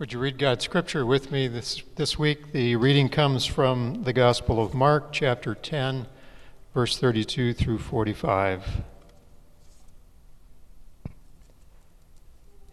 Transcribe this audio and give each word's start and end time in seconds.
Would 0.00 0.12
you 0.12 0.18
read 0.18 0.38
God's 0.38 0.64
scripture 0.64 1.06
with 1.06 1.30
me 1.30 1.46
this, 1.46 1.80
this 1.94 2.18
week? 2.18 2.50
The 2.50 2.74
reading 2.74 3.08
comes 3.08 3.46
from 3.46 4.02
the 4.02 4.12
Gospel 4.12 4.60
of 4.60 4.74
Mark, 4.74 5.12
chapter 5.12 5.54
10, 5.54 6.08
verse 6.74 6.98
32 6.98 7.54
through 7.54 7.78
45. 7.78 8.82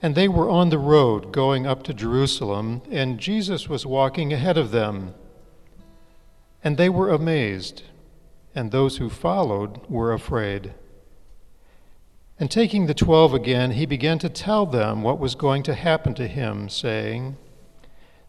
And 0.02 0.15
they 0.15 0.28
were 0.28 0.49
on 0.49 0.71
the 0.71 0.79
road 0.79 1.31
going 1.31 1.68
up 1.68 1.84
to 1.84 1.93
Jerusalem, 1.93 2.81
and 2.89 3.20
Jesus 3.20 3.69
was 3.69 3.85
walking 3.85 4.33
ahead 4.33 4.57
of 4.57 4.71
them. 4.71 5.13
And 6.63 6.75
they 6.75 6.89
were 6.89 7.11
amazed, 7.11 7.83
and 8.55 8.71
those 8.71 8.97
who 8.97 9.11
followed 9.11 9.79
were 9.88 10.11
afraid. 10.11 10.73
And 12.42 12.50
taking 12.50 12.88
the 12.88 12.96
twelve 12.96 13.36
again, 13.36 13.70
he 13.70 13.86
began 13.86 14.18
to 14.18 14.28
tell 14.28 14.66
them 14.66 15.04
what 15.04 15.20
was 15.20 15.36
going 15.36 15.62
to 15.62 15.76
happen 15.76 16.16
to 16.16 16.28
him, 16.28 16.70
saying, 16.70 17.38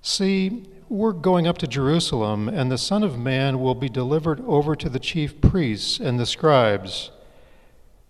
See, 0.03 0.67
we're 0.91 1.15
going 1.15 1.47
up 1.47 1.57
to 1.59 1.67
Jerusalem, 1.67 2.47
and 2.47 2.71
the 2.71 2.77
Son 2.77 3.03
of 3.03 3.19
Man 3.19 3.59
will 3.59 3.75
be 3.75 3.89
delivered 3.89 4.43
over 4.43 4.77
to 4.77 4.91
the 4.91 4.99
chief 4.99 5.41
priests 5.41 5.99
and 5.99 6.21
the 6.21 6.27
scribes, 6.27 7.11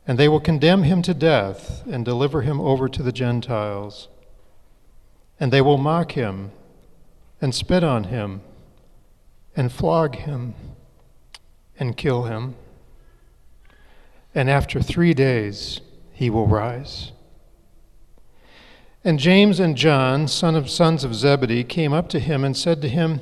and 0.04 0.18
they 0.18 0.28
will 0.28 0.40
condemn 0.40 0.82
him 0.82 1.02
to 1.02 1.14
death 1.14 1.86
and 1.86 2.04
deliver 2.04 2.42
him 2.42 2.60
over 2.60 2.88
to 2.88 3.02
the 3.04 3.12
Gentiles. 3.12 4.08
And 5.38 5.52
they 5.52 5.60
will 5.60 5.78
mock 5.78 6.12
him, 6.12 6.50
and 7.40 7.54
spit 7.54 7.84
on 7.84 8.04
him, 8.04 8.40
and 9.54 9.70
flog 9.70 10.16
him, 10.16 10.54
and 11.78 11.96
kill 11.96 12.24
him. 12.24 12.56
And 14.34 14.50
after 14.50 14.82
three 14.82 15.14
days, 15.14 15.80
he 16.22 16.30
will 16.30 16.46
rise. 16.46 17.10
And 19.02 19.18
James 19.18 19.58
and 19.58 19.76
John, 19.76 20.28
son 20.28 20.54
of 20.54 20.70
sons 20.70 21.02
of 21.02 21.16
Zebedee, 21.16 21.64
came 21.64 21.92
up 21.92 22.08
to 22.10 22.20
him 22.20 22.44
and 22.44 22.56
said 22.56 22.80
to 22.82 22.88
him, 22.88 23.20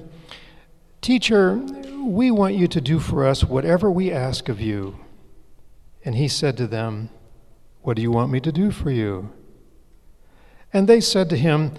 Teacher, 1.00 1.56
we 2.04 2.30
want 2.30 2.56
you 2.56 2.68
to 2.68 2.78
do 2.78 2.98
for 2.98 3.26
us 3.26 3.42
whatever 3.42 3.90
we 3.90 4.12
ask 4.12 4.50
of 4.50 4.60
you. 4.60 5.00
And 6.04 6.14
he 6.14 6.28
said 6.28 6.58
to 6.58 6.66
them, 6.66 7.08
What 7.80 7.96
do 7.96 8.02
you 8.02 8.10
want 8.10 8.30
me 8.30 8.38
to 8.40 8.52
do 8.52 8.70
for 8.70 8.90
you? 8.90 9.32
And 10.70 10.86
they 10.86 11.00
said 11.00 11.30
to 11.30 11.38
him, 11.38 11.72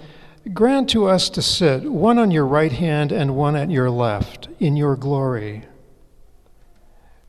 Grant 0.53 0.89
to 0.89 1.05
us 1.05 1.29
to 1.29 1.43
sit, 1.43 1.83
one 1.83 2.17
on 2.17 2.31
your 2.31 2.47
right 2.47 2.71
hand 2.71 3.11
and 3.11 3.35
one 3.35 3.55
at 3.55 3.69
your 3.69 3.91
left, 3.91 4.49
in 4.59 4.75
your 4.75 4.95
glory. 4.95 5.65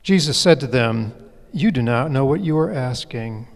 Jesus 0.01 0.35
said 0.35 0.59
to 0.61 0.67
them, 0.67 1.13
You 1.51 1.69
do 1.69 1.83
not 1.83 2.09
know 2.09 2.25
what 2.25 2.41
you 2.41 2.57
are 2.57 2.71
asking. 2.71 3.49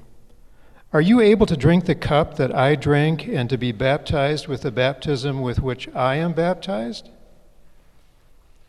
Are 0.94 1.02
you 1.02 1.20
able 1.20 1.46
to 1.48 1.58
drink 1.58 1.86
the 1.86 1.96
cup 1.96 2.38
that 2.38 2.56
I 2.56 2.76
drank 2.76 3.28
and 3.28 3.50
to 3.50 3.58
be 3.58 3.74
baptized 3.74 4.48
with 4.48 4.62
the 4.62 4.72
baptism 4.72 5.42
with 5.42 5.60
which 5.60 5.90
I 5.94 6.16
am 6.16 6.32
baptized? 6.32 7.10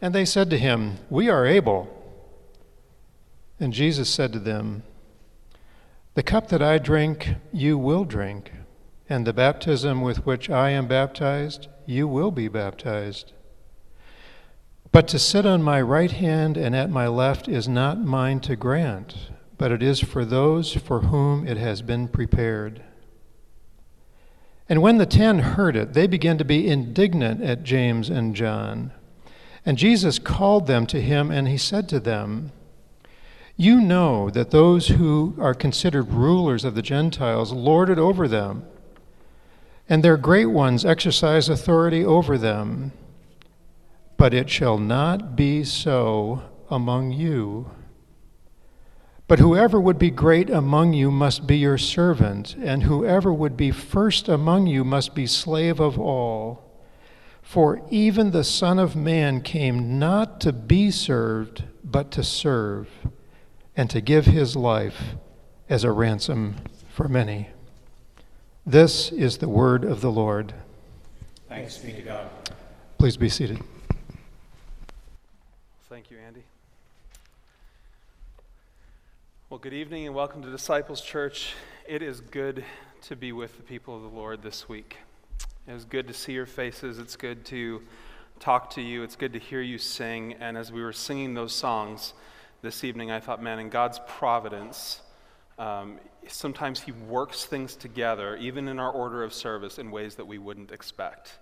And 0.00 0.12
they 0.12 0.25
said 0.25 0.50
to 0.50 0.58
him, 0.58 0.98
We 1.10 1.28
are 1.28 1.47
able. 1.47 1.94
And 3.60 3.72
Jesus 3.72 4.10
said 4.10 4.33
to 4.33 4.41
them, 4.41 4.83
The 6.14 6.25
cup 6.25 6.48
that 6.48 6.62
I 6.62 6.78
drink, 6.78 7.34
you 7.52 7.78
will 7.78 8.05
drink, 8.05 8.50
and 9.08 9.25
the 9.25 9.32
baptism 9.32 10.00
with 10.00 10.27
which 10.27 10.50
I 10.50 10.70
am 10.70 10.88
baptized, 10.88 11.69
you 11.86 12.08
will 12.08 12.32
be 12.32 12.48
baptized. 12.48 13.32
But 14.91 15.06
to 15.08 15.20
sit 15.20 15.47
on 15.47 15.62
my 15.62 15.80
right 15.80 16.10
hand 16.10 16.56
and 16.56 16.75
at 16.75 16.91
my 16.91 17.06
left 17.06 17.47
is 17.48 17.69
not 17.69 18.00
mine 18.00 18.41
to 18.41 18.56
grant 18.56 19.14
but 19.59 19.73
it 19.73 19.83
is 19.83 20.01
for 20.01 20.25
those 20.25 20.73
for 20.73 21.01
whom 21.01 21.47
it 21.47 21.56
has 21.56 21.83
been 21.83 22.09
prepared. 22.09 22.83
And 24.69 24.81
when 24.81 24.98
the 24.98 25.06
ten 25.06 25.41
heard 25.41 25.77
it, 25.77 25.95
they 25.95 26.06
began 26.06 26.39
to 26.39 26.45
be 26.45 26.69
indignant 26.69 27.42
at 27.42 27.65
James 27.65 28.09
and 28.09 28.37
John. 28.37 28.92
And 29.67 29.77
Jesus 29.77 30.19
called 30.19 30.67
them 30.67 30.87
to 30.87 31.00
him, 31.00 31.31
and 31.31 31.48
he 31.48 31.59
said 31.59 31.89
to 31.89 32.00
them, 32.00 32.53
You 33.56 33.81
know 33.81 34.31
that 34.31 34.50
those 34.50 34.88
who 34.88 35.34
are 35.41 35.55
considered 35.55 36.12
rulers 36.12 36.65
of 36.65 36.75
the 36.75 36.82
Gentiles 36.82 37.53
lord 37.53 37.91
it 37.91 37.99
over 37.99 38.28
them, 38.28 38.65
and 39.88 40.05
their 40.05 40.16
great 40.19 40.47
ones 40.47 40.84
exercise 40.84 41.49
authority 41.49 42.05
over 42.05 42.38
them. 42.38 42.93
But 44.16 44.34
it 44.34 44.50
shall 44.50 44.78
not 44.78 45.34
be 45.34 45.65
so 45.65 46.43
among 46.71 47.12
you. 47.12 47.71
But 49.28 49.41
whoever 49.41 49.78
would 49.78 49.99
be 49.99 50.11
great 50.11 50.49
among 50.49 50.94
you 50.94 51.11
must 51.11 51.47
be 51.47 51.59
your 51.59 51.77
servant, 51.77 52.56
and 52.56 52.84
whoever 52.84 53.31
would 53.31 53.59
be 53.59 53.71
first 53.71 54.27
among 54.27 54.66
you 54.66 54.84
must 54.84 55.15
be 55.15 55.27
slave 55.27 55.78
of 55.78 55.99
all. 55.99 56.65
For 57.43 57.83
even 57.91 58.31
the 58.31 58.43
Son 58.43 58.78
of 58.78 58.97
Man 58.97 59.43
came 59.43 59.99
not 59.99 60.41
to 60.41 60.53
be 60.53 60.91
served, 60.91 61.65
but 61.84 62.11
to 62.12 62.25
serve, 62.25 62.88
and 63.77 63.91
to 63.91 64.00
give 64.00 64.25
his 64.25 64.56
life 64.56 65.15
as 65.69 65.84
a 65.84 65.93
ransom 65.93 66.56
for 66.88 67.06
many. 67.06 67.50
This 68.65 69.12
is 69.12 69.38
the 69.38 69.49
word 69.49 69.84
of 69.84 70.00
the 70.00 70.11
Lord. 70.11 70.55
Thanks 71.50 71.77
be 71.77 71.93
to 71.93 72.03
God. 72.03 72.31
Please 72.97 73.19
be 73.19 73.28
seated. 73.28 73.61
Thank 75.88 76.11
you, 76.11 76.17
Andy. 76.27 76.43
Well, 79.50 79.59
good 79.59 79.72
evening 79.72 80.04
and 80.04 80.14
welcome 80.14 80.42
to 80.42 80.50
Disciples 80.50 81.00
Church. 81.00 81.54
It 81.86 82.03
is 82.03 82.20
good 82.20 82.66
to 83.00 83.16
be 83.16 83.32
with 83.32 83.56
the 83.56 83.62
people 83.62 83.97
of 83.97 84.03
the 84.03 84.09
Lord 84.09 84.42
this 84.42 84.69
week. 84.69 84.98
It 85.66 85.72
is 85.72 85.86
good 85.86 86.06
to 86.09 86.12
see 86.12 86.34
your 86.34 86.44
faces. 86.44 86.98
It's 86.98 87.16
good 87.16 87.47
to 87.47 87.81
talk 88.41 88.69
to 88.75 88.82
you. 88.82 89.03
It's 89.03 89.16
good 89.16 89.32
to 89.32 89.38
hear 89.38 89.62
you 89.62 89.78
sing. 89.78 90.34
And 90.34 90.58
as 90.58 90.70
we 90.70 90.82
were 90.82 90.92
singing 90.92 91.32
those 91.32 91.54
songs 91.54 92.12
this 92.60 92.84
evening, 92.84 93.10
I 93.10 93.20
thought, 93.20 93.42
man, 93.42 93.58
in 93.58 93.70
God's 93.70 93.98
providence, 94.06 95.00
um, 95.58 95.98
sometimes 96.26 96.82
He 96.82 96.92
works 96.92 97.47
things 97.47 97.75
together, 97.75 98.37
even 98.37 98.69
in 98.69 98.78
our 98.78 98.92
order 98.92 99.25
of 99.25 99.32
service, 99.32 99.78
in 99.78 99.91
ways 99.91 100.16
that 100.16 100.26
we 100.26 100.37
wouldn't 100.37 100.72
expect. 100.72 101.38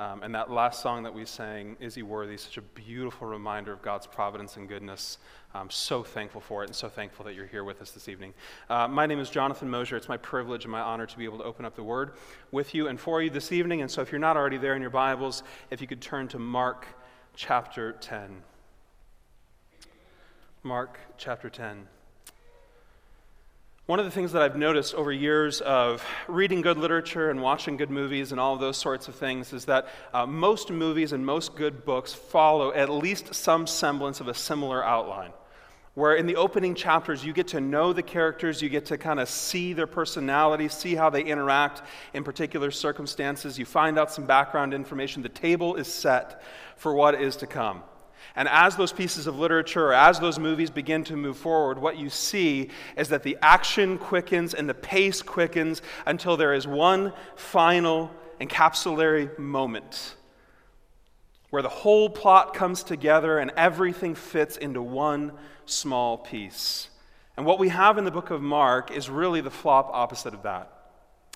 Um, 0.00 0.22
and 0.22 0.32
that 0.36 0.48
last 0.48 0.80
song 0.80 1.02
that 1.02 1.12
we 1.12 1.24
sang, 1.24 1.76
Is 1.80 1.96
He 1.96 2.02
Worthy, 2.02 2.36
such 2.36 2.56
a 2.56 2.62
beautiful 2.62 3.26
reminder 3.26 3.72
of 3.72 3.82
God's 3.82 4.06
providence 4.06 4.56
and 4.56 4.68
goodness. 4.68 5.18
I'm 5.52 5.70
so 5.70 6.04
thankful 6.04 6.40
for 6.40 6.62
it 6.62 6.66
and 6.66 6.76
so 6.76 6.88
thankful 6.88 7.24
that 7.24 7.34
you're 7.34 7.46
here 7.46 7.64
with 7.64 7.82
us 7.82 7.90
this 7.90 8.08
evening. 8.08 8.32
Uh, 8.70 8.86
my 8.86 9.06
name 9.06 9.18
is 9.18 9.28
Jonathan 9.28 9.68
Mosier. 9.68 9.96
It's 9.96 10.08
my 10.08 10.16
privilege 10.16 10.64
and 10.64 10.70
my 10.70 10.80
honor 10.80 11.04
to 11.04 11.18
be 11.18 11.24
able 11.24 11.38
to 11.38 11.44
open 11.44 11.64
up 11.64 11.74
the 11.74 11.82
Word 11.82 12.12
with 12.52 12.76
you 12.76 12.86
and 12.86 13.00
for 13.00 13.20
you 13.20 13.28
this 13.28 13.50
evening. 13.50 13.80
And 13.80 13.90
so 13.90 14.00
if 14.00 14.12
you're 14.12 14.20
not 14.20 14.36
already 14.36 14.56
there 14.56 14.76
in 14.76 14.80
your 14.80 14.90
Bibles, 14.90 15.42
if 15.70 15.80
you 15.80 15.88
could 15.88 16.00
turn 16.00 16.28
to 16.28 16.38
Mark 16.38 16.86
chapter 17.34 17.92
10. 17.92 18.42
Mark 20.62 21.00
chapter 21.16 21.50
10. 21.50 21.88
One 23.88 23.98
of 23.98 24.04
the 24.04 24.10
things 24.10 24.32
that 24.32 24.42
I've 24.42 24.54
noticed 24.54 24.94
over 24.94 25.10
years 25.10 25.62
of 25.62 26.04
reading 26.26 26.60
good 26.60 26.76
literature 26.76 27.30
and 27.30 27.40
watching 27.40 27.78
good 27.78 27.88
movies 27.88 28.32
and 28.32 28.38
all 28.38 28.58
those 28.58 28.76
sorts 28.76 29.08
of 29.08 29.14
things 29.14 29.54
is 29.54 29.64
that 29.64 29.88
uh, 30.12 30.26
most 30.26 30.70
movies 30.70 31.14
and 31.14 31.24
most 31.24 31.56
good 31.56 31.86
books 31.86 32.12
follow 32.12 32.70
at 32.74 32.90
least 32.90 33.34
some 33.34 33.66
semblance 33.66 34.20
of 34.20 34.28
a 34.28 34.34
similar 34.34 34.84
outline. 34.84 35.32
Where 35.94 36.16
in 36.16 36.26
the 36.26 36.36
opening 36.36 36.74
chapters, 36.74 37.24
you 37.24 37.32
get 37.32 37.48
to 37.48 37.62
know 37.62 37.94
the 37.94 38.02
characters, 38.02 38.60
you 38.60 38.68
get 38.68 38.84
to 38.84 38.98
kind 38.98 39.20
of 39.20 39.26
see 39.26 39.72
their 39.72 39.86
personality, 39.86 40.68
see 40.68 40.94
how 40.94 41.08
they 41.08 41.22
interact 41.22 41.80
in 42.12 42.24
particular 42.24 42.70
circumstances, 42.70 43.58
you 43.58 43.64
find 43.64 43.98
out 43.98 44.12
some 44.12 44.26
background 44.26 44.74
information. 44.74 45.22
The 45.22 45.30
table 45.30 45.76
is 45.76 45.90
set 45.90 46.42
for 46.76 46.92
what 46.92 47.14
is 47.14 47.36
to 47.36 47.46
come. 47.46 47.82
And 48.36 48.48
as 48.48 48.76
those 48.76 48.92
pieces 48.92 49.26
of 49.26 49.38
literature 49.38 49.88
or 49.88 49.94
as 49.94 50.20
those 50.20 50.38
movies 50.38 50.70
begin 50.70 51.04
to 51.04 51.16
move 51.16 51.36
forward, 51.36 51.78
what 51.78 51.98
you 51.98 52.10
see 52.10 52.70
is 52.96 53.08
that 53.08 53.22
the 53.22 53.36
action 53.42 53.98
quickens 53.98 54.54
and 54.54 54.68
the 54.68 54.74
pace 54.74 55.22
quickens 55.22 55.82
until 56.06 56.36
there 56.36 56.54
is 56.54 56.66
one 56.66 57.12
final 57.36 58.10
encapsulatory 58.40 59.36
moment 59.38 60.14
where 61.50 61.62
the 61.62 61.68
whole 61.68 62.10
plot 62.10 62.54
comes 62.54 62.82
together 62.82 63.38
and 63.38 63.50
everything 63.56 64.14
fits 64.14 64.56
into 64.56 64.82
one 64.82 65.32
small 65.64 66.18
piece. 66.18 66.90
And 67.36 67.46
what 67.46 67.58
we 67.58 67.70
have 67.70 67.98
in 67.98 68.04
the 68.04 68.10
book 68.10 68.30
of 68.30 68.42
Mark 68.42 68.90
is 68.90 69.08
really 69.08 69.40
the 69.40 69.50
flop 69.50 69.90
opposite 69.92 70.34
of 70.34 70.42
that. 70.42 70.77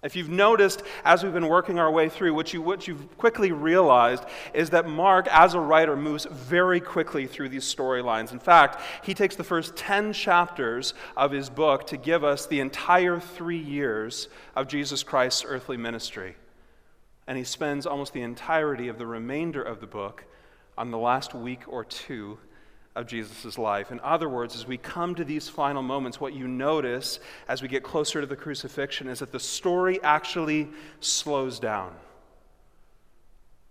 If 0.02 0.16
you've 0.16 0.28
noticed 0.28 0.82
as 1.04 1.22
we've 1.22 1.32
been 1.32 1.46
working 1.46 1.78
our 1.78 1.90
way 1.90 2.08
through, 2.08 2.34
what, 2.34 2.52
you, 2.52 2.60
what 2.60 2.88
you've 2.88 3.16
quickly 3.19 3.52
realized 3.52 4.25
is 4.52 4.70
that 4.70 4.88
Mark, 4.88 5.28
as 5.28 5.54
a 5.54 5.60
writer, 5.60 5.94
moves 5.94 6.25
very 6.25 6.81
quickly 6.81 7.28
through 7.28 7.50
these 7.50 7.72
storylines. 7.72 8.32
In 8.32 8.40
fact, 8.40 8.81
he 9.04 9.14
takes 9.14 9.37
the 9.37 9.44
first 9.44 9.76
10 9.76 10.12
chapters 10.12 10.94
of 11.16 11.31
his 11.31 11.49
book 11.49 11.87
to 11.87 11.96
give 11.96 12.25
us 12.25 12.46
the 12.46 12.58
entire 12.58 13.20
three 13.20 13.60
years 13.60 14.28
of 14.56 14.66
Jesus 14.66 15.04
Christ's 15.04 15.44
earthly 15.46 15.76
ministry. 15.76 16.34
And 17.28 17.38
he 17.38 17.44
spends 17.44 17.87
almost 17.87 18.12
the 18.12 18.22
entirety 18.22 18.88
of 18.88 18.99
the 18.99 19.06
remainder 19.06 19.62
of 19.62 19.81
the 19.81 19.87
book 19.87 20.25
on 20.76 20.90
the 20.90 20.99
last 20.99 21.32
week 21.32 21.60
or 21.69 21.84
two 21.84 22.38
of 22.94 23.06
Jesus' 23.06 23.56
life. 23.56 23.91
In 23.91 24.00
other 24.00 24.29
words, 24.29 24.55
as 24.55 24.67
we 24.67 24.77
come 24.77 25.15
to 25.15 25.25
these 25.25 25.49
final 25.49 25.83
moments, 25.83 26.21
what 26.21 26.35
you 26.35 26.47
notice 26.47 27.21
as 27.49 27.62
we 27.62 27.69
get 27.69 27.83
closer 27.83 28.21
to 28.21 28.27
the 28.27 28.37
crucifixion 28.37 29.09
is 29.09 29.21
that 29.21 29.33
the 29.33 29.41
story 29.41 30.03
actually 30.03 30.69
slows 31.00 31.59
down. 31.59 31.94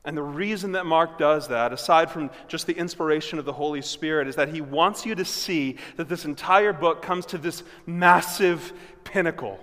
And 0.04 0.18
the 0.18 0.24
reason 0.24 0.72
that 0.72 0.88
Mark 0.88 1.20
does 1.20 1.50
that, 1.50 1.72
aside 1.72 2.10
from 2.10 2.32
just 2.48 2.66
the 2.66 2.74
inspiration 2.76 3.38
of 3.38 3.46
the 3.46 3.54
Holy 3.54 3.84
Spirit, 3.84 4.28
is 4.28 4.36
that 4.36 4.50
he 4.50 4.60
wants 4.60 5.06
you 5.06 5.14
to 5.14 5.26
see 5.26 5.78
that 5.98 6.10
this 6.10 6.26
entire 6.26 6.74
book 6.74 7.04
comes 7.04 7.28
to 7.28 7.38
this 7.38 7.62
massive 7.86 8.74
pinnacle. 9.04 9.60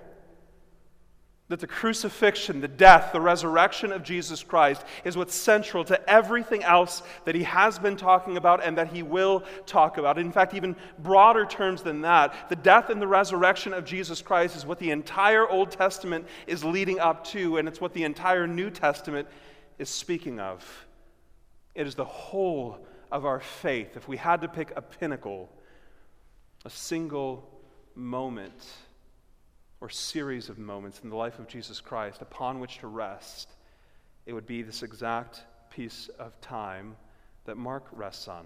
That 1.49 1.59
the 1.59 1.67
crucifixion, 1.67 2.61
the 2.61 2.67
death, 2.67 3.11
the 3.11 3.19
resurrection 3.19 3.91
of 3.91 4.03
Jesus 4.03 4.43
Christ 4.43 4.83
is 5.03 5.17
what's 5.17 5.33
central 5.33 5.83
to 5.85 6.09
everything 6.09 6.63
else 6.63 7.01
that 7.25 7.33
he 7.33 7.41
has 7.41 7.79
been 7.79 7.97
talking 7.97 8.37
about 8.37 8.63
and 8.63 8.77
that 8.77 8.93
he 8.93 9.01
will 9.01 9.43
talk 9.65 9.97
about. 9.97 10.19
In 10.19 10.31
fact, 10.31 10.53
even 10.53 10.75
broader 10.99 11.47
terms 11.47 11.81
than 11.81 12.01
that, 12.01 12.49
the 12.49 12.55
death 12.55 12.91
and 12.91 13.01
the 13.01 13.07
resurrection 13.07 13.73
of 13.73 13.83
Jesus 13.83 14.21
Christ 14.21 14.55
is 14.55 14.65
what 14.65 14.77
the 14.77 14.91
entire 14.91 15.49
Old 15.49 15.71
Testament 15.71 16.27
is 16.45 16.63
leading 16.63 16.99
up 16.99 17.23
to, 17.25 17.57
and 17.57 17.67
it's 17.67 17.81
what 17.81 17.93
the 17.93 18.03
entire 18.03 18.45
New 18.45 18.69
Testament 18.69 19.27
is 19.79 19.89
speaking 19.89 20.39
of. 20.39 20.85
It 21.73 21.87
is 21.87 21.95
the 21.95 22.05
whole 22.05 22.85
of 23.11 23.25
our 23.25 23.39
faith. 23.39 23.97
If 23.97 24.07
we 24.07 24.17
had 24.17 24.41
to 24.41 24.47
pick 24.47 24.71
a 24.75 24.83
pinnacle, 24.83 25.49
a 26.63 26.69
single 26.69 27.49
moment 27.95 28.53
or 29.81 29.89
series 29.89 30.49
of 30.49 30.57
moments 30.57 30.99
in 31.03 31.09
the 31.09 31.15
life 31.15 31.39
of 31.39 31.47
Jesus 31.47 31.79
Christ 31.79 32.21
upon 32.21 32.59
which 32.59 32.79
to 32.79 32.87
rest, 32.87 33.49
it 34.25 34.33
would 34.33 34.45
be 34.45 34.61
this 34.61 34.83
exact 34.83 35.43
piece 35.69 36.09
of 36.19 36.39
time 36.41 36.95
that 37.45 37.57
Mark 37.57 37.85
rests 37.91 38.27
on. 38.27 38.45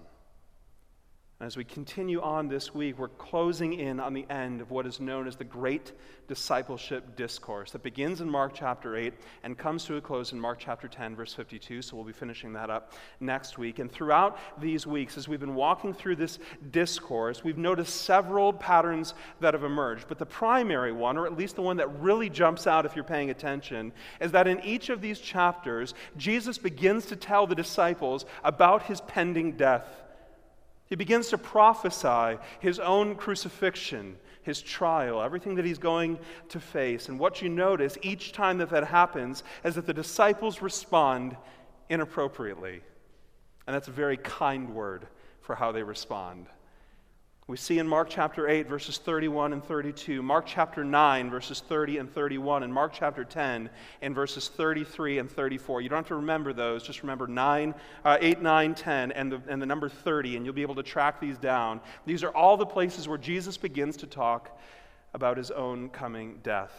As 1.44 1.58
we 1.58 1.64
continue 1.64 2.22
on 2.22 2.48
this 2.48 2.74
week, 2.74 2.98
we're 2.98 3.08
closing 3.08 3.74
in 3.74 4.00
on 4.00 4.14
the 4.14 4.24
end 4.30 4.62
of 4.62 4.70
what 4.70 4.86
is 4.86 4.98
known 4.98 5.28
as 5.28 5.36
the 5.36 5.44
Great 5.44 5.92
Discipleship 6.26 7.16
Discourse 7.16 7.70
that 7.72 7.82
begins 7.82 8.22
in 8.22 8.30
Mark 8.30 8.52
chapter 8.54 8.96
8 8.96 9.12
and 9.42 9.58
comes 9.58 9.84
to 9.84 9.96
a 9.96 10.00
close 10.00 10.32
in 10.32 10.40
Mark 10.40 10.58
chapter 10.58 10.88
10, 10.88 11.14
verse 11.14 11.34
52. 11.34 11.82
So 11.82 11.96
we'll 11.96 12.06
be 12.06 12.14
finishing 12.14 12.54
that 12.54 12.70
up 12.70 12.94
next 13.20 13.58
week. 13.58 13.78
And 13.78 13.92
throughout 13.92 14.38
these 14.58 14.86
weeks, 14.86 15.18
as 15.18 15.28
we've 15.28 15.38
been 15.38 15.54
walking 15.54 15.92
through 15.92 16.16
this 16.16 16.38
discourse, 16.70 17.44
we've 17.44 17.58
noticed 17.58 17.94
several 18.04 18.50
patterns 18.50 19.12
that 19.40 19.52
have 19.52 19.64
emerged. 19.64 20.06
But 20.08 20.18
the 20.18 20.24
primary 20.24 20.92
one, 20.92 21.18
or 21.18 21.26
at 21.26 21.36
least 21.36 21.56
the 21.56 21.62
one 21.62 21.76
that 21.76 21.94
really 22.00 22.30
jumps 22.30 22.66
out 22.66 22.86
if 22.86 22.96
you're 22.96 23.04
paying 23.04 23.28
attention, 23.28 23.92
is 24.18 24.32
that 24.32 24.48
in 24.48 24.64
each 24.64 24.88
of 24.88 25.02
these 25.02 25.20
chapters, 25.20 25.92
Jesus 26.16 26.56
begins 26.56 27.04
to 27.06 27.16
tell 27.16 27.46
the 27.46 27.54
disciples 27.54 28.24
about 28.42 28.84
his 28.84 29.02
pending 29.02 29.58
death. 29.58 30.03
He 30.94 30.96
begins 30.96 31.30
to 31.30 31.38
prophesy 31.38 32.38
his 32.60 32.78
own 32.78 33.16
crucifixion, 33.16 34.16
his 34.42 34.62
trial, 34.62 35.20
everything 35.20 35.56
that 35.56 35.64
he's 35.64 35.76
going 35.76 36.20
to 36.50 36.60
face. 36.60 37.08
And 37.08 37.18
what 37.18 37.42
you 37.42 37.48
notice 37.48 37.98
each 38.02 38.30
time 38.30 38.58
that 38.58 38.70
that 38.70 38.86
happens 38.86 39.42
is 39.64 39.74
that 39.74 39.86
the 39.86 39.92
disciples 39.92 40.62
respond 40.62 41.36
inappropriately. 41.88 42.80
And 43.66 43.74
that's 43.74 43.88
a 43.88 43.90
very 43.90 44.16
kind 44.16 44.72
word 44.72 45.08
for 45.40 45.56
how 45.56 45.72
they 45.72 45.82
respond. 45.82 46.46
We 47.46 47.58
see 47.58 47.78
in 47.78 47.86
Mark 47.86 48.08
chapter 48.08 48.48
8, 48.48 48.66
verses 48.68 48.96
31 48.96 49.52
and 49.52 49.62
32, 49.62 50.22
Mark 50.22 50.46
chapter 50.46 50.82
9, 50.82 51.30
verses 51.30 51.60
30 51.60 51.98
and 51.98 52.10
31, 52.10 52.62
and 52.62 52.72
Mark 52.72 52.94
chapter 52.94 53.22
10, 53.22 53.68
in 54.00 54.14
verses 54.14 54.48
33 54.48 55.18
and 55.18 55.30
34. 55.30 55.82
You 55.82 55.90
don't 55.90 55.98
have 55.98 56.06
to 56.06 56.14
remember 56.14 56.54
those, 56.54 56.82
just 56.82 57.02
remember 57.02 57.26
9, 57.26 57.74
uh, 58.02 58.16
8, 58.18 58.40
9, 58.40 58.74
10, 58.74 59.12
and 59.12 59.30
the, 59.30 59.42
and 59.46 59.60
the 59.60 59.66
number 59.66 59.90
30, 59.90 60.36
and 60.36 60.46
you'll 60.46 60.54
be 60.54 60.62
able 60.62 60.74
to 60.76 60.82
track 60.82 61.20
these 61.20 61.36
down. 61.36 61.82
These 62.06 62.24
are 62.24 62.34
all 62.34 62.56
the 62.56 62.64
places 62.64 63.08
where 63.08 63.18
Jesus 63.18 63.58
begins 63.58 63.98
to 63.98 64.06
talk 64.06 64.58
about 65.12 65.36
his 65.36 65.50
own 65.50 65.90
coming 65.90 66.40
death. 66.42 66.72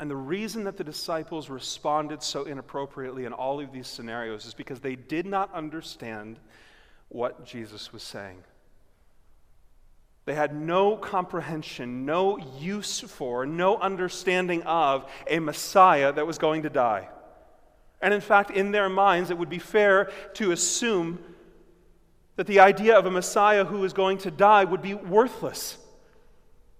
And 0.00 0.10
the 0.10 0.16
reason 0.16 0.64
that 0.64 0.78
the 0.78 0.84
disciples 0.84 1.50
responded 1.50 2.22
so 2.22 2.44
inappropriately 2.44 3.26
in 3.26 3.34
all 3.34 3.60
of 3.60 3.70
these 3.70 3.86
scenarios 3.86 4.46
is 4.46 4.54
because 4.54 4.80
they 4.80 4.96
did 4.96 5.26
not 5.26 5.52
understand 5.52 6.38
what 7.10 7.44
Jesus 7.44 7.92
was 7.92 8.02
saying. 8.02 8.44
They 10.28 10.34
had 10.34 10.54
no 10.54 10.94
comprehension, 10.94 12.04
no 12.04 12.36
use 12.60 13.00
for, 13.00 13.46
no 13.46 13.78
understanding 13.78 14.62
of 14.64 15.10
a 15.26 15.38
Messiah 15.38 16.12
that 16.12 16.26
was 16.26 16.36
going 16.36 16.64
to 16.64 16.68
die. 16.68 17.08
And 18.02 18.12
in 18.12 18.20
fact, 18.20 18.50
in 18.50 18.70
their 18.70 18.90
minds, 18.90 19.30
it 19.30 19.38
would 19.38 19.48
be 19.48 19.58
fair 19.58 20.10
to 20.34 20.52
assume 20.52 21.18
that 22.36 22.46
the 22.46 22.60
idea 22.60 22.98
of 22.98 23.06
a 23.06 23.10
Messiah 23.10 23.64
who 23.64 23.82
is 23.84 23.94
going 23.94 24.18
to 24.18 24.30
die 24.30 24.64
would 24.64 24.82
be 24.82 24.92
worthless. 24.92 25.78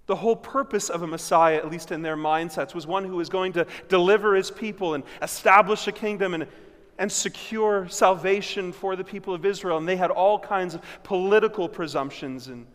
The 0.05 0.17
whole 0.17 0.37
purpose 0.37 0.91
of 0.91 1.01
a 1.01 1.07
Messiah, 1.07 1.57
at 1.57 1.71
least 1.71 1.91
in 1.91 2.03
their 2.03 2.19
mindsets, 2.19 2.75
was 2.75 2.87
one 2.87 3.07
who 3.07 3.17
was 3.17 3.31
going 3.31 3.55
to 3.55 3.67
deliver 3.89 4.35
his 4.35 4.51
people 4.51 4.93
and 4.93 5.05
establish 5.23 5.89
a 5.89 5.93
kingdom 5.93 6.35
and, 6.35 6.47
and 6.99 7.11
secure 7.11 7.89
salvation 7.89 8.73
for 8.73 8.95
the 8.95 9.05
people 9.05 9.33
of 9.33 9.47
Israel. 9.47 9.79
And 9.79 9.89
they 9.89 9.97
had 9.97 10.11
all 10.11 10.39
kinds 10.39 10.75
of 10.75 10.83
political 11.03 11.67
presumptions 11.67 12.49
and 12.49 12.67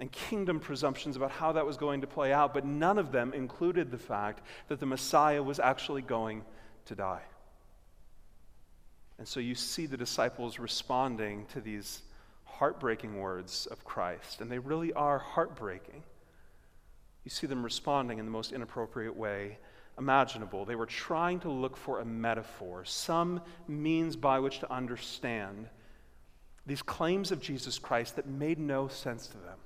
and 0.00 0.10
kingdom 0.10 0.58
presumptions 0.58 1.16
about 1.16 1.30
how 1.30 1.52
that 1.52 1.64
was 1.64 1.76
going 1.76 2.00
to 2.00 2.06
play 2.06 2.32
out, 2.32 2.52
but 2.52 2.64
none 2.64 2.98
of 2.98 3.12
them 3.12 3.32
included 3.32 3.90
the 3.90 3.98
fact 3.98 4.42
that 4.68 4.80
the 4.80 4.86
Messiah 4.86 5.42
was 5.42 5.60
actually 5.60 6.02
going 6.02 6.42
to 6.86 6.94
die. 6.94 7.22
And 9.18 9.28
so 9.28 9.38
you 9.40 9.54
see 9.54 9.86
the 9.86 9.96
disciples 9.96 10.58
responding 10.58 11.46
to 11.52 11.60
these 11.60 12.02
heartbreaking 12.44 13.20
words 13.20 13.66
of 13.66 13.84
Christ, 13.84 14.40
and 14.40 14.50
they 14.50 14.58
really 14.58 14.92
are 14.92 15.18
heartbreaking. 15.18 16.02
You 17.24 17.30
see 17.30 17.46
them 17.46 17.62
responding 17.62 18.18
in 18.18 18.24
the 18.24 18.30
most 18.30 18.52
inappropriate 18.52 19.16
way 19.16 19.58
imaginable. 19.96 20.64
They 20.64 20.74
were 20.74 20.86
trying 20.86 21.40
to 21.40 21.50
look 21.50 21.76
for 21.76 22.00
a 22.00 22.04
metaphor, 22.04 22.84
some 22.84 23.40
means 23.68 24.16
by 24.16 24.40
which 24.40 24.58
to 24.58 24.72
understand 24.72 25.68
these 26.66 26.82
claims 26.82 27.30
of 27.30 27.40
Jesus 27.40 27.78
Christ 27.78 28.16
that 28.16 28.26
made 28.26 28.58
no 28.58 28.88
sense 28.88 29.26
to 29.28 29.38
them. 29.38 29.58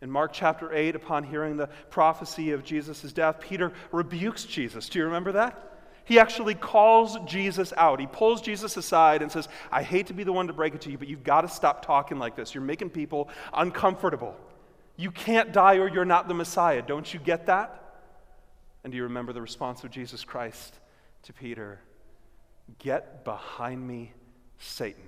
In 0.00 0.10
Mark 0.10 0.32
chapter 0.32 0.72
8, 0.72 0.94
upon 0.94 1.24
hearing 1.24 1.56
the 1.56 1.68
prophecy 1.90 2.52
of 2.52 2.64
Jesus' 2.64 3.12
death, 3.12 3.40
Peter 3.40 3.72
rebukes 3.90 4.44
Jesus. 4.44 4.88
Do 4.88 4.98
you 4.98 5.06
remember 5.06 5.32
that? 5.32 5.64
He 6.04 6.18
actually 6.18 6.54
calls 6.54 7.18
Jesus 7.26 7.72
out. 7.76 8.00
He 8.00 8.06
pulls 8.06 8.40
Jesus 8.40 8.76
aside 8.76 9.20
and 9.20 9.30
says, 9.30 9.48
I 9.70 9.82
hate 9.82 10.06
to 10.06 10.14
be 10.14 10.24
the 10.24 10.32
one 10.32 10.46
to 10.46 10.52
break 10.54 10.74
it 10.74 10.80
to 10.82 10.90
you, 10.90 10.96
but 10.96 11.08
you've 11.08 11.24
got 11.24 11.42
to 11.42 11.48
stop 11.48 11.84
talking 11.84 12.18
like 12.18 12.34
this. 12.34 12.54
You're 12.54 12.64
making 12.64 12.90
people 12.90 13.28
uncomfortable. 13.52 14.34
You 14.96 15.10
can't 15.10 15.52
die 15.52 15.76
or 15.76 15.88
you're 15.88 16.04
not 16.04 16.26
the 16.26 16.34
Messiah. 16.34 16.80
Don't 16.80 17.12
you 17.12 17.20
get 17.20 17.46
that? 17.46 17.78
And 18.84 18.92
do 18.92 18.96
you 18.96 19.02
remember 19.02 19.32
the 19.32 19.42
response 19.42 19.84
of 19.84 19.90
Jesus 19.90 20.24
Christ 20.24 20.74
to 21.24 21.32
Peter? 21.32 21.80
Get 22.78 23.24
behind 23.24 23.86
me, 23.86 24.12
Satan. 24.58 25.02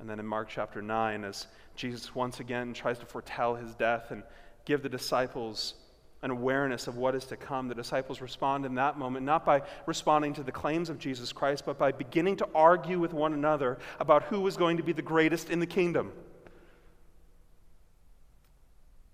And 0.00 0.08
then 0.08 0.20
in 0.20 0.26
Mark 0.26 0.48
chapter 0.48 0.80
9, 0.80 1.24
as 1.24 1.46
Jesus 1.74 2.14
once 2.14 2.40
again 2.40 2.72
tries 2.72 2.98
to 3.00 3.06
foretell 3.06 3.56
his 3.56 3.74
death 3.74 4.10
and 4.10 4.22
give 4.64 4.82
the 4.82 4.88
disciples 4.88 5.74
an 6.22 6.30
awareness 6.30 6.86
of 6.86 6.96
what 6.96 7.14
is 7.14 7.24
to 7.26 7.36
come, 7.36 7.68
the 7.68 7.74
disciples 7.74 8.20
respond 8.20 8.64
in 8.64 8.74
that 8.74 8.98
moment 8.98 9.24
not 9.24 9.44
by 9.44 9.62
responding 9.86 10.34
to 10.34 10.42
the 10.42 10.52
claims 10.52 10.88
of 10.88 10.98
Jesus 10.98 11.32
Christ, 11.32 11.64
but 11.64 11.78
by 11.78 11.92
beginning 11.92 12.36
to 12.36 12.48
argue 12.54 12.98
with 12.98 13.12
one 13.12 13.32
another 13.32 13.78
about 14.00 14.24
who 14.24 14.40
was 14.40 14.56
going 14.56 14.76
to 14.76 14.82
be 14.82 14.92
the 14.92 15.02
greatest 15.02 15.50
in 15.50 15.60
the 15.60 15.66
kingdom. 15.66 16.12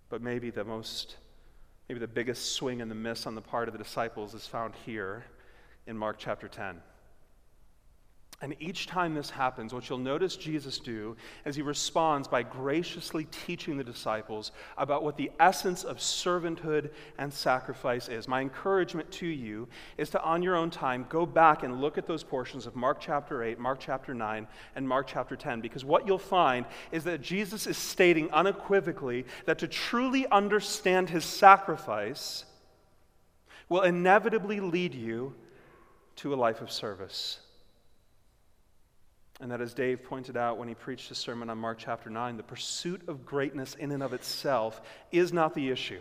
But 0.09 0.23
maybe 0.23 0.51
the 0.51 0.65
most, 0.65 1.17
maybe 1.89 2.01
the 2.01 2.07
biggest 2.07 2.53
swing 2.53 2.81
and 2.81 2.91
the 2.91 2.95
miss 2.95 3.27
on 3.27 3.35
the 3.35 3.43
part 3.43 3.69
of 3.69 3.73
the 3.73 3.83
disciples 3.83 4.35
is 4.35 4.47
found 4.47 4.75
here 4.87 5.25
in 5.87 5.97
Mark 5.97 6.17
chapter 6.19 6.49
10. 6.49 6.81
And 8.43 8.57
each 8.59 8.89
time 8.89 9.15
this 9.15 9.31
happens, 9.31 9.73
what 9.73 9.89
you'll 9.89 9.99
notice 9.99 10.37
Jesus 10.37 10.79
do 10.79 11.17
is 11.47 11.55
he 11.55 11.63
responds 11.63 12.27
by 12.27 12.43
graciously 12.43 13.27
teaching 13.31 13.77
the 13.77 13.85
disciples 13.85 14.51
about 14.77 15.05
what 15.05 15.17
the 15.17 15.31
essence 15.39 15.85
of 15.85 15.99
servanthood 15.99 16.91
and 17.17 17.33
sacrifice 17.33 18.09
is. 18.09 18.27
My 18.27 18.41
encouragement 18.41 19.11
to 19.13 19.27
you 19.27 19.69
is 19.99 20.11
to, 20.11 20.23
on 20.23 20.43
your 20.43 20.57
own 20.57 20.69
time, 20.69 21.07
go 21.09 21.25
back 21.25 21.63
and 21.63 21.81
look 21.81 21.97
at 21.97 22.07
those 22.07 22.25
portions 22.25 22.67
of 22.67 22.75
Mark 22.75 22.99
chapter 23.01 23.45
8, 23.45 23.59
Mark 23.61 23.79
chapter 23.81 24.13
9, 24.13 24.49
and 24.75 24.87
Mark 24.87 25.07
chapter 25.07 25.37
10, 25.37 25.61
because 25.61 25.85
what 25.85 26.07
you'll 26.07 26.19
find 26.19 26.67
is 26.91 27.05
that 27.05 27.23
Jesus 27.23 27.69
is 27.69 27.79
stating 27.79 28.31
unequivocally 28.33 29.27
that 29.47 29.61
to 29.61 29.69
truly 29.69 30.27
understand 30.27 31.09
his 31.09 31.25
sacrifice 31.25 32.45
will 33.69 33.83
inevitably 33.83 34.59
lead 34.59 34.93
you 34.93 35.35
to 36.17 36.35
a 36.35 36.37
life 36.37 36.61
of 36.61 36.71
service. 36.71 37.39
And 39.45 39.53
that, 39.53 39.61
as 39.61 39.75
Dave 39.75 40.03
pointed 40.03 40.39
out 40.39 40.57
when 40.57 40.69
he 40.69 40.75
preached 40.75 41.11
his 41.11 41.19
sermon 41.19 41.51
on 41.51 41.59
Mark 41.59 41.77
chapter 41.79 42.09
9, 42.09 42.39
the 42.39 42.43
pursuit 42.43 43.03
of 43.09 43.27
greatness 43.27 43.75
in 43.75 43.93
and 43.93 44.03
of 44.03 44.15
itself 44.15 44.81
is 45.13 45.35
not 45.35 45.53
the 45.53 45.69
issue. 45.69 46.01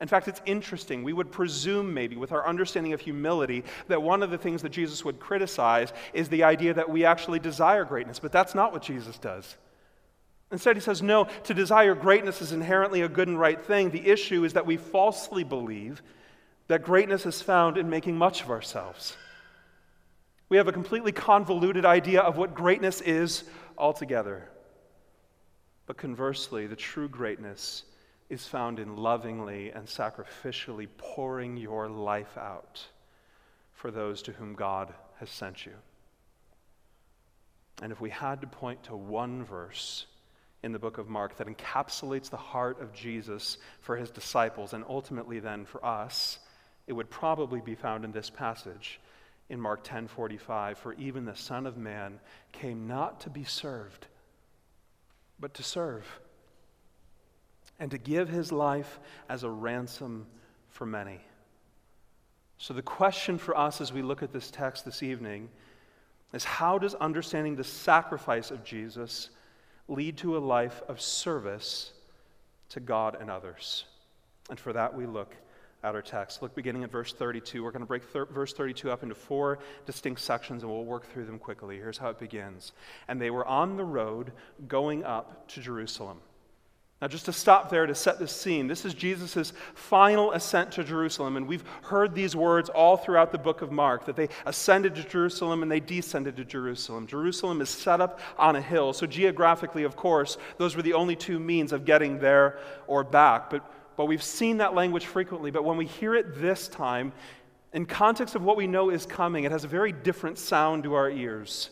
In 0.00 0.06
fact, 0.06 0.28
it's 0.28 0.40
interesting. 0.46 1.02
We 1.02 1.12
would 1.12 1.32
presume, 1.32 1.92
maybe, 1.92 2.14
with 2.14 2.30
our 2.30 2.46
understanding 2.46 2.92
of 2.92 3.00
humility, 3.00 3.64
that 3.88 4.00
one 4.00 4.22
of 4.22 4.30
the 4.30 4.38
things 4.38 4.62
that 4.62 4.68
Jesus 4.68 5.04
would 5.04 5.18
criticize 5.18 5.92
is 6.12 6.28
the 6.28 6.44
idea 6.44 6.72
that 6.72 6.88
we 6.88 7.04
actually 7.04 7.40
desire 7.40 7.84
greatness. 7.84 8.20
But 8.20 8.30
that's 8.30 8.54
not 8.54 8.72
what 8.72 8.82
Jesus 8.82 9.18
does. 9.18 9.56
Instead, 10.52 10.76
he 10.76 10.80
says, 10.80 11.02
no, 11.02 11.24
to 11.24 11.52
desire 11.52 11.96
greatness 11.96 12.40
is 12.40 12.52
inherently 12.52 13.00
a 13.00 13.08
good 13.08 13.26
and 13.26 13.40
right 13.40 13.60
thing. 13.60 13.90
The 13.90 14.08
issue 14.08 14.44
is 14.44 14.52
that 14.52 14.66
we 14.66 14.76
falsely 14.76 15.42
believe 15.42 16.00
that 16.68 16.84
greatness 16.84 17.26
is 17.26 17.42
found 17.42 17.76
in 17.76 17.90
making 17.90 18.16
much 18.16 18.42
of 18.42 18.50
ourselves. 18.50 19.16
We 20.48 20.56
have 20.58 20.68
a 20.68 20.72
completely 20.72 21.12
convoluted 21.12 21.84
idea 21.84 22.20
of 22.20 22.36
what 22.36 22.54
greatness 22.54 23.00
is 23.00 23.44
altogether. 23.78 24.48
But 25.86 25.96
conversely, 25.96 26.66
the 26.66 26.76
true 26.76 27.08
greatness 27.08 27.84
is 28.28 28.46
found 28.46 28.78
in 28.78 28.96
lovingly 28.96 29.70
and 29.70 29.86
sacrificially 29.86 30.88
pouring 30.96 31.56
your 31.56 31.88
life 31.88 32.36
out 32.38 32.86
for 33.72 33.90
those 33.90 34.22
to 34.22 34.32
whom 34.32 34.54
God 34.54 34.94
has 35.20 35.30
sent 35.30 35.66
you. 35.66 35.72
And 37.82 37.92
if 37.92 38.00
we 38.00 38.10
had 38.10 38.40
to 38.40 38.46
point 38.46 38.82
to 38.84 38.96
one 38.96 39.44
verse 39.44 40.06
in 40.62 40.72
the 40.72 40.78
book 40.78 40.96
of 40.96 41.08
Mark 41.08 41.36
that 41.36 41.46
encapsulates 41.46 42.30
the 42.30 42.36
heart 42.36 42.80
of 42.80 42.94
Jesus 42.94 43.58
for 43.80 43.96
his 43.96 44.10
disciples 44.10 44.72
and 44.72 44.84
ultimately 44.88 45.40
then 45.40 45.64
for 45.66 45.84
us, 45.84 46.38
it 46.86 46.92
would 46.92 47.10
probably 47.10 47.60
be 47.60 47.74
found 47.74 48.04
in 48.04 48.12
this 48.12 48.30
passage 48.30 49.00
in 49.48 49.60
Mark 49.60 49.84
10:45 49.84 50.78
for 50.78 50.94
even 50.94 51.24
the 51.24 51.36
son 51.36 51.66
of 51.66 51.76
man 51.76 52.20
came 52.52 52.86
not 52.86 53.20
to 53.20 53.30
be 53.30 53.44
served 53.44 54.06
but 55.38 55.54
to 55.54 55.62
serve 55.62 56.06
and 57.78 57.90
to 57.90 57.98
give 57.98 58.28
his 58.28 58.52
life 58.52 59.00
as 59.28 59.42
a 59.42 59.50
ransom 59.50 60.26
for 60.68 60.86
many. 60.86 61.20
So 62.58 62.72
the 62.72 62.82
question 62.82 63.36
for 63.36 63.56
us 63.56 63.80
as 63.80 63.92
we 63.92 64.02
look 64.02 64.22
at 64.22 64.32
this 64.32 64.50
text 64.50 64.84
this 64.84 65.02
evening 65.02 65.48
is 66.32 66.44
how 66.44 66.78
does 66.78 66.94
understanding 66.94 67.56
the 67.56 67.64
sacrifice 67.64 68.50
of 68.50 68.64
Jesus 68.64 69.30
lead 69.88 70.16
to 70.18 70.36
a 70.36 70.38
life 70.38 70.82
of 70.88 71.00
service 71.00 71.92
to 72.70 72.80
God 72.80 73.16
and 73.20 73.30
others? 73.30 73.84
And 74.50 74.58
for 74.58 74.72
that 74.72 74.94
we 74.94 75.06
look 75.06 75.34
at 75.84 75.94
our 75.94 76.02
text. 76.02 76.42
Look 76.42 76.54
beginning 76.54 76.82
at 76.82 76.90
verse 76.90 77.12
32. 77.12 77.62
We're 77.62 77.70
going 77.70 77.80
to 77.80 77.86
break 77.86 78.02
thir- 78.04 78.24
verse 78.24 78.54
32 78.54 78.90
up 78.90 79.02
into 79.02 79.14
four 79.14 79.58
distinct 79.84 80.22
sections 80.22 80.62
and 80.62 80.72
we'll 80.72 80.84
work 80.84 81.06
through 81.12 81.26
them 81.26 81.38
quickly. 81.38 81.76
Here's 81.76 81.98
how 81.98 82.08
it 82.08 82.18
begins. 82.18 82.72
And 83.06 83.20
they 83.20 83.30
were 83.30 83.46
on 83.46 83.76
the 83.76 83.84
road 83.84 84.32
going 84.66 85.04
up 85.04 85.46
to 85.48 85.60
Jerusalem. 85.60 86.18
Now, 87.02 87.08
just 87.08 87.26
to 87.26 87.34
stop 87.34 87.68
there 87.68 87.84
to 87.84 87.94
set 87.94 88.18
the 88.18 88.26
scene, 88.26 88.66
this 88.66 88.86
is 88.86 88.94
Jesus' 88.94 89.52
final 89.74 90.32
ascent 90.32 90.72
to 90.72 90.84
Jerusalem. 90.84 91.36
And 91.36 91.46
we've 91.46 91.64
heard 91.82 92.14
these 92.14 92.34
words 92.34 92.70
all 92.70 92.96
throughout 92.96 93.30
the 93.30 93.36
book 93.36 93.60
of 93.60 93.70
Mark 93.70 94.06
that 94.06 94.16
they 94.16 94.30
ascended 94.46 94.94
to 94.94 95.04
Jerusalem 95.04 95.62
and 95.62 95.70
they 95.70 95.80
descended 95.80 96.34
to 96.36 96.46
Jerusalem. 96.46 97.06
Jerusalem 97.06 97.60
is 97.60 97.68
set 97.68 98.00
up 98.00 98.20
on 98.38 98.56
a 98.56 98.62
hill. 98.62 98.94
So, 98.94 99.06
geographically, 99.06 99.82
of 99.82 99.96
course, 99.96 100.38
those 100.56 100.76
were 100.76 100.82
the 100.82 100.94
only 100.94 101.14
two 101.14 101.38
means 101.38 101.72
of 101.72 101.84
getting 101.84 102.20
there 102.20 102.58
or 102.86 103.04
back. 103.04 103.50
But 103.50 103.70
but 103.96 104.06
we've 104.06 104.22
seen 104.22 104.58
that 104.58 104.74
language 104.74 105.06
frequently. 105.06 105.50
But 105.50 105.64
when 105.64 105.76
we 105.76 105.86
hear 105.86 106.14
it 106.14 106.40
this 106.40 106.68
time, 106.68 107.12
in 107.72 107.86
context 107.86 108.34
of 108.34 108.42
what 108.42 108.56
we 108.56 108.66
know 108.66 108.90
is 108.90 109.06
coming, 109.06 109.44
it 109.44 109.52
has 109.52 109.64
a 109.64 109.68
very 109.68 109.92
different 109.92 110.38
sound 110.38 110.84
to 110.84 110.94
our 110.94 111.10
ears. 111.10 111.70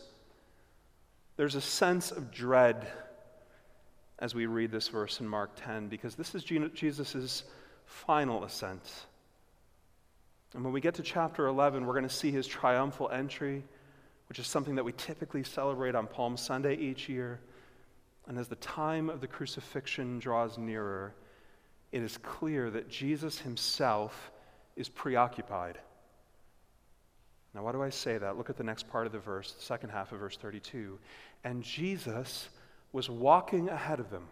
There's 1.37 1.55
a 1.55 1.61
sense 1.61 2.11
of 2.11 2.31
dread 2.31 2.87
as 4.19 4.35
we 4.35 4.45
read 4.45 4.71
this 4.71 4.87
verse 4.87 5.19
in 5.19 5.27
Mark 5.27 5.51
10, 5.55 5.87
because 5.87 6.15
this 6.15 6.35
is 6.35 6.43
Jesus' 6.43 7.43
final 7.85 8.43
ascent. 8.43 8.89
And 10.53 10.63
when 10.63 10.71
we 10.71 10.81
get 10.81 10.93
to 10.95 11.03
chapter 11.03 11.47
11, 11.47 11.85
we're 11.85 11.93
going 11.93 12.07
to 12.07 12.13
see 12.13 12.31
his 12.31 12.47
triumphal 12.47 13.09
entry, 13.09 13.63
which 14.29 14.39
is 14.39 14.47
something 14.47 14.75
that 14.75 14.83
we 14.83 14.93
typically 14.93 15.43
celebrate 15.43 15.95
on 15.95 16.07
Palm 16.07 16.37
Sunday 16.37 16.75
each 16.75 17.09
year. 17.09 17.39
And 18.27 18.37
as 18.37 18.47
the 18.47 18.55
time 18.57 19.09
of 19.09 19.19
the 19.19 19.27
crucifixion 19.27 20.19
draws 20.19 20.57
nearer, 20.57 21.15
it 21.93 22.01
is 22.01 22.17
clear 22.17 22.71
that 22.71 22.89
Jesus 22.89 23.37
himself 23.37 24.31
is 24.75 24.89
preoccupied. 24.89 25.77
Now, 27.53 27.63
why 27.63 27.71
do 27.71 27.83
I 27.83 27.91
say 27.91 28.17
that? 28.17 28.35
Look 28.35 28.49
at 28.49 28.57
the 28.57 28.63
next 28.63 28.89
part 28.89 29.05
of 29.05 29.11
the 29.11 29.19
verse, 29.19 29.51
the 29.51 29.61
second 29.61 29.91
half 29.91 30.11
of 30.11 30.19
verse 30.19 30.35
32. 30.35 30.97
And 31.43 31.61
Jesus 31.61 32.49
was 32.91 33.11
walking 33.11 33.69
ahead 33.69 33.99
of 33.99 34.09
them. 34.09 34.23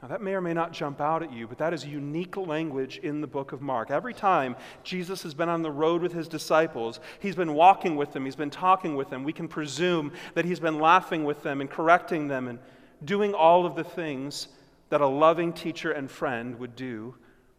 Now, 0.00 0.08
that 0.08 0.22
may 0.22 0.32
or 0.32 0.40
may 0.40 0.54
not 0.54 0.72
jump 0.72 1.02
out 1.02 1.22
at 1.22 1.34
you, 1.34 1.46
but 1.46 1.58
that 1.58 1.74
is 1.74 1.84
unique 1.84 2.38
language 2.38 2.96
in 3.02 3.20
the 3.20 3.26
book 3.26 3.52
of 3.52 3.60
Mark. 3.60 3.90
Every 3.90 4.14
time 4.14 4.56
Jesus 4.82 5.22
has 5.24 5.34
been 5.34 5.50
on 5.50 5.60
the 5.60 5.70
road 5.70 6.00
with 6.00 6.14
his 6.14 6.28
disciples, 6.28 6.98
he's 7.18 7.36
been 7.36 7.52
walking 7.52 7.96
with 7.96 8.14
them, 8.14 8.24
he's 8.24 8.36
been 8.36 8.48
talking 8.48 8.96
with 8.96 9.10
them. 9.10 9.22
We 9.22 9.34
can 9.34 9.48
presume 9.48 10.12
that 10.32 10.46
he's 10.46 10.60
been 10.60 10.78
laughing 10.78 11.24
with 11.24 11.42
them 11.42 11.60
and 11.60 11.68
correcting 11.68 12.28
them 12.28 12.48
and 12.48 12.58
doing 13.04 13.34
all 13.34 13.66
of 13.66 13.74
the 13.74 13.84
things 13.84 14.48
that 14.90 15.00
a 15.00 15.06
loving 15.06 15.52
teacher 15.52 15.92
and 15.92 16.10
friend 16.10 16.58
would 16.58 16.76
do 16.76 17.14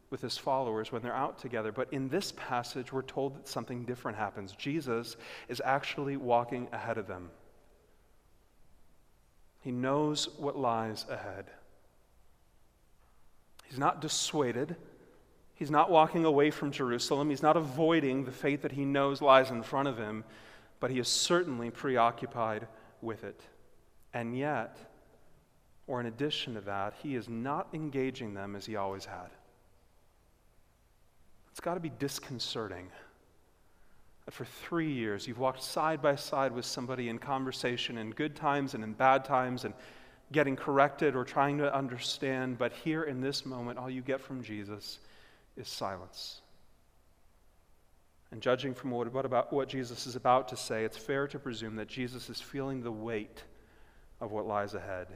with 0.10 0.22
his 0.22 0.38
followers 0.38 0.92
when 0.92 1.02
they're 1.02 1.16
out 1.16 1.40
together. 1.40 1.72
But 1.72 1.92
in 1.92 2.10
this 2.10 2.34
passage, 2.34 2.92
we're 2.94 3.02
told 3.02 3.36
that 3.36 3.48
something 3.48 3.86
different 3.86 4.18
happens. 4.18 4.52
Jesus 4.52 5.16
is 5.48 5.62
actually 5.64 6.18
walking 6.18 6.68
ahead 6.72 6.98
of 6.98 7.08
them, 7.08 7.32
he 9.62 9.72
knows 9.72 10.28
what 10.38 10.58
lies 10.58 11.06
ahead. 11.10 11.46
He's 13.66 13.78
not 13.78 14.02
dissuaded. 14.02 14.76
He's 15.54 15.70
not 15.70 15.92
walking 15.92 16.26
away 16.26 16.50
from 16.50 16.72
Jerusalem. 16.72 17.30
He's 17.30 17.44
not 17.44 17.56
avoiding 17.56 18.26
the 18.26 18.32
fate 18.32 18.64
that 18.64 18.72
he 18.72 18.84
knows 18.84 19.22
lies 19.22 19.52
in 19.52 19.62
front 19.62 19.88
of 19.88 19.98
him, 20.00 20.24
but 20.80 20.90
he 20.90 20.98
is 20.98 21.08
certainly 21.08 21.70
preoccupied 21.70 22.68
with 23.02 23.24
it. 23.24 23.40
And 24.14 24.36
yet, 24.36 24.76
or 25.92 26.00
in 26.00 26.06
addition 26.06 26.54
to 26.54 26.62
that, 26.62 26.94
he 27.04 27.16
is 27.16 27.28
not 27.28 27.68
engaging 27.74 28.34
them 28.34 28.56
as 28.56 28.66
he 28.66 28.78
always 28.78 29.04
had. 29.04 29.28
It's 31.50 31.60
got 31.60 31.74
to 31.74 31.82
be 31.82 31.92
disconcerting 32.00 32.88
that 34.24 34.34
for 34.34 34.46
three 34.46 34.90
years 34.90 35.28
you've 35.28 35.38
walked 35.38 35.62
side 35.62 36.02
by 36.02 36.16
side 36.16 36.54
with 36.54 36.64
somebody 36.64 37.10
in 37.10 37.20
conversation 37.20 37.98
in 37.98 38.12
good 38.12 38.38
times 38.38 38.74
and 38.74 38.86
in 38.86 38.94
bad 38.94 39.26
times 39.26 39.66
and 39.66 39.74
getting 40.32 40.56
corrected 40.56 41.14
or 41.14 41.26
trying 41.26 41.58
to 41.58 41.76
understand, 41.76 42.58
but 42.58 42.72
here 42.72 43.04
in 43.04 43.20
this 43.20 43.46
moment, 43.46 43.78
all 43.78 43.90
you 43.90 44.02
get 44.02 44.22
from 44.22 44.42
Jesus 44.42 45.00
is 45.58 45.68
silence. 45.68 46.40
And 48.32 48.42
judging 48.42 48.74
from 48.74 48.92
what, 48.92 49.12
what, 49.12 49.26
about, 49.26 49.52
what 49.52 49.68
Jesus 49.68 50.08
is 50.08 50.16
about 50.16 50.48
to 50.48 50.56
say, 50.56 50.86
it's 50.86 50.96
fair 50.96 51.28
to 51.28 51.38
presume 51.38 51.76
that 51.76 51.90
Jesus 51.90 52.30
is 52.30 52.40
feeling 52.40 52.82
the 52.82 52.94
weight 52.94 53.44
of 54.22 54.32
what 54.32 54.48
lies 54.48 54.74
ahead. 54.74 55.08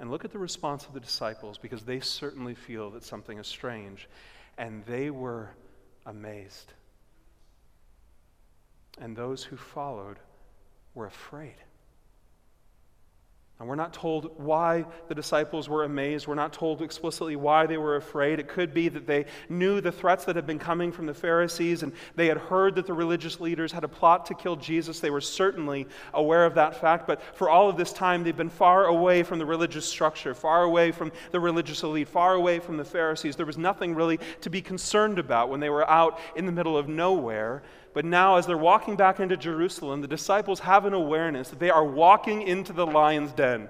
And 0.00 0.10
look 0.10 0.24
at 0.24 0.32
the 0.32 0.38
response 0.38 0.86
of 0.86 0.94
the 0.94 1.00
disciples 1.00 1.58
because 1.58 1.82
they 1.82 2.00
certainly 2.00 2.54
feel 2.54 2.90
that 2.90 3.04
something 3.04 3.38
is 3.38 3.46
strange. 3.46 4.08
And 4.56 4.82
they 4.86 5.10
were 5.10 5.50
amazed. 6.06 6.72
And 8.98 9.14
those 9.14 9.44
who 9.44 9.56
followed 9.56 10.18
were 10.94 11.06
afraid. 11.06 11.54
And 13.60 13.68
we're 13.68 13.74
not 13.74 13.92
told 13.92 14.32
why 14.38 14.86
the 15.08 15.14
disciples 15.14 15.68
were 15.68 15.84
amazed. 15.84 16.26
We're 16.26 16.34
not 16.34 16.54
told 16.54 16.80
explicitly 16.80 17.36
why 17.36 17.66
they 17.66 17.76
were 17.76 17.96
afraid. 17.96 18.38
It 18.40 18.48
could 18.48 18.72
be 18.72 18.88
that 18.88 19.06
they 19.06 19.26
knew 19.50 19.82
the 19.82 19.92
threats 19.92 20.24
that 20.24 20.34
had 20.34 20.46
been 20.46 20.58
coming 20.58 20.90
from 20.90 21.04
the 21.04 21.12
Pharisees 21.12 21.82
and 21.82 21.92
they 22.16 22.26
had 22.26 22.38
heard 22.38 22.74
that 22.76 22.86
the 22.86 22.94
religious 22.94 23.38
leaders 23.38 23.70
had 23.70 23.84
a 23.84 23.88
plot 23.88 24.24
to 24.26 24.34
kill 24.34 24.56
Jesus. 24.56 25.00
They 25.00 25.10
were 25.10 25.20
certainly 25.20 25.86
aware 26.14 26.46
of 26.46 26.54
that 26.54 26.80
fact. 26.80 27.06
But 27.06 27.20
for 27.36 27.50
all 27.50 27.68
of 27.68 27.76
this 27.76 27.92
time, 27.92 28.24
they've 28.24 28.34
been 28.34 28.48
far 28.48 28.86
away 28.86 29.22
from 29.22 29.38
the 29.38 29.44
religious 29.44 29.84
structure, 29.84 30.32
far 30.32 30.62
away 30.62 30.90
from 30.90 31.12
the 31.30 31.38
religious 31.38 31.82
elite, 31.82 32.08
far 32.08 32.32
away 32.32 32.60
from 32.60 32.78
the 32.78 32.84
Pharisees. 32.84 33.36
There 33.36 33.44
was 33.44 33.58
nothing 33.58 33.94
really 33.94 34.20
to 34.40 34.48
be 34.48 34.62
concerned 34.62 35.18
about 35.18 35.50
when 35.50 35.60
they 35.60 35.68
were 35.68 35.88
out 35.88 36.18
in 36.34 36.46
the 36.46 36.52
middle 36.52 36.78
of 36.78 36.88
nowhere. 36.88 37.62
But 37.92 38.04
now, 38.04 38.36
as 38.36 38.46
they're 38.46 38.56
walking 38.56 38.96
back 38.96 39.18
into 39.18 39.36
Jerusalem, 39.36 40.00
the 40.00 40.08
disciples 40.08 40.60
have 40.60 40.84
an 40.84 40.94
awareness 40.94 41.50
that 41.50 41.58
they 41.58 41.70
are 41.70 41.84
walking 41.84 42.42
into 42.42 42.72
the 42.72 42.86
lion's 42.86 43.32
den. 43.32 43.68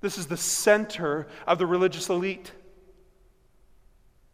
This 0.00 0.18
is 0.18 0.26
the 0.26 0.36
center 0.36 1.26
of 1.46 1.58
the 1.58 1.66
religious 1.66 2.08
elite. 2.08 2.52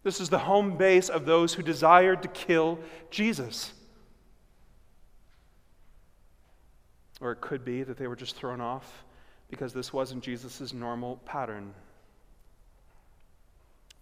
This 0.02 0.20
is 0.20 0.28
the 0.28 0.38
home 0.38 0.76
base 0.76 1.08
of 1.08 1.26
those 1.26 1.54
who 1.54 1.62
desired 1.62 2.22
to 2.22 2.28
kill 2.28 2.78
Jesus. 3.10 3.72
Or 7.20 7.32
it 7.32 7.40
could 7.40 7.64
be 7.64 7.82
that 7.82 7.96
they 7.96 8.06
were 8.06 8.16
just 8.16 8.36
thrown 8.36 8.60
off 8.60 9.04
because 9.50 9.72
this 9.72 9.92
wasn't 9.92 10.22
Jesus' 10.22 10.72
normal 10.72 11.16
pattern. 11.24 11.74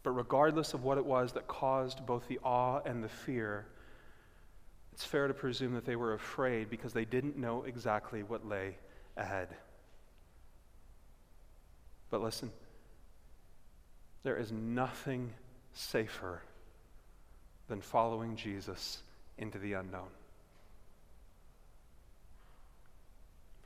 But 0.02 0.10
regardless 0.10 0.74
of 0.74 0.84
what 0.84 0.98
it 0.98 1.04
was 1.04 1.32
that 1.32 1.48
caused 1.48 2.04
both 2.04 2.28
the 2.28 2.38
awe 2.44 2.80
and 2.84 3.02
the 3.02 3.08
fear, 3.08 3.66
it's 4.96 5.04
fair 5.04 5.28
to 5.28 5.34
presume 5.34 5.74
that 5.74 5.84
they 5.84 5.94
were 5.94 6.14
afraid 6.14 6.70
because 6.70 6.94
they 6.94 7.04
didn't 7.04 7.36
know 7.36 7.64
exactly 7.64 8.22
what 8.22 8.48
lay 8.48 8.78
ahead. 9.18 9.48
But 12.08 12.22
listen, 12.22 12.50
there 14.22 14.38
is 14.38 14.50
nothing 14.50 15.34
safer 15.74 16.40
than 17.68 17.82
following 17.82 18.36
Jesus 18.36 19.02
into 19.36 19.58
the 19.58 19.74
unknown. 19.74 20.08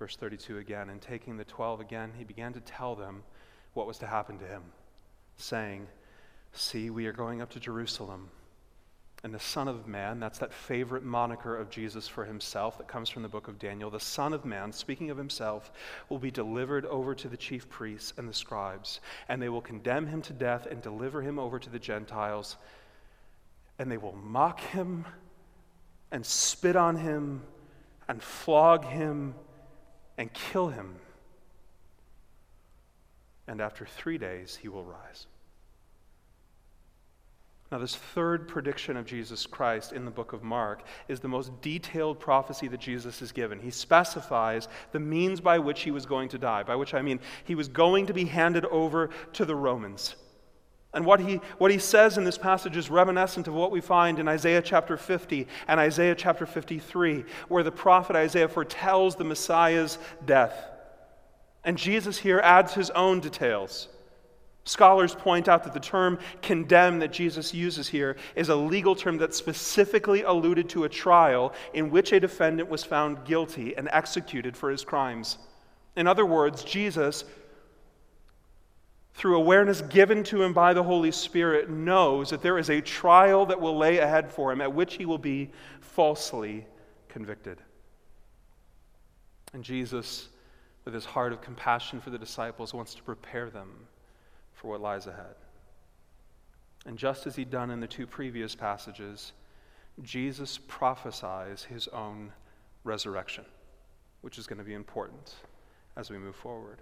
Verse 0.01 0.17
32 0.17 0.59
again, 0.59 0.91
and 0.91 1.01
taking 1.01 1.37
the 1.37 1.45
twelve 1.45 1.79
again, 1.79 2.11
he 2.19 2.25
began 2.25 2.53
to 2.55 2.61
tell 2.61 2.97
them 2.97 3.23
what 3.75 3.87
was 3.87 3.99
to 3.99 4.07
happen 4.09 4.37
to 4.41 4.47
him, 4.47 4.65
saying, 5.37 5.87
See, 6.53 6.91
we 6.91 7.07
are 7.07 7.13
going 7.13 7.41
up 7.41 7.51
to 7.51 7.61
Jerusalem. 7.61 8.31
And 9.23 9.35
the 9.35 9.39
Son 9.39 9.69
of 9.69 9.87
Man, 9.87 10.19
that's 10.19 10.39
that 10.39 10.53
favorite 10.53 11.03
moniker 11.03 11.55
of 11.55 11.69
Jesus 11.69 12.09
for 12.09 12.25
himself 12.25 12.79
that 12.79 12.89
comes 12.89 13.11
from 13.11 13.23
the 13.23 13.29
book 13.29 13.49
of 13.49 13.59
Daniel. 13.59 13.91
The 13.91 14.01
Son 14.01 14.33
of 14.33 14.47
Man, 14.47 14.73
speaking 14.73 15.11
of 15.11 15.19
himself, 15.19 15.71
will 16.09 16.19
be 16.19 16.31
delivered 16.31 16.87
over 16.87 17.15
to 17.15 17.29
the 17.29 17.37
chief 17.37 17.69
priests 17.69 18.15
and 18.17 18.27
the 18.27 18.33
scribes, 18.33 19.01
and 19.29 19.43
they 19.43 19.51
will 19.51 19.61
condemn 19.61 20.07
him 20.07 20.23
to 20.23 20.33
death 20.33 20.67
and 20.71 20.81
deliver 20.81 21.21
him 21.21 21.39
over 21.39 21.59
to 21.59 21.69
the 21.69 21.79
Gentiles. 21.79 22.57
And 23.79 23.91
they 23.93 23.99
will 23.99 24.17
mock 24.17 24.61
him 24.61 25.05
and 26.11 26.25
spit 26.25 26.77
on 26.77 26.97
him 26.97 27.43
and 28.09 28.23
flog 28.23 28.87
him 28.87 29.35
and 30.17 30.33
kill 30.33 30.69
him. 30.69 30.97
And 33.47 33.61
after 33.61 33.85
three 33.85 34.17
days, 34.17 34.57
he 34.57 34.69
will 34.69 34.85
rise. 34.85 35.27
Now, 37.71 37.79
this 37.79 37.95
third 37.95 38.49
prediction 38.49 38.97
of 38.97 39.07
Jesus 39.07 39.47
Christ 39.47 39.93
in 39.93 40.05
the 40.05 40.11
book 40.11 40.33
of 40.33 40.43
Mark 40.43 40.83
is 41.07 41.21
the 41.21 41.29
most 41.29 41.61
detailed 41.63 42.19
prophecy 42.19 42.67
that 42.67 42.81
Jesus 42.81 43.23
is 43.23 43.31
given. 43.31 43.61
He 43.61 43.71
specifies 43.71 44.67
the 44.91 44.99
means 44.99 45.41
by 45.41 45.61
which 45.61 45.83
he 45.83 45.93
was 45.93 46.05
going 46.05 46.29
to 46.31 46.39
die, 46.39 46.65
by 46.65 46.75
which 46.75 46.95
I 46.95 47.03
mean 47.03 47.21
he 47.45 47.55
was 47.55 47.69
going 47.69 48.07
to 48.07 48.13
be 48.13 48.25
handed 48.25 48.65
over 48.67 49.11
to 49.35 49.45
the 49.45 49.55
Romans. 49.55 50.17
And 50.93 51.07
what 51.07 51.21
he, 51.21 51.37
what 51.59 51.71
he 51.71 51.79
says 51.79 52.19
in 52.19 52.25
this 52.25 52.39
passage 52.39 52.77
is 52.77 52.91
reminiscent 52.91 53.47
of 53.47 53.55
what 53.55 53.71
we 53.71 53.81
find 53.81 54.19
in 54.19 54.27
Isaiah 54.27 54.63
chapter 54.63 54.97
50 54.97 55.47
and 55.69 55.79
Isaiah 55.79 56.17
chapter 56.17 56.47
53, 56.47 57.25
where 57.47 57.63
the 57.63 57.71
prophet 57.71 58.17
Isaiah 58.17 58.49
foretells 58.49 59.15
the 59.15 59.23
Messiah's 59.23 59.99
death. 60.27 60.57
And 61.63 61.79
Jesus 61.79 62.19
here 62.19 62.41
adds 62.41 62.75
his 62.75 62.91
own 62.91 63.21
details. 63.21 63.87
Scholars 64.65 65.15
point 65.15 65.49
out 65.49 65.65
that 65.65 65.73
the 65.73 65.81
term 65.81 66.19
condemn 66.43 66.99
that 66.99 67.13
Jesus 67.13 67.55
uses 67.55 67.89
here 67.89 68.17
is 68.37 68.51
a 68.51 68.55
legal 68.55 68.95
term 68.95 69.17
that 69.19 69.35
specifically 69.35 70.23
alluded 70.23 70.69
to 70.71 70.85
a 70.85 70.89
trial 70.89 71.55
in 71.73 71.91
which 71.91 72.13
a 72.13 72.21
defendant 72.21 72.69
was 72.69 72.85
found 72.85 73.25
guilty 73.25 73.75
and 73.77 73.89
executed 73.91 74.57
for 74.57 74.71
his 74.71 74.85
crimes. 74.85 75.39
In 75.97 76.07
other 76.07 76.27
words, 76.27 76.63
Jesus, 76.63 77.25
through 79.15 79.37
awareness 79.37 79.81
given 79.83 80.23
to 80.25 80.43
him 80.43 80.53
by 80.53 80.75
the 80.75 80.83
Holy 80.83 81.11
Spirit, 81.11 81.71
knows 81.71 82.29
that 82.31 82.43
there 82.43 82.59
is 82.59 82.69
a 82.69 82.83
trial 82.83 83.47
that 83.47 83.61
will 83.61 83.79
lay 83.79 83.99
ahead 83.99 84.31
for 84.31 84.53
him 84.53 84.61
at 84.61 84.73
which 84.73 84.95
he 84.95 85.07
will 85.07 85.19
be 85.19 85.51
falsely 85.81 86.67
convicted. 87.09 87.59
And 89.55 89.65
Jesus, 89.65 90.29
with 90.85 90.93
his 90.93 91.07
heart 91.07 91.33
of 91.33 91.41
compassion 91.41 91.99
for 91.99 92.11
the 92.11 92.19
disciples, 92.19 92.75
wants 92.75 92.95
to 92.95 93.03
prepare 93.03 93.49
them 93.49 93.71
for 94.61 94.69
what 94.69 94.81
lies 94.83 95.07
ahead. 95.07 95.35
And 96.85 96.99
just 96.99 97.27
as 97.27 97.37
he'd 97.37 97.51
done 97.51 97.71
in 97.71 97.81
the 97.81 97.87
two 97.87 98.07
previous 98.07 98.55
passages, 98.55 99.33
Jesus 100.03 100.59
prophesies 100.69 101.65
his 101.65 101.89
own 101.89 102.33
resurrection, 102.85 103.45
which 104.21 104.39
is 104.39 104.47
going 104.47 104.59
to 104.59 104.65
be 104.65 104.75
important 104.75 105.35
as 105.97 106.11
we 106.11 106.19
move 106.19 106.37
forward. 106.37 106.79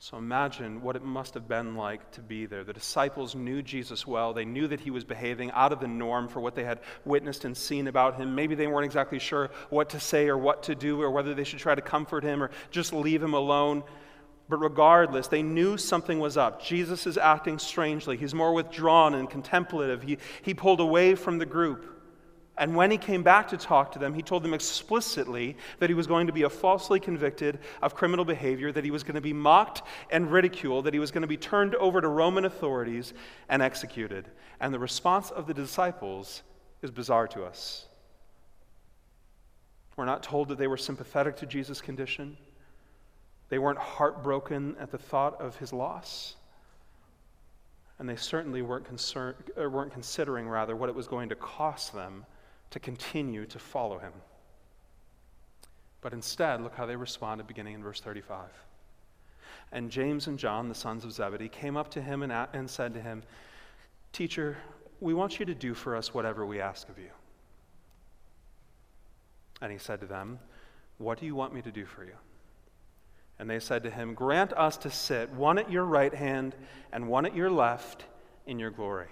So 0.00 0.16
imagine 0.16 0.82
what 0.82 0.94
it 0.94 1.02
must 1.02 1.34
have 1.34 1.48
been 1.48 1.76
like 1.76 2.12
to 2.12 2.20
be 2.20 2.46
there. 2.46 2.62
The 2.62 2.72
disciples 2.72 3.34
knew 3.34 3.62
Jesus 3.62 4.06
well. 4.06 4.32
They 4.32 4.44
knew 4.44 4.68
that 4.68 4.80
he 4.80 4.90
was 4.90 5.04
behaving 5.04 5.50
out 5.52 5.72
of 5.72 5.80
the 5.80 5.88
norm 5.88 6.28
for 6.28 6.40
what 6.40 6.54
they 6.54 6.62
had 6.62 6.80
witnessed 7.04 7.44
and 7.44 7.56
seen 7.56 7.88
about 7.88 8.16
him. 8.16 8.34
Maybe 8.34 8.54
they 8.54 8.68
weren't 8.68 8.84
exactly 8.84 9.18
sure 9.18 9.50
what 9.70 9.90
to 9.90 10.00
say 10.00 10.28
or 10.28 10.38
what 10.38 10.64
to 10.64 10.76
do 10.76 11.02
or 11.02 11.10
whether 11.10 11.34
they 11.34 11.42
should 11.42 11.58
try 11.58 11.74
to 11.74 11.82
comfort 11.82 12.22
him 12.22 12.42
or 12.42 12.50
just 12.70 12.92
leave 12.92 13.22
him 13.22 13.34
alone. 13.34 13.82
But 14.48 14.58
regardless, 14.58 15.28
they 15.28 15.42
knew 15.42 15.76
something 15.76 16.20
was 16.20 16.36
up. 16.36 16.62
Jesus 16.62 17.06
is 17.06 17.18
acting 17.18 17.58
strangely. 17.58 18.16
He's 18.16 18.34
more 18.34 18.54
withdrawn 18.54 19.14
and 19.14 19.28
contemplative. 19.28 20.02
He, 20.02 20.18
he 20.42 20.54
pulled 20.54 20.80
away 20.80 21.14
from 21.14 21.38
the 21.38 21.46
group. 21.46 21.94
And 22.56 22.74
when 22.74 22.90
he 22.90 22.98
came 22.98 23.22
back 23.22 23.48
to 23.48 23.56
talk 23.56 23.92
to 23.92 24.00
them, 24.00 24.14
he 24.14 24.22
told 24.22 24.42
them 24.42 24.52
explicitly 24.52 25.56
that 25.78 25.90
he 25.90 25.94
was 25.94 26.08
going 26.08 26.26
to 26.26 26.32
be 26.32 26.42
falsely 26.48 26.98
convicted 26.98 27.60
of 27.82 27.94
criminal 27.94 28.24
behavior, 28.24 28.72
that 28.72 28.84
he 28.84 28.90
was 28.90 29.04
going 29.04 29.14
to 29.14 29.20
be 29.20 29.32
mocked 29.32 29.82
and 30.10 30.32
ridiculed, 30.32 30.86
that 30.86 30.94
he 30.94 30.98
was 30.98 31.12
going 31.12 31.22
to 31.22 31.28
be 31.28 31.36
turned 31.36 31.76
over 31.76 32.00
to 32.00 32.08
Roman 32.08 32.46
authorities 32.46 33.14
and 33.48 33.62
executed. 33.62 34.28
And 34.60 34.74
the 34.74 34.78
response 34.78 35.30
of 35.30 35.46
the 35.46 35.54
disciples 35.54 36.42
is 36.82 36.90
bizarre 36.90 37.28
to 37.28 37.44
us. 37.44 37.86
We're 39.96 40.04
not 40.04 40.22
told 40.22 40.48
that 40.48 40.58
they 40.58 40.66
were 40.68 40.76
sympathetic 40.76 41.36
to 41.36 41.46
Jesus' 41.46 41.80
condition. 41.80 42.36
They 43.48 43.58
weren't 43.58 43.78
heartbroken 43.78 44.76
at 44.78 44.90
the 44.90 44.98
thought 44.98 45.40
of 45.40 45.56
his 45.56 45.72
loss. 45.72 46.36
And 47.98 48.08
they 48.08 48.16
certainly 48.16 48.62
weren't, 48.62 48.84
concern, 48.84 49.34
uh, 49.60 49.68
weren't 49.68 49.92
considering, 49.92 50.48
rather, 50.48 50.76
what 50.76 50.88
it 50.88 50.94
was 50.94 51.08
going 51.08 51.28
to 51.30 51.34
cost 51.34 51.92
them 51.92 52.24
to 52.70 52.78
continue 52.78 53.46
to 53.46 53.58
follow 53.58 53.98
him. 53.98 54.12
But 56.00 56.12
instead, 56.12 56.60
look 56.60 56.74
how 56.76 56.86
they 56.86 56.94
responded 56.94 57.46
beginning 57.46 57.74
in 57.74 57.82
verse 57.82 58.00
35. 58.00 58.48
And 59.72 59.90
James 59.90 60.28
and 60.28 60.38
John, 60.38 60.68
the 60.68 60.74
sons 60.74 61.04
of 61.04 61.12
Zebedee, 61.12 61.48
came 61.48 61.76
up 61.76 61.90
to 61.90 62.02
him 62.02 62.22
and, 62.22 62.32
and 62.52 62.70
said 62.70 62.94
to 62.94 63.00
him, 63.00 63.22
Teacher, 64.12 64.56
we 65.00 65.12
want 65.12 65.38
you 65.40 65.46
to 65.46 65.54
do 65.54 65.74
for 65.74 65.96
us 65.96 66.14
whatever 66.14 66.46
we 66.46 66.60
ask 66.60 66.88
of 66.88 66.98
you. 66.98 67.10
And 69.60 69.72
he 69.72 69.78
said 69.78 70.00
to 70.00 70.06
them, 70.06 70.38
What 70.98 71.18
do 71.18 71.26
you 71.26 71.34
want 71.34 71.52
me 71.52 71.62
to 71.62 71.72
do 71.72 71.84
for 71.84 72.04
you? 72.04 72.14
And 73.38 73.48
they 73.48 73.60
said 73.60 73.84
to 73.84 73.90
him, 73.90 74.14
Grant 74.14 74.52
us 74.52 74.76
to 74.78 74.90
sit, 74.90 75.30
one 75.30 75.58
at 75.58 75.70
your 75.70 75.84
right 75.84 76.12
hand 76.12 76.54
and 76.92 77.08
one 77.08 77.24
at 77.26 77.36
your 77.36 77.50
left, 77.50 78.04
in 78.46 78.58
your 78.58 78.70
glory. 78.70 79.08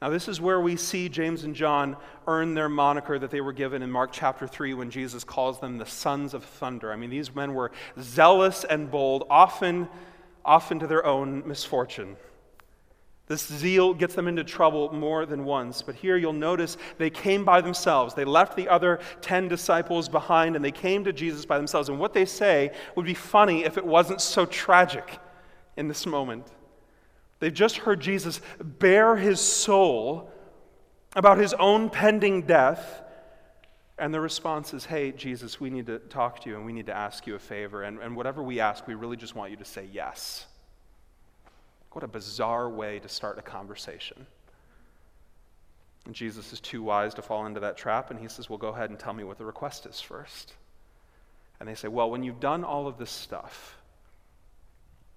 Now, 0.00 0.10
this 0.10 0.28
is 0.28 0.40
where 0.40 0.60
we 0.60 0.76
see 0.76 1.08
James 1.08 1.44
and 1.44 1.54
John 1.54 1.96
earn 2.26 2.54
their 2.54 2.68
moniker 2.68 3.18
that 3.18 3.30
they 3.30 3.40
were 3.40 3.52
given 3.52 3.82
in 3.82 3.90
Mark 3.90 4.10
chapter 4.12 4.46
3 4.46 4.74
when 4.74 4.90
Jesus 4.90 5.24
calls 5.24 5.60
them 5.60 5.78
the 5.78 5.86
sons 5.86 6.34
of 6.34 6.44
thunder. 6.44 6.92
I 6.92 6.96
mean, 6.96 7.10
these 7.10 7.34
men 7.34 7.54
were 7.54 7.72
zealous 8.00 8.64
and 8.64 8.90
bold, 8.90 9.24
often, 9.30 9.88
often 10.44 10.78
to 10.80 10.86
their 10.86 11.04
own 11.04 11.46
misfortune. 11.46 12.16
This 13.26 13.46
zeal 13.46 13.94
gets 13.94 14.14
them 14.14 14.28
into 14.28 14.44
trouble 14.44 14.92
more 14.92 15.24
than 15.24 15.44
once. 15.44 15.80
But 15.80 15.94
here 15.94 16.16
you'll 16.16 16.34
notice 16.34 16.76
they 16.98 17.08
came 17.08 17.44
by 17.44 17.62
themselves. 17.62 18.14
They 18.14 18.24
left 18.24 18.54
the 18.54 18.68
other 18.68 19.00
10 19.22 19.48
disciples 19.48 20.10
behind 20.10 20.56
and 20.56 20.64
they 20.64 20.70
came 20.70 21.04
to 21.04 21.12
Jesus 21.12 21.46
by 21.46 21.56
themselves. 21.56 21.88
And 21.88 21.98
what 21.98 22.12
they 22.12 22.26
say 22.26 22.72
would 22.96 23.06
be 23.06 23.14
funny 23.14 23.64
if 23.64 23.78
it 23.78 23.84
wasn't 23.84 24.20
so 24.20 24.44
tragic 24.44 25.18
in 25.76 25.88
this 25.88 26.04
moment. 26.04 26.46
They've 27.40 27.52
just 27.52 27.78
heard 27.78 28.00
Jesus 28.00 28.42
bare 28.60 29.16
his 29.16 29.40
soul 29.40 30.30
about 31.16 31.38
his 31.38 31.54
own 31.54 31.88
pending 31.88 32.42
death. 32.42 33.02
And 33.98 34.12
the 34.12 34.20
response 34.20 34.74
is, 34.74 34.84
Hey, 34.84 35.12
Jesus, 35.12 35.60
we 35.60 35.70
need 35.70 35.86
to 35.86 35.98
talk 35.98 36.40
to 36.40 36.50
you 36.50 36.56
and 36.56 36.66
we 36.66 36.74
need 36.74 36.86
to 36.86 36.96
ask 36.96 37.26
you 37.26 37.36
a 37.36 37.38
favor. 37.38 37.84
And, 37.84 38.00
and 38.00 38.16
whatever 38.16 38.42
we 38.42 38.60
ask, 38.60 38.86
we 38.86 38.94
really 38.94 39.16
just 39.16 39.34
want 39.34 39.50
you 39.50 39.56
to 39.56 39.64
say 39.64 39.88
yes. 39.90 40.46
What 41.94 42.02
a 42.02 42.08
bizarre 42.08 42.68
way 42.68 42.98
to 42.98 43.08
start 43.08 43.38
a 43.38 43.42
conversation. 43.42 44.26
And 46.06 46.14
Jesus 46.14 46.52
is 46.52 46.58
too 46.58 46.82
wise 46.82 47.14
to 47.14 47.22
fall 47.22 47.46
into 47.46 47.60
that 47.60 47.76
trap, 47.76 48.10
and 48.10 48.18
he 48.18 48.26
says, 48.26 48.50
Well, 48.50 48.58
go 48.58 48.68
ahead 48.68 48.90
and 48.90 48.98
tell 48.98 49.12
me 49.12 49.22
what 49.22 49.38
the 49.38 49.44
request 49.44 49.86
is 49.86 50.00
first. 50.00 50.54
And 51.60 51.68
they 51.68 51.76
say, 51.76 51.86
Well, 51.86 52.10
when 52.10 52.24
you've 52.24 52.40
done 52.40 52.64
all 52.64 52.88
of 52.88 52.98
this 52.98 53.10
stuff, 53.10 53.78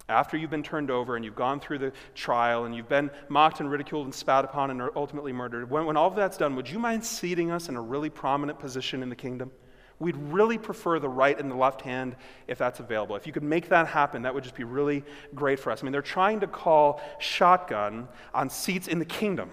after 0.07 0.37
you've 0.37 0.51
been 0.51 0.61
turned 0.61 0.91
over 0.91 1.15
and 1.15 1.25
you've 1.25 1.35
gone 1.35 1.59
through 1.59 1.79
the 1.79 1.91
trial 2.13 2.65
and 2.65 2.75
you've 2.75 2.87
been 2.87 3.09
mocked 3.27 3.59
and 3.59 3.71
ridiculed 3.71 4.05
and 4.05 4.13
spat 4.13 4.45
upon 4.45 4.69
and 4.69 4.81
ultimately 4.95 5.33
murdered, 5.33 5.71
when, 5.71 5.87
when 5.87 5.97
all 5.97 6.07
of 6.07 6.15
that's 6.15 6.37
done, 6.37 6.55
would 6.55 6.69
you 6.69 6.77
mind 6.77 7.03
seating 7.03 7.49
us 7.49 7.69
in 7.69 7.75
a 7.75 7.81
really 7.81 8.11
prominent 8.11 8.59
position 8.59 9.01
in 9.01 9.09
the 9.09 9.15
kingdom? 9.15 9.51
We'd 9.99 10.15
really 10.17 10.59
prefer 10.59 10.99
the 10.99 11.09
right 11.09 11.37
and 11.39 11.49
the 11.49 11.55
left 11.55 11.81
hand 11.81 12.15
if 12.47 12.57
that's 12.57 12.79
available. 12.79 13.15
If 13.15 13.25
you 13.25 13.33
could 13.33 13.43
make 13.43 13.69
that 13.69 13.87
happen, 13.87 14.21
that 14.23 14.33
would 14.33 14.43
just 14.43 14.55
be 14.55 14.63
really 14.63 15.03
great 15.33 15.59
for 15.59 15.71
us. 15.71 15.81
I 15.81 15.85
mean, 15.85 15.91
they're 15.91 16.01
trying 16.03 16.41
to 16.41 16.47
call 16.47 17.01
shotgun 17.19 18.07
on 18.33 18.49
seats 18.49 18.87
in 18.87 18.99
the 18.99 19.05
kingdom. 19.05 19.49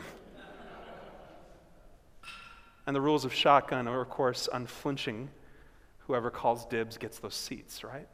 And 2.86 2.94
the 2.94 3.00
rules 3.00 3.24
of 3.24 3.32
shotgun 3.32 3.88
are, 3.88 4.02
of 4.02 4.10
course, 4.10 4.46
unflinching. 4.52 5.30
Whoever 6.06 6.30
calls 6.30 6.66
dibs 6.66 6.98
gets 6.98 7.18
those 7.18 7.34
seats, 7.34 7.82
right? 7.82 8.06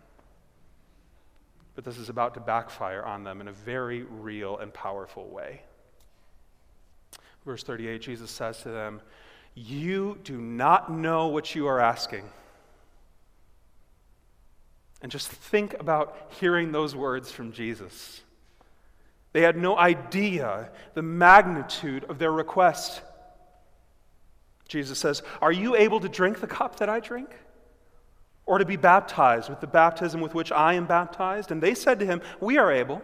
But 1.75 1.85
this 1.85 1.99
is 1.99 2.09
about 2.09 2.35
to 2.35 2.41
backfire 2.41 3.03
on 3.03 3.25
them 3.25 3.41
in 3.41 3.49
a 3.49 3.53
very 3.53 4.03
real 4.05 4.59
and 4.59 4.73
powerful 4.73 5.29
way. 5.29 5.63
Verse 7.45 7.65
38, 7.65 8.01
Jesus 8.03 8.31
says 8.31 8.63
to 8.63 8.69
them, 8.69 9.01
you 9.61 10.19
do 10.25 10.41
not 10.41 10.91
know 10.91 11.29
what 11.29 11.55
you 11.55 11.67
are 11.67 11.81
asking. 11.81 12.25
And 15.03 15.11
just 15.13 15.29
think 15.29 15.75
about 15.75 16.33
hearing 16.41 16.73
those 16.73 16.95
words 16.95 17.31
from 17.31 17.53
Jesus. 17.53 18.23
They 19.33 19.43
had 19.43 19.57
no 19.57 19.77
idea 19.77 20.71
the 20.95 21.03
magnitude 21.03 22.05
of 22.05 22.19
their 22.19 22.33
request. 22.33 23.03
Jesus 24.67 24.99
says, 24.99 25.23
Are 25.41 25.53
you 25.53 25.77
able 25.77 26.01
to 26.01 26.09
drink 26.09 26.41
the 26.41 26.47
cup 26.47 26.77
that 26.77 26.89
I 26.89 27.01
drink? 27.01 27.31
Or 28.47 28.59
to 28.59 28.65
be 28.65 28.77
baptized 28.77 29.49
with 29.49 29.61
the 29.61 29.67
baptism 29.67 30.21
with 30.21 30.35
which 30.35 30.51
I 30.51 30.75
am 30.75 30.87
baptized? 30.87 31.51
And 31.51 31.63
they 31.63 31.75
said 31.75 32.01
to 32.01 32.07
him, 32.07 32.21
We 32.41 32.59
are 32.59 32.73
able. 32.73 33.03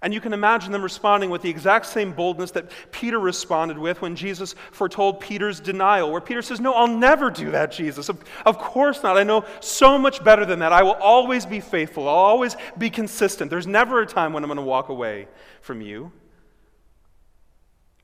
And 0.00 0.14
you 0.14 0.20
can 0.20 0.32
imagine 0.32 0.70
them 0.70 0.82
responding 0.82 1.28
with 1.28 1.42
the 1.42 1.50
exact 1.50 1.86
same 1.86 2.12
boldness 2.12 2.52
that 2.52 2.70
Peter 2.92 3.18
responded 3.18 3.76
with 3.76 4.00
when 4.00 4.14
Jesus 4.14 4.54
foretold 4.70 5.18
Peter's 5.18 5.58
denial, 5.58 6.12
where 6.12 6.20
Peter 6.20 6.40
says, 6.40 6.60
No, 6.60 6.72
I'll 6.72 6.86
never 6.86 7.30
do 7.30 7.50
that, 7.50 7.72
Jesus. 7.72 8.08
Of, 8.08 8.22
of, 8.46 8.58
course 8.58 9.02
not. 9.02 9.16
I 9.16 9.24
know 9.24 9.44
so 9.58 9.98
much 9.98 10.22
better 10.22 10.44
than 10.44 10.60
that. 10.60 10.72
I 10.72 10.84
will 10.84 10.94
always 10.94 11.44
be 11.44 11.58
faithful, 11.58 12.08
I'll 12.08 12.14
always 12.14 12.56
be 12.78 12.90
consistent. 12.90 13.50
There's 13.50 13.66
never 13.66 14.00
a 14.00 14.06
time 14.06 14.32
when 14.32 14.44
I'm 14.44 14.48
going 14.48 14.56
to 14.56 14.62
walk 14.62 14.88
away 14.88 15.26
from 15.62 15.80
you. 15.80 16.12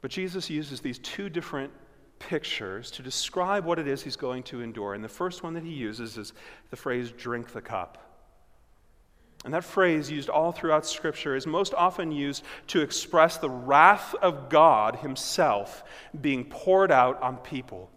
But 0.00 0.11
Jesus 0.11 0.50
uses 0.50 0.80
these 0.80 0.98
two 0.98 1.30
different 1.30 1.72
pictures 2.18 2.90
to 2.90 3.02
describe 3.02 3.64
what 3.64 3.78
it 3.78 3.87
is 3.87 4.02
he's 4.02 4.16
going 4.16 4.42
to 4.44 4.62
endure. 4.62 4.94
And 4.94 5.04
the 5.04 5.09
first 5.09 5.42
one 5.44 5.54
that 5.54 5.62
he 5.62 5.72
uses 5.72 6.18
is 6.18 6.33
the 6.70 6.76
phrase, 6.76 7.12
drink 7.12 7.52
the 7.52 7.62
cup. 7.62 8.04
And 9.44 9.52
that 9.52 9.64
phrase, 9.64 10.11
used 10.11 10.30
all 10.30 10.52
throughout 10.52 10.87
Scripture, 10.87 11.37
is 11.37 11.46
most 11.46 11.74
often 11.74 12.11
used 12.11 12.42
to 12.68 12.80
express 12.80 13.37
the 13.37 13.50
wrath 13.50 14.14
of 14.22 14.48
God 14.48 14.96
Himself 14.96 15.85
being 16.18 16.46
poured 16.46 16.90
out 16.90 17.20
on 17.22 17.37
people. 17.37 17.90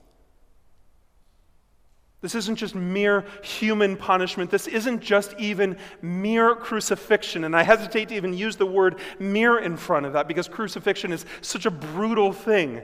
This 2.19 2.36
isn't 2.36 2.55
just 2.55 2.75
mere 2.75 3.25
human 3.43 3.95
punishment. 3.95 4.49
This 4.49 4.67
isn't 4.67 5.01
just 5.01 5.33
even 5.38 5.77
mere 6.01 6.55
crucifixion. 6.55 7.43
And 7.43 7.55
I 7.55 7.63
hesitate 7.63 8.10
to 8.10 8.15
even 8.15 8.33
use 8.33 8.57
the 8.57 8.65
word 8.65 8.99
mere 9.19 9.57
in 9.60 9.77
front 9.77 10.05
of 10.05 10.13
that 10.13 10.27
because 10.27 10.47
crucifixion 10.49 11.13
is 11.13 11.25
such 11.41 11.65
a 11.65 11.71
brutal 11.71 12.33
thing. 12.33 12.81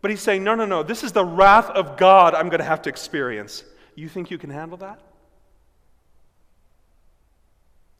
But 0.00 0.10
he's 0.10 0.22
saying, 0.22 0.44
no, 0.44 0.54
no, 0.54 0.64
no, 0.64 0.82
this 0.82 1.02
is 1.02 1.12
the 1.12 1.24
wrath 1.24 1.68
of 1.70 1.96
God 1.96 2.34
I'm 2.34 2.48
going 2.48 2.60
to 2.60 2.64
have 2.64 2.82
to 2.82 2.88
experience. 2.88 3.64
You 3.94 4.08
think 4.08 4.30
you 4.30 4.38
can 4.38 4.50
handle 4.50 4.78
that? 4.78 5.00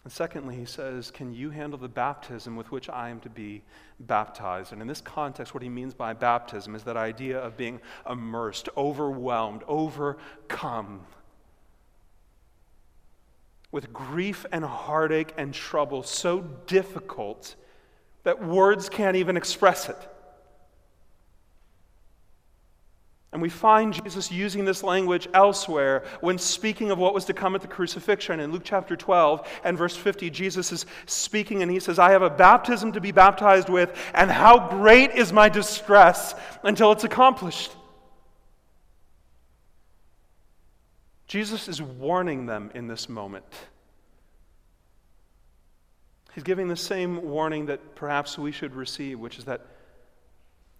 And 0.04 0.12
secondly, 0.12 0.56
he 0.56 0.64
says, 0.64 1.10
Can 1.10 1.32
you 1.32 1.50
handle 1.50 1.78
the 1.78 1.88
baptism 1.88 2.56
with 2.56 2.72
which 2.72 2.88
I 2.88 3.08
am 3.08 3.20
to 3.20 3.30
be 3.30 3.62
baptized? 4.00 4.72
And 4.72 4.82
in 4.82 4.88
this 4.88 5.00
context, 5.00 5.54
what 5.54 5.62
he 5.62 5.68
means 5.68 5.94
by 5.94 6.12
baptism 6.12 6.74
is 6.74 6.82
that 6.84 6.96
idea 6.96 7.38
of 7.38 7.56
being 7.56 7.80
immersed, 8.08 8.68
overwhelmed, 8.76 9.62
overcome 9.68 11.06
with 13.70 13.92
grief 13.92 14.44
and 14.52 14.64
heartache 14.64 15.32
and 15.38 15.54
trouble 15.54 16.02
so 16.02 16.40
difficult 16.66 17.54
that 18.24 18.44
words 18.44 18.88
can't 18.88 19.16
even 19.16 19.36
express 19.36 19.88
it. 19.88 19.96
And 23.32 23.40
we 23.40 23.48
find 23.48 23.94
Jesus 24.04 24.30
using 24.30 24.66
this 24.66 24.82
language 24.82 25.26
elsewhere 25.32 26.04
when 26.20 26.36
speaking 26.36 26.90
of 26.90 26.98
what 26.98 27.14
was 27.14 27.24
to 27.24 27.32
come 27.32 27.54
at 27.54 27.62
the 27.62 27.66
crucifixion. 27.66 28.40
In 28.40 28.52
Luke 28.52 28.62
chapter 28.62 28.94
12 28.94 29.48
and 29.64 29.78
verse 29.78 29.96
50, 29.96 30.28
Jesus 30.28 30.70
is 30.70 30.84
speaking 31.06 31.62
and 31.62 31.70
he 31.70 31.80
says, 31.80 31.98
I 31.98 32.10
have 32.10 32.20
a 32.20 32.28
baptism 32.28 32.92
to 32.92 33.00
be 33.00 33.10
baptized 33.10 33.70
with, 33.70 33.96
and 34.12 34.30
how 34.30 34.68
great 34.68 35.12
is 35.12 35.32
my 35.32 35.48
distress 35.48 36.34
until 36.62 36.92
it's 36.92 37.04
accomplished. 37.04 37.72
Jesus 41.26 41.68
is 41.68 41.80
warning 41.80 42.44
them 42.44 42.70
in 42.74 42.86
this 42.86 43.08
moment. 43.08 43.46
He's 46.34 46.44
giving 46.44 46.68
the 46.68 46.76
same 46.76 47.22
warning 47.22 47.66
that 47.66 47.94
perhaps 47.94 48.36
we 48.36 48.52
should 48.52 48.74
receive, 48.74 49.18
which 49.18 49.38
is 49.38 49.46
that 49.46 49.64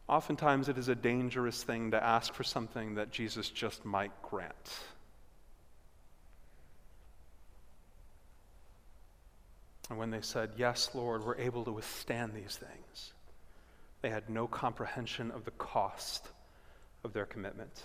Oftentimes, 0.08 0.68
it 0.68 0.78
is 0.78 0.88
a 0.88 0.94
dangerous 0.94 1.62
thing 1.62 1.92
to 1.92 2.02
ask 2.02 2.34
for 2.34 2.42
something 2.42 2.96
that 2.96 3.10
Jesus 3.10 3.48
just 3.48 3.84
might 3.84 4.10
grant. 4.22 4.80
And 9.88 9.98
when 9.98 10.10
they 10.10 10.20
said, 10.20 10.52
Yes, 10.56 10.90
Lord, 10.94 11.24
we're 11.24 11.36
able 11.36 11.64
to 11.64 11.72
withstand 11.72 12.32
these 12.34 12.56
things, 12.56 13.12
they 14.00 14.10
had 14.10 14.28
no 14.28 14.46
comprehension 14.46 15.30
of 15.30 15.44
the 15.44 15.50
cost 15.52 16.26
of 17.04 17.12
their 17.12 17.26
commitment. 17.26 17.82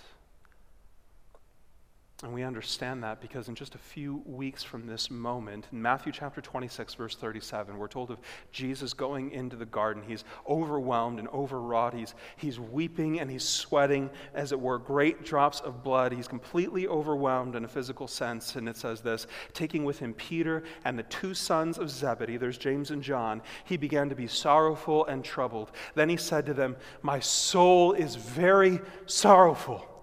And 2.23 2.33
we 2.33 2.41
understand 2.41 3.03
that 3.03 3.21
because 3.21 3.47
in 3.47 3.53
just 3.53 3.75
a 3.75 3.77
few 3.77 4.23
weeks 4.25 4.63
from 4.63 4.87
this 4.87 5.11
moment, 5.11 5.67
in 5.71 5.79
Matthew 5.79 6.11
chapter 6.11 6.41
26, 6.41 6.95
verse 6.95 7.15
37, 7.15 7.77
we're 7.77 7.87
told 7.87 8.09
of 8.09 8.17
Jesus 8.51 8.91
going 8.93 9.29
into 9.29 9.55
the 9.55 9.67
garden. 9.67 10.01
He's 10.01 10.23
overwhelmed 10.49 11.19
and 11.19 11.27
overwrought. 11.27 11.93
He's, 11.93 12.15
he's 12.35 12.59
weeping 12.59 13.19
and 13.19 13.29
he's 13.29 13.43
sweating, 13.43 14.09
as 14.33 14.51
it 14.51 14.59
were, 14.59 14.79
great 14.79 15.25
drops 15.25 15.59
of 15.59 15.83
blood. 15.83 16.11
He's 16.11 16.27
completely 16.27 16.87
overwhelmed 16.87 17.55
in 17.55 17.65
a 17.65 17.67
physical 17.67 18.07
sense. 18.07 18.55
And 18.55 18.67
it 18.67 18.77
says 18.77 19.01
this 19.01 19.27
taking 19.53 19.85
with 19.85 19.99
him 19.99 20.15
Peter 20.15 20.63
and 20.85 20.97
the 20.97 21.03
two 21.03 21.35
sons 21.35 21.77
of 21.77 21.87
Zebedee, 21.91 22.37
there's 22.37 22.57
James 22.57 22.89
and 22.89 23.03
John, 23.03 23.43
he 23.65 23.77
began 23.77 24.09
to 24.09 24.15
be 24.15 24.25
sorrowful 24.25 25.05
and 25.05 25.23
troubled. 25.23 25.69
Then 25.93 26.09
he 26.09 26.17
said 26.17 26.47
to 26.47 26.55
them, 26.55 26.77
My 27.03 27.19
soul 27.19 27.93
is 27.93 28.15
very 28.15 28.79
sorrowful 29.05 29.96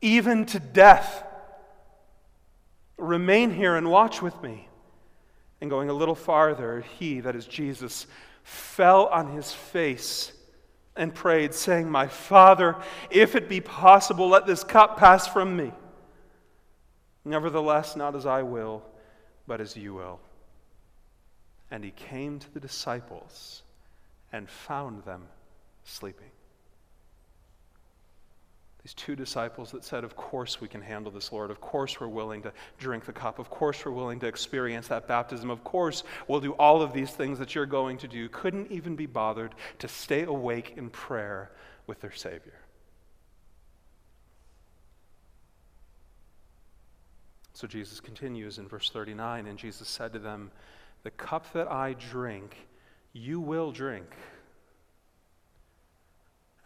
even 0.00 0.46
to 0.46 0.60
death. 0.60 1.24
Remain 2.96 3.50
here 3.50 3.76
and 3.76 3.90
watch 3.90 4.22
with 4.22 4.40
me. 4.42 4.68
And 5.60 5.70
going 5.70 5.88
a 5.90 5.94
little 5.94 6.14
farther, 6.14 6.84
he, 6.98 7.20
that 7.20 7.34
is 7.34 7.46
Jesus, 7.46 8.06
fell 8.44 9.06
on 9.06 9.32
his 9.32 9.52
face 9.52 10.32
and 10.96 11.14
prayed, 11.14 11.54
saying, 11.54 11.90
My 11.90 12.06
Father, 12.06 12.76
if 13.10 13.34
it 13.34 13.48
be 13.48 13.60
possible, 13.60 14.28
let 14.28 14.46
this 14.46 14.64
cup 14.64 14.98
pass 14.98 15.26
from 15.26 15.56
me. 15.56 15.72
Nevertheless, 17.24 17.94
not 17.94 18.16
as 18.16 18.26
I 18.26 18.42
will, 18.42 18.82
but 19.46 19.60
as 19.60 19.76
you 19.76 19.94
will. 19.94 20.20
And 21.70 21.84
he 21.84 21.90
came 21.90 22.38
to 22.38 22.54
the 22.54 22.60
disciples 22.60 23.62
and 24.32 24.48
found 24.48 25.04
them 25.04 25.22
sleeping. 25.84 26.27
These 28.88 28.94
two 28.94 29.16
disciples 29.16 29.70
that 29.72 29.84
said, 29.84 30.02
Of 30.02 30.16
course 30.16 30.62
we 30.62 30.68
can 30.68 30.80
handle 30.80 31.12
this, 31.12 31.30
Lord. 31.30 31.50
Of 31.50 31.60
course 31.60 32.00
we're 32.00 32.08
willing 32.08 32.40
to 32.40 32.52
drink 32.78 33.04
the 33.04 33.12
cup. 33.12 33.38
Of 33.38 33.50
course 33.50 33.84
we're 33.84 33.92
willing 33.92 34.18
to 34.20 34.26
experience 34.26 34.88
that 34.88 35.06
baptism. 35.06 35.50
Of 35.50 35.62
course 35.62 36.04
we'll 36.26 36.40
do 36.40 36.52
all 36.52 36.80
of 36.80 36.94
these 36.94 37.10
things 37.10 37.38
that 37.38 37.54
you're 37.54 37.66
going 37.66 37.98
to 37.98 38.08
do. 38.08 38.30
Couldn't 38.30 38.72
even 38.72 38.96
be 38.96 39.04
bothered 39.04 39.54
to 39.80 39.88
stay 39.88 40.22
awake 40.22 40.72
in 40.78 40.88
prayer 40.88 41.50
with 41.86 42.00
their 42.00 42.14
Savior. 42.14 42.60
So 47.52 47.66
Jesus 47.66 48.00
continues 48.00 48.56
in 48.56 48.68
verse 48.68 48.88
39, 48.88 49.48
and 49.48 49.58
Jesus 49.58 49.86
said 49.86 50.14
to 50.14 50.18
them, 50.18 50.50
The 51.02 51.10
cup 51.10 51.52
that 51.52 51.70
I 51.70 51.92
drink, 51.92 52.56
you 53.12 53.38
will 53.38 53.70
drink. 53.70 54.16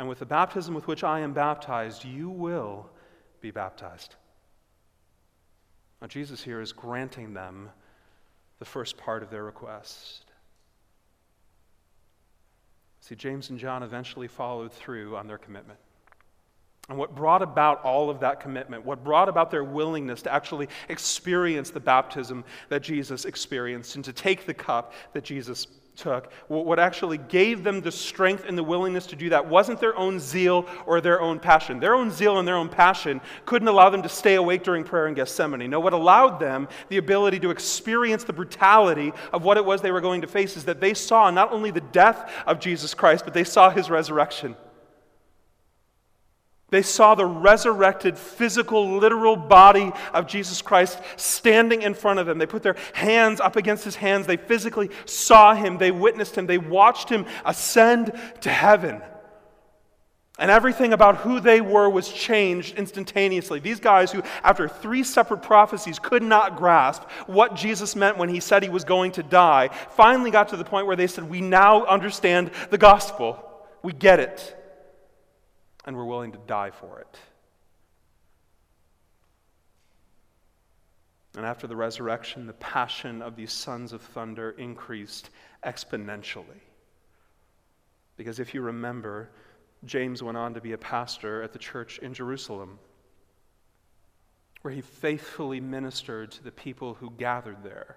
And 0.02 0.08
with 0.08 0.18
the 0.18 0.26
baptism 0.26 0.74
with 0.74 0.88
which 0.88 1.04
I 1.04 1.20
am 1.20 1.32
baptized, 1.32 2.04
you 2.04 2.28
will 2.28 2.90
be 3.40 3.52
baptized. 3.52 4.16
Now, 6.00 6.08
Jesus 6.08 6.42
here 6.42 6.60
is 6.60 6.72
granting 6.72 7.34
them 7.34 7.70
the 8.58 8.64
first 8.64 8.96
part 8.96 9.22
of 9.22 9.30
their 9.30 9.44
request. 9.44 10.24
See, 12.98 13.14
James 13.14 13.50
and 13.50 13.60
John 13.60 13.84
eventually 13.84 14.26
followed 14.26 14.72
through 14.72 15.16
on 15.16 15.28
their 15.28 15.38
commitment. 15.38 15.78
And 16.88 16.98
what 16.98 17.14
brought 17.14 17.40
about 17.40 17.80
all 17.84 18.10
of 18.10 18.18
that 18.18 18.40
commitment, 18.40 18.84
what 18.84 19.04
brought 19.04 19.28
about 19.28 19.52
their 19.52 19.62
willingness 19.62 20.20
to 20.22 20.32
actually 20.32 20.68
experience 20.88 21.70
the 21.70 21.78
baptism 21.78 22.42
that 22.70 22.82
Jesus 22.82 23.24
experienced 23.24 23.94
and 23.94 24.04
to 24.04 24.12
take 24.12 24.46
the 24.46 24.54
cup 24.54 24.94
that 25.12 25.22
Jesus 25.22 25.68
took, 25.96 26.32
what 26.48 26.78
actually 26.78 27.18
gave 27.18 27.64
them 27.64 27.80
the 27.80 27.92
strength 27.92 28.44
and 28.48 28.56
the 28.56 28.62
willingness 28.62 29.06
to 29.06 29.16
do 29.16 29.28
that 29.28 29.46
wasn't 29.46 29.78
their 29.78 29.96
own 29.96 30.18
zeal 30.18 30.66
or 30.86 31.00
their 31.00 31.20
own 31.20 31.38
passion. 31.38 31.78
Their 31.78 31.94
own 31.94 32.10
zeal 32.10 32.38
and 32.38 32.48
their 32.48 32.56
own 32.56 32.68
passion 32.68 33.20
couldn't 33.44 33.68
allow 33.68 33.90
them 33.90 34.02
to 34.02 34.08
stay 34.08 34.36
awake 34.36 34.62
during 34.62 34.84
prayer 34.84 35.06
in 35.06 35.14
Gethsemane. 35.14 35.68
No, 35.68 35.80
what 35.80 35.92
allowed 35.92 36.40
them 36.40 36.68
the 36.88 36.96
ability 36.96 37.40
to 37.40 37.50
experience 37.50 38.24
the 38.24 38.32
brutality 38.32 39.12
of 39.32 39.44
what 39.44 39.56
it 39.56 39.64
was 39.64 39.82
they 39.82 39.92
were 39.92 40.00
going 40.00 40.22
to 40.22 40.26
face 40.26 40.56
is 40.56 40.64
that 40.64 40.80
they 40.80 40.94
saw 40.94 41.30
not 41.30 41.52
only 41.52 41.70
the 41.70 41.80
death 41.80 42.30
of 42.46 42.58
Jesus 42.58 42.94
Christ, 42.94 43.24
but 43.24 43.34
they 43.34 43.44
saw 43.44 43.70
his 43.70 43.90
resurrection. 43.90 44.56
They 46.72 46.80
saw 46.80 47.14
the 47.14 47.26
resurrected, 47.26 48.16
physical, 48.16 48.96
literal 48.96 49.36
body 49.36 49.92
of 50.14 50.26
Jesus 50.26 50.62
Christ 50.62 50.98
standing 51.16 51.82
in 51.82 51.92
front 51.92 52.18
of 52.18 52.24
them. 52.24 52.38
They 52.38 52.46
put 52.46 52.62
their 52.62 52.76
hands 52.94 53.40
up 53.40 53.56
against 53.56 53.84
his 53.84 53.94
hands. 53.94 54.26
They 54.26 54.38
physically 54.38 54.88
saw 55.04 55.54
him. 55.54 55.76
They 55.76 55.90
witnessed 55.90 56.34
him. 56.34 56.46
They 56.46 56.56
watched 56.56 57.10
him 57.10 57.26
ascend 57.44 58.18
to 58.40 58.48
heaven. 58.48 59.02
And 60.38 60.50
everything 60.50 60.94
about 60.94 61.18
who 61.18 61.40
they 61.40 61.60
were 61.60 61.90
was 61.90 62.08
changed 62.08 62.78
instantaneously. 62.78 63.60
These 63.60 63.80
guys, 63.80 64.10
who, 64.10 64.22
after 64.42 64.66
three 64.66 65.04
separate 65.04 65.42
prophecies, 65.42 65.98
could 65.98 66.22
not 66.22 66.56
grasp 66.56 67.02
what 67.26 67.54
Jesus 67.54 67.94
meant 67.94 68.16
when 68.16 68.30
he 68.30 68.40
said 68.40 68.62
he 68.62 68.70
was 68.70 68.84
going 68.84 69.12
to 69.12 69.22
die, 69.22 69.68
finally 69.90 70.30
got 70.30 70.48
to 70.48 70.56
the 70.56 70.64
point 70.64 70.86
where 70.86 70.96
they 70.96 71.06
said, 71.06 71.28
We 71.28 71.42
now 71.42 71.84
understand 71.84 72.50
the 72.70 72.78
gospel. 72.78 73.38
We 73.82 73.92
get 73.92 74.20
it 74.20 74.56
and 75.84 75.96
we're 75.96 76.04
willing 76.04 76.32
to 76.32 76.38
die 76.46 76.70
for 76.70 77.00
it. 77.00 77.18
And 81.36 81.46
after 81.46 81.66
the 81.66 81.76
resurrection, 81.76 82.46
the 82.46 82.52
passion 82.54 83.22
of 83.22 83.36
these 83.36 83.52
sons 83.52 83.92
of 83.92 84.02
thunder 84.02 84.50
increased 84.50 85.30
exponentially. 85.64 86.60
Because 88.16 88.38
if 88.38 88.52
you 88.52 88.60
remember, 88.60 89.30
James 89.84 90.22
went 90.22 90.36
on 90.36 90.54
to 90.54 90.60
be 90.60 90.72
a 90.72 90.78
pastor 90.78 91.42
at 91.42 91.52
the 91.52 91.58
church 91.58 91.98
in 91.98 92.12
Jerusalem, 92.12 92.78
where 94.60 94.74
he 94.74 94.82
faithfully 94.82 95.58
ministered 95.58 96.30
to 96.32 96.44
the 96.44 96.52
people 96.52 96.94
who 96.94 97.10
gathered 97.10 97.64
there. 97.64 97.96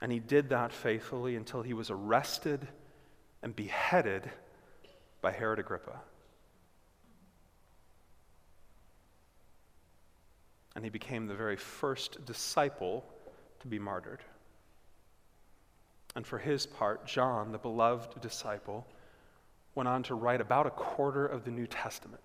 And 0.00 0.12
he 0.12 0.18
did 0.18 0.50
that 0.50 0.72
faithfully 0.72 1.36
until 1.36 1.62
he 1.62 1.72
was 1.72 1.90
arrested 1.90 2.66
and 3.42 3.54
beheaded 3.54 4.30
by 5.20 5.32
Herod 5.32 5.58
Agrippa. 5.58 6.00
and 10.78 10.84
he 10.84 10.90
became 10.90 11.26
the 11.26 11.34
very 11.34 11.56
first 11.56 12.24
disciple 12.24 13.04
to 13.58 13.66
be 13.66 13.80
martyred. 13.80 14.20
And 16.14 16.24
for 16.24 16.38
his 16.38 16.66
part, 16.66 17.04
John, 17.04 17.50
the 17.50 17.58
beloved 17.58 18.20
disciple, 18.20 18.86
went 19.74 19.88
on 19.88 20.04
to 20.04 20.14
write 20.14 20.40
about 20.40 20.68
a 20.68 20.70
quarter 20.70 21.26
of 21.26 21.44
the 21.44 21.50
New 21.50 21.66
Testament, 21.66 22.22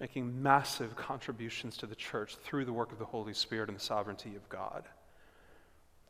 making 0.00 0.42
massive 0.42 0.94
contributions 0.94 1.78
to 1.78 1.86
the 1.86 1.94
church 1.94 2.36
through 2.36 2.66
the 2.66 2.74
work 2.74 2.92
of 2.92 2.98
the 2.98 3.06
Holy 3.06 3.32
Spirit 3.32 3.70
and 3.70 3.78
the 3.78 3.82
sovereignty 3.82 4.36
of 4.36 4.46
God. 4.50 4.84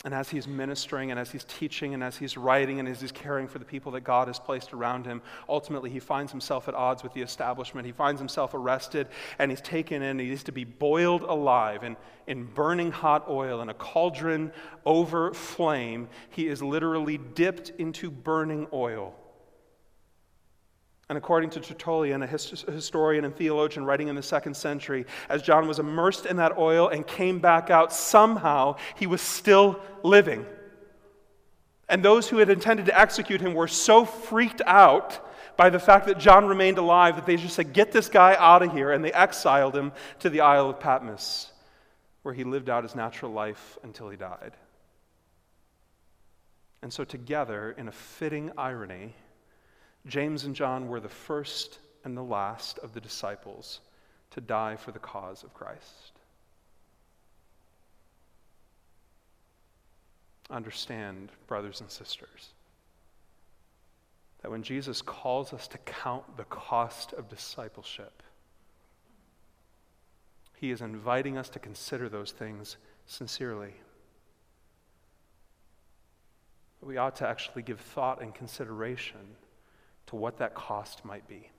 And 0.05 0.13
as 0.13 0.31
he's 0.31 0.49
ministering 0.49 1.13
and 1.13 1.21
as 1.21 1.31
he's 1.31 1.45
teaching 1.45 1.95
and 1.95 2.03
as 2.03 2.17
he's 2.17 2.37
writing 2.37 2.81
and 2.81 2.89
as 2.89 3.01
he's 3.01 3.13
caring 3.13 3.47
for 3.47 3.61
the 3.61 3.65
people 3.65 3.93
that 3.93 4.01
God 4.01 4.27
has 4.27 4.39
placed 4.39 4.73
around 4.73 5.07
him, 5.07 5.23
ultimately 5.49 5.91
he 5.91 6.01
finds 6.01 6.33
himself 6.33 6.67
at 6.69 6.75
odds 6.75 7.05
with 7.05 7.13
the 7.15 7.23
establishment. 7.23 7.87
He 7.87 7.93
finds 7.93 8.21
himself 8.21 8.53
arrested 8.53 9.07
and 9.39 9.51
he's 9.51 9.61
taken 9.61 10.03
in. 10.03 10.19
He 10.19 10.27
needs 10.27 10.43
to 10.45 10.53
be 10.53 10.65
boiled 10.65 11.23
alive 11.23 11.85
in, 11.85 11.97
in 12.27 12.47
burning 12.47 12.91
hot 12.91 13.29
oil 13.29 13.63
in 13.63 13.69
a 13.69 13.75
cauldron 13.75 14.53
over 14.85 15.33
flame. 15.35 16.09
He 16.31 16.49
is 16.49 16.63
literally 16.63 17.19
dipped 17.19 17.71
into 17.79 18.11
burning 18.11 18.67
oil. 18.73 19.15
And 21.13 21.19
according 21.19 21.51
to 21.51 21.61
Tertullian, 21.61 22.23
a 22.23 22.27
historian 22.27 23.27
and 23.27 23.37
theologian 23.37 23.85
writing 23.85 24.09
in 24.09 24.17
the 24.17 24.23
second 24.23 24.57
century, 24.57 25.05
as 25.29 25.43
John 25.43 25.69
was 25.69 25.79
immersed 25.79 26.25
in 26.25 26.39
that 26.39 26.57
oil 26.57 26.89
and 26.89 27.07
came 27.07 27.39
back 27.39 27.69
out, 27.69 27.93
somehow 27.93 28.77
he 28.97 29.07
was 29.07 29.21
still 29.21 29.79
living. 30.03 30.47
And 31.87 32.03
those 32.03 32.31
who 32.31 32.39
had 32.39 32.49
intended 32.49 32.87
to 32.87 32.99
execute 32.99 33.43
him 33.43 33.53
were 33.53 33.69
so 33.69 34.07
freaked 34.07 34.63
out 34.65 35.21
by 35.59 35.69
the 35.69 35.79
fact 35.79 36.07
that 36.07 36.19
John 36.19 36.47
remained 36.47 36.79
alive 36.79 37.17
that 37.17 37.27
they 37.27 37.37
just 37.37 37.57
said, 37.57 37.75
Get 37.75 37.93
this 37.93 38.09
guy 38.09 38.35
out 38.39 38.63
of 38.63 38.73
here. 38.73 38.91
And 38.91 39.05
they 39.05 39.13
exiled 39.13 39.77
him 39.77 39.93
to 40.21 40.31
the 40.31 40.41
Isle 40.41 40.71
of 40.71 40.81
Patmos, 40.81 41.53
where 42.23 42.33
he 42.33 42.45
lived 42.45 42.71
out 42.71 42.85
his 42.85 42.95
natural 42.95 43.33
life 43.33 43.77
until 43.83 44.09
he 44.09 44.17
died. 44.17 44.53
And 46.81 46.91
so, 46.91 47.05
together, 47.05 47.75
in 47.77 47.87
a 47.87 47.93
fitting 47.93 48.51
irony, 48.57 49.15
James 50.07 50.45
and 50.45 50.55
John 50.55 50.89
were 50.89 51.01
the 51.01 51.09
first 51.09 51.79
and 52.05 52.17
the 52.17 52.23
last 52.23 52.79
of 52.79 52.93
the 52.93 53.01
disciples 53.01 53.81
to 54.33 54.41
die 54.41 54.77
for 54.77 54.91
the 54.91 54.99
cause 54.99 55.45
of 55.45 55.55
Christ. 55.55 56.13
Understand, 60.51 61.31
brothers 61.47 61.81
and 61.81 61.91
sisters, 61.91 62.49
that 64.43 64.51
when 64.51 64.63
Jesus 64.63 65.01
calls 65.01 65.53
us 65.53 65.69
to 65.69 65.79
count 65.79 66.37
the 66.37 66.45
cost 66.45 67.13
of 67.13 67.29
discipleship, 67.29 68.23
he 70.57 70.71
is 70.71 70.81
inviting 70.81 71.39
us 71.39 71.49
to 71.51 71.59
consider 71.59 72.09
those 72.09 72.33
things 72.33 72.77
sincerely. 73.07 73.75
We 76.81 76.97
ought 76.97 77.17
to 77.17 77.29
actually 77.29 77.63
give 77.63 77.81
thought 77.81 78.21
and 78.21 78.35
consideration 78.35 79.21
to 80.07 80.17
what 80.17 80.39
that 80.39 80.55
cost 80.55 81.05
might 81.05 81.27
be. 81.29 81.51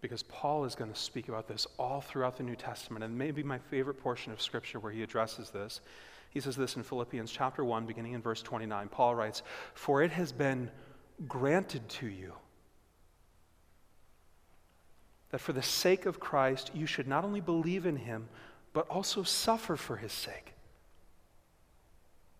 Because 0.00 0.22
Paul 0.24 0.64
is 0.64 0.74
going 0.74 0.92
to 0.92 0.98
speak 0.98 1.28
about 1.28 1.46
this 1.46 1.66
all 1.78 2.00
throughout 2.00 2.36
the 2.36 2.42
New 2.42 2.56
Testament, 2.56 3.04
and 3.04 3.16
maybe 3.16 3.42
my 3.42 3.58
favorite 3.58 4.00
portion 4.00 4.32
of 4.32 4.42
Scripture 4.42 4.80
where 4.80 4.92
he 4.92 5.02
addresses 5.02 5.50
this. 5.50 5.80
He 6.30 6.40
says 6.40 6.56
this 6.56 6.76
in 6.76 6.82
Philippians 6.82 7.30
chapter 7.30 7.64
1, 7.64 7.86
beginning 7.86 8.14
in 8.14 8.22
verse 8.22 8.42
29. 8.42 8.88
Paul 8.88 9.14
writes, 9.14 9.42
For 9.74 10.02
it 10.02 10.10
has 10.10 10.32
been 10.32 10.70
granted 11.28 11.88
to 11.88 12.06
you 12.06 12.32
that 15.30 15.40
for 15.40 15.52
the 15.52 15.62
sake 15.62 16.04
of 16.04 16.18
Christ 16.18 16.70
you 16.74 16.86
should 16.86 17.06
not 17.06 17.24
only 17.24 17.40
believe 17.40 17.86
in 17.86 17.96
him, 17.96 18.28
but 18.72 18.88
also 18.88 19.22
suffer 19.22 19.76
for 19.76 19.96
his 19.96 20.12
sake 20.12 20.54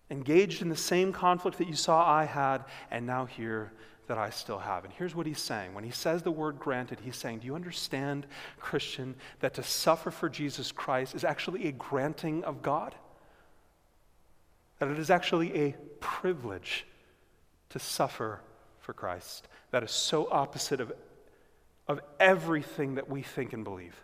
engaged 0.09 0.61
in 0.61 0.69
the 0.69 0.75
same 0.75 1.11
conflict 1.11 1.57
that 1.57 1.67
you 1.67 1.75
saw 1.75 2.05
I 2.05 2.25
had, 2.25 2.65
and 2.91 3.05
now 3.05 3.25
hear 3.25 3.71
that 4.07 4.17
I 4.17 4.29
still 4.29 4.59
have. 4.59 4.83
And 4.83 4.93
here's 4.93 5.15
what 5.15 5.25
he's 5.25 5.39
saying. 5.39 5.73
When 5.73 5.83
he 5.83 5.91
says 5.91 6.21
the 6.21 6.31
word 6.31 6.59
granted, 6.59 6.99
he's 6.99 7.15
saying, 7.15 7.39
Do 7.39 7.47
you 7.47 7.55
understand, 7.55 8.27
Christian, 8.59 9.15
that 9.39 9.53
to 9.55 9.63
suffer 9.63 10.11
for 10.11 10.29
Jesus 10.29 10.71
Christ 10.71 11.15
is 11.15 11.23
actually 11.23 11.67
a 11.67 11.71
granting 11.71 12.43
of 12.43 12.61
God? 12.61 12.95
That 14.79 14.89
it 14.89 14.99
is 14.99 15.09
actually 15.09 15.55
a 15.55 15.75
privilege 15.99 16.85
to 17.69 17.79
suffer 17.79 18.41
for 18.79 18.93
Christ. 18.93 19.47
That 19.71 19.83
is 19.83 19.91
so 19.91 20.27
opposite 20.29 20.81
of, 20.81 20.91
of 21.87 22.01
everything 22.19 22.95
that 22.95 23.09
we 23.09 23.21
think 23.21 23.53
and 23.53 23.63
believe 23.63 23.95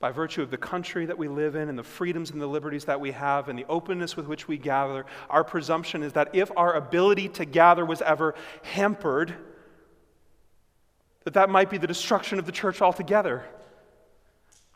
by 0.00 0.10
virtue 0.10 0.40
of 0.40 0.50
the 0.50 0.56
country 0.56 1.04
that 1.04 1.18
we 1.18 1.28
live 1.28 1.54
in 1.54 1.68
and 1.68 1.78
the 1.78 1.84
freedoms 1.84 2.30
and 2.30 2.40
the 2.40 2.46
liberties 2.46 2.86
that 2.86 2.98
we 2.98 3.12
have 3.12 3.50
and 3.50 3.58
the 3.58 3.66
openness 3.68 4.16
with 4.16 4.26
which 4.26 4.48
we 4.48 4.56
gather, 4.56 5.04
our 5.28 5.44
presumption 5.44 6.02
is 6.02 6.14
that 6.14 6.34
if 6.34 6.50
our 6.56 6.74
ability 6.74 7.28
to 7.28 7.44
gather 7.44 7.84
was 7.84 8.00
ever 8.00 8.34
hampered, 8.62 9.34
that 11.24 11.34
that 11.34 11.50
might 11.50 11.68
be 11.68 11.76
the 11.76 11.86
destruction 11.86 12.38
of 12.38 12.46
the 12.46 12.52
church 12.52 12.80
altogether. 12.80 13.44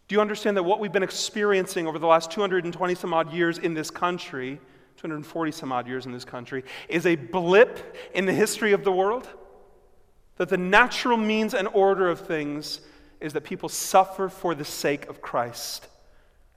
Do 0.08 0.14
you 0.14 0.20
understand 0.20 0.58
that 0.58 0.62
what 0.62 0.78
we've 0.78 0.92
been 0.92 1.02
experiencing 1.02 1.86
over 1.86 1.98
the 1.98 2.06
last 2.06 2.30
220 2.30 2.94
some 2.94 3.14
odd 3.14 3.32
years 3.32 3.56
in 3.56 3.72
this 3.72 3.90
country, 3.90 4.60
240 4.98 5.52
some 5.52 5.72
odd 5.72 5.88
years 5.88 6.04
in 6.04 6.12
this 6.12 6.26
country, 6.26 6.64
is 6.90 7.06
a 7.06 7.16
blip 7.16 7.96
in 8.12 8.26
the 8.26 8.32
history 8.34 8.72
of 8.72 8.84
the 8.84 8.92
world? 8.92 9.26
That 10.36 10.50
the 10.50 10.58
natural 10.58 11.16
means 11.16 11.54
and 11.54 11.66
order 11.68 12.10
of 12.10 12.20
things 12.20 12.82
is 13.20 13.32
that 13.32 13.44
people 13.44 13.68
suffer 13.68 14.28
for 14.28 14.54
the 14.54 14.64
sake 14.64 15.08
of 15.08 15.20
Christ. 15.20 15.88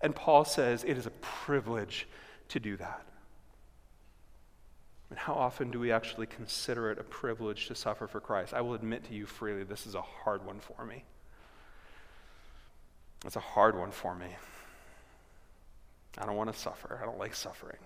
And 0.02 0.16
Paul 0.16 0.46
says 0.46 0.84
it 0.84 0.98
is 0.98 1.06
a 1.06 1.12
privilege 1.12 2.08
to 2.50 2.60
do 2.60 2.78
that. 2.78 3.04
And 5.10 5.18
how 5.18 5.34
often 5.34 5.72
do 5.72 5.80
we 5.80 5.92
actually 5.92 6.28
consider 6.28 6.92
it 6.92 7.00
a 7.00 7.04
privilege 7.04 7.68
to 7.68 7.76
suffer 7.76 8.08
for 8.08 8.20
Christ? 8.20 8.54
I 8.54 8.62
will 8.62 8.74
admit 8.74 9.06
to 9.06 9.14
you 9.14 9.26
freely, 9.26 9.64
this 9.64 9.88
is 9.88 9.96
a 9.96 10.02
hard 10.02 10.46
one 10.46 10.60
for 10.60 10.86
me. 10.86 11.04
It's 13.26 13.38
a 13.38 13.42
hard 13.42 13.78
one 13.78 13.92
for 13.92 14.14
me. 14.16 14.28
I 16.18 16.26
don't 16.26 16.36
want 16.36 16.52
to 16.52 16.60
suffer, 16.60 17.00
I 17.02 17.06
don't 17.06 17.20
like 17.20 17.36
suffering. 17.36 17.78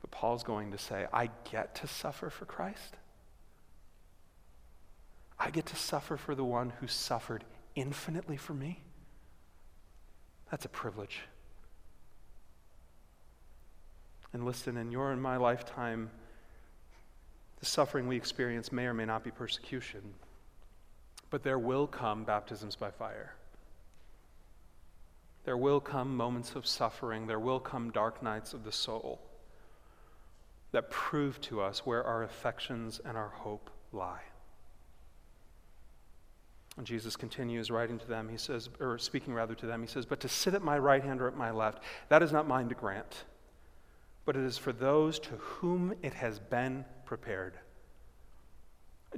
But 0.00 0.10
Paul's 0.10 0.42
going 0.42 0.70
to 0.72 0.78
say, 0.78 1.06
I 1.12 1.30
get 1.50 1.74
to 1.76 1.86
suffer 1.86 2.30
for 2.30 2.44
Christ. 2.44 2.96
I 5.40 5.48
get 5.50 5.64
to 5.66 5.76
suffer 5.76 6.18
for 6.18 6.34
the 6.34 6.44
one 6.44 6.74
who 6.80 6.86
suffered 6.86 7.44
infinitely 7.74 8.36
for 8.36 8.52
me. 8.52 8.82
That's 10.50 10.66
a 10.66 10.68
privilege. 10.68 11.22
And 14.34 14.44
listen, 14.44 14.76
in 14.76 14.92
your 14.92 15.12
and 15.12 15.20
my 15.20 15.38
lifetime, 15.38 16.10
the 17.58 17.66
suffering 17.66 18.06
we 18.06 18.16
experience 18.16 18.70
may 18.70 18.84
or 18.84 18.94
may 18.94 19.06
not 19.06 19.24
be 19.24 19.30
persecution, 19.30 20.02
but 21.30 21.42
there 21.42 21.58
will 21.58 21.86
come 21.86 22.24
baptisms 22.24 22.76
by 22.76 22.90
fire. 22.90 23.34
There 25.44 25.56
will 25.56 25.80
come 25.80 26.14
moments 26.14 26.54
of 26.54 26.66
suffering. 26.66 27.26
There 27.26 27.40
will 27.40 27.60
come 27.60 27.90
dark 27.90 28.22
nights 28.22 28.52
of 28.52 28.62
the 28.62 28.72
soul 28.72 29.20
that 30.72 30.90
prove 30.90 31.40
to 31.40 31.60
us 31.62 31.86
where 31.86 32.04
our 32.04 32.22
affections 32.22 33.00
and 33.04 33.16
our 33.16 33.30
hope 33.30 33.70
lie. 33.92 34.20
Jesus 36.84 37.16
continues 37.16 37.70
writing 37.70 37.98
to 37.98 38.06
them, 38.06 38.28
he 38.28 38.36
says, 38.36 38.68
or 38.80 38.98
speaking 38.98 39.34
rather 39.34 39.54
to 39.54 39.66
them, 39.66 39.80
he 39.80 39.88
says, 39.88 40.06
But 40.06 40.20
to 40.20 40.28
sit 40.28 40.54
at 40.54 40.62
my 40.62 40.78
right 40.78 41.02
hand 41.02 41.20
or 41.20 41.28
at 41.28 41.36
my 41.36 41.50
left, 41.50 41.82
that 42.08 42.22
is 42.22 42.32
not 42.32 42.48
mine 42.48 42.68
to 42.68 42.74
grant, 42.74 43.24
but 44.24 44.36
it 44.36 44.44
is 44.44 44.58
for 44.58 44.72
those 44.72 45.18
to 45.20 45.30
whom 45.30 45.94
it 46.02 46.14
has 46.14 46.38
been 46.38 46.84
prepared. 47.04 47.54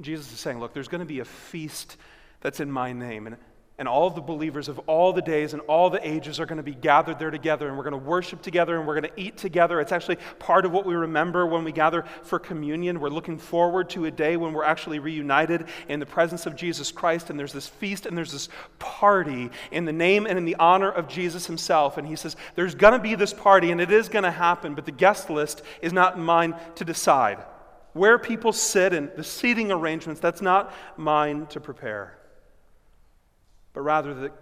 Jesus 0.01 0.33
is 0.33 0.41
saying, 0.41 0.59
Look, 0.59 0.73
there's 0.73 0.89
going 0.89 1.01
to 1.01 1.07
be 1.07 1.21
a 1.21 1.25
feast 1.25 1.97
that's 2.41 2.61
in 2.61 2.71
my 2.71 2.93
name. 2.93 3.27
And, 3.27 3.37
And 3.83 3.89
all 3.89 4.11
the 4.11 4.21
believers 4.21 4.69
of 4.69 4.79
all 4.87 5.13
the 5.13 5.21
days 5.21 5.55
and 5.55 5.63
all 5.63 5.91
the 5.91 6.09
ages 6.09 6.39
are 6.39 6.47
going 6.47 6.59
to 6.59 6.63
be 6.63 6.73
gathered 6.73 7.19
there 7.19 7.33
together, 7.33 7.67
and 7.67 7.77
we're 7.77 7.83
going 7.83 8.01
to 8.01 8.09
worship 8.09 8.41
together 8.41 8.79
and 8.79 8.87
we're 8.87 9.01
going 9.01 9.13
to 9.13 9.21
eat 9.21 9.37
together. 9.37 9.81
It's 9.81 9.91
actually 9.91 10.19
part 10.39 10.65
of 10.65 10.71
what 10.71 10.87
we 10.87 10.95
remember 10.95 11.49
when 11.49 11.65
we 11.65 11.73
gather 11.73 12.05
for 12.23 12.39
communion. 12.39 13.01
We're 13.01 13.09
looking 13.09 13.39
forward 13.39 13.91
to 13.91 14.05
a 14.05 14.11
day 14.13 14.37
when 14.37 14.53
we're 14.53 14.63
actually 14.63 15.01
reunited 15.01 15.67
in 15.89 15.99
the 15.99 16.07
presence 16.07 16.47
of 16.47 16.55
Jesus 16.55 16.93
Christ, 16.93 17.29
and 17.29 17.37
there's 17.37 17.53
this 17.53 17.67
feast 17.67 18.07
and 18.07 18.17
there's 18.17 18.31
this 18.31 18.49
party 18.79 19.51
in 19.73 19.85
the 19.85 19.93
name 19.93 20.27
and 20.27 20.39
in 20.39 20.45
the 20.45 20.55
honor 20.61 20.93
of 20.93 21.09
Jesus 21.09 21.47
himself. 21.47 21.99
And 21.99 22.07
he 22.07 22.15
says, 22.15 22.37
There's 22.55 22.77
going 22.77 22.93
to 22.93 23.01
be 23.01 23.17
this 23.17 23.35
party, 23.35 23.73
and 23.73 23.81
it 23.81 23.91
is 23.91 24.09
going 24.09 24.23
to 24.23 24.31
happen, 24.31 24.77
but 24.77 24.85
the 24.85 24.93
guest 24.93 25.29
list 25.29 25.61
is 25.81 25.93
not 25.93 26.21
mine 26.21 26.55
to 26.77 26.85
decide. 26.85 27.43
Where 27.95 28.17
people 28.17 28.53
sit 28.53 28.93
and 28.93 29.11
the 29.17 29.25
seating 29.25 29.73
arrangements, 29.73 30.21
that's 30.21 30.41
not 30.41 30.73
mine 30.97 31.47
to 31.47 31.59
prepare 31.59 32.17
but 33.73 33.83
rather 33.83 34.15
that, 34.15 34.33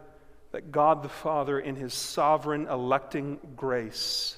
that 0.53 0.73
God 0.73 1.03
the 1.03 1.09
Father, 1.09 1.61
in 1.61 1.77
his 1.77 1.95
sovereign 1.95 2.67
electing 2.67 3.39
grace, 3.57 4.37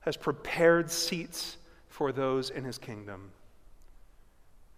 has 0.00 0.16
prepared 0.16 0.90
seats 0.90 1.56
for 1.88 2.12
those 2.12 2.50
in 2.50 2.64
his 2.64 2.78
kingdom. 2.78 3.30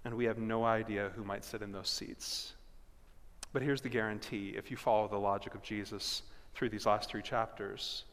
And 0.04 0.14
we 0.14 0.24
have 0.24 0.38
no 0.38 0.64
idea 0.64 1.10
who 1.16 1.24
might 1.24 1.44
sit 1.44 1.62
in 1.62 1.72
those 1.72 1.88
seats. 1.88 2.54
But 3.52 3.62
here's 3.62 3.80
the 3.80 3.88
guarantee 3.88 4.54
if 4.56 4.70
you 4.70 4.76
follow 4.76 5.08
the 5.08 5.18
logic 5.18 5.54
of 5.54 5.62
Jesus 5.62 6.22
through 6.54 6.68
these 6.68 6.86
last 6.86 7.10
three 7.10 7.22
chapters. 7.22 8.04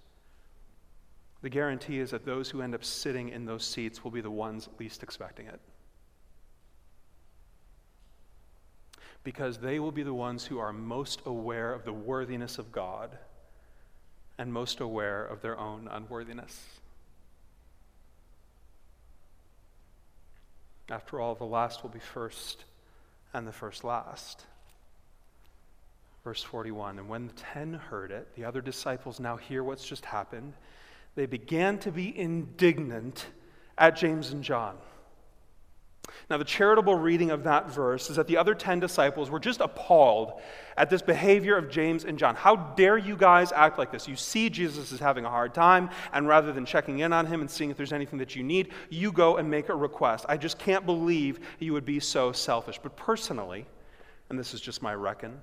The 1.42 1.50
guarantee 1.50 2.00
is 2.00 2.12
that 2.12 2.26
those 2.26 2.50
who 2.50 2.62
end 2.62 2.74
up 2.74 2.84
sitting 2.84 3.30
in 3.30 3.46
those 3.46 3.66
seats 3.66 4.04
will 4.04 4.12
be 4.12 4.22
the 4.22 4.32
ones 4.32 4.70
least 4.80 5.04
expecting 5.04 5.48
it. 5.48 5.60
Because 9.26 9.58
they 9.58 9.80
will 9.80 9.92
be 9.92 10.04
the 10.04 10.14
ones 10.14 10.46
who 10.46 10.60
are 10.60 10.72
most 10.72 11.20
aware 11.26 11.74
of 11.74 11.84
the 11.84 11.92
worthiness 11.92 12.60
of 12.60 12.72
God 12.72 13.10
and 14.38 14.54
most 14.54 14.80
aware 14.80 15.26
of 15.26 15.42
their 15.42 15.58
own 15.58 15.90
unworthiness. 15.92 16.64
After 20.90 21.20
all, 21.20 21.34
the 21.34 21.44
last 21.44 21.82
will 21.82 21.90
be 21.90 22.00
first, 22.00 22.66
and 23.34 23.48
the 23.48 23.52
first 23.52 23.84
last. 23.84 24.46
Verse 26.24 26.44
41 26.44 27.00
And 27.00 27.10
when 27.10 27.26
the 27.26 27.34
ten 27.34 27.74
heard 27.74 28.12
it, 28.12 28.28
the 28.36 28.46
other 28.46 28.62
disciples 28.62 29.20
now 29.20 29.38
hear 29.38 29.64
what's 29.64 29.86
just 29.86 30.06
happened, 30.06 30.54
they 31.16 31.26
began 31.26 31.80
to 31.80 31.92
be 31.92 32.16
indignant 32.16 33.26
at 33.76 33.96
James 33.96 34.32
and 34.32 34.44
John. 34.44 34.78
Now, 36.30 36.38
the 36.38 36.44
charitable 36.44 36.96
reading 36.96 37.30
of 37.30 37.44
that 37.44 37.70
verse 37.70 38.10
is 38.10 38.16
that 38.16 38.28
the 38.28 38.38
other 38.38 38.56
10 38.56 38.80
disciples 38.80 39.30
were 39.30 39.40
just 39.40 39.60
appalled 39.60 40.42
at 40.76 40.90
this 40.90 41.02
behavior 41.02 41.56
of 41.56 41.70
James 41.70 42.04
and 42.04 42.18
John. 42.18 42.36
How 42.36 42.56
dare 42.56 42.98
you 42.98 43.16
guys 43.16 43.52
act 43.52 43.78
like 43.78 43.92
this? 43.92 44.08
You 44.08 44.16
see 44.16 44.50
Jesus 44.50 44.92
is 44.92 45.00
having 45.00 45.26
a 45.26 45.30
hard 45.30 45.54
time, 45.54 45.90
and 46.14 46.28
rather 46.28 46.52
than 46.52 46.66
checking 46.66 47.00
in 47.00 47.14
on 47.14 47.28
him 47.28 47.42
and 47.42 47.50
seeing 47.50 47.70
if 47.70 47.78
there's 47.78 47.94
anything 47.94 48.20
that 48.20 48.36
you 48.36 48.44
need, 48.44 48.70
you 48.90 49.12
go 49.12 49.38
and 49.38 49.50
make 49.50 49.70
a 49.70 49.76
request. 49.76 50.26
I 50.28 50.38
just 50.38 50.58
can't 50.58 50.86
believe 50.86 51.40
you 51.60 51.74
would 51.74 51.86
be 51.86 52.00
so 52.00 52.32
selfish. 52.32 52.80
But 52.82 52.96
personally, 52.96 53.66
and 54.30 54.40
this 54.40 54.54
is 54.54 54.62
just 54.62 54.82
my 54.82 54.96
reckon, 54.96 55.40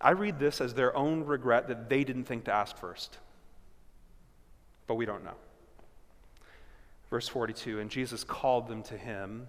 I 0.00 0.10
read 0.10 0.38
this 0.38 0.60
as 0.60 0.74
their 0.74 0.96
own 0.96 1.24
regret 1.24 1.68
that 1.68 1.88
they 1.88 2.04
didn't 2.04 2.24
think 2.24 2.44
to 2.44 2.52
ask 2.52 2.76
first. 2.76 3.18
But 4.86 4.94
we 4.94 5.06
don't 5.06 5.24
know. 5.24 5.34
Verse 7.10 7.28
42 7.28 7.80
And 7.80 7.90
Jesus 7.90 8.24
called 8.24 8.68
them 8.68 8.82
to 8.84 8.96
him 8.96 9.48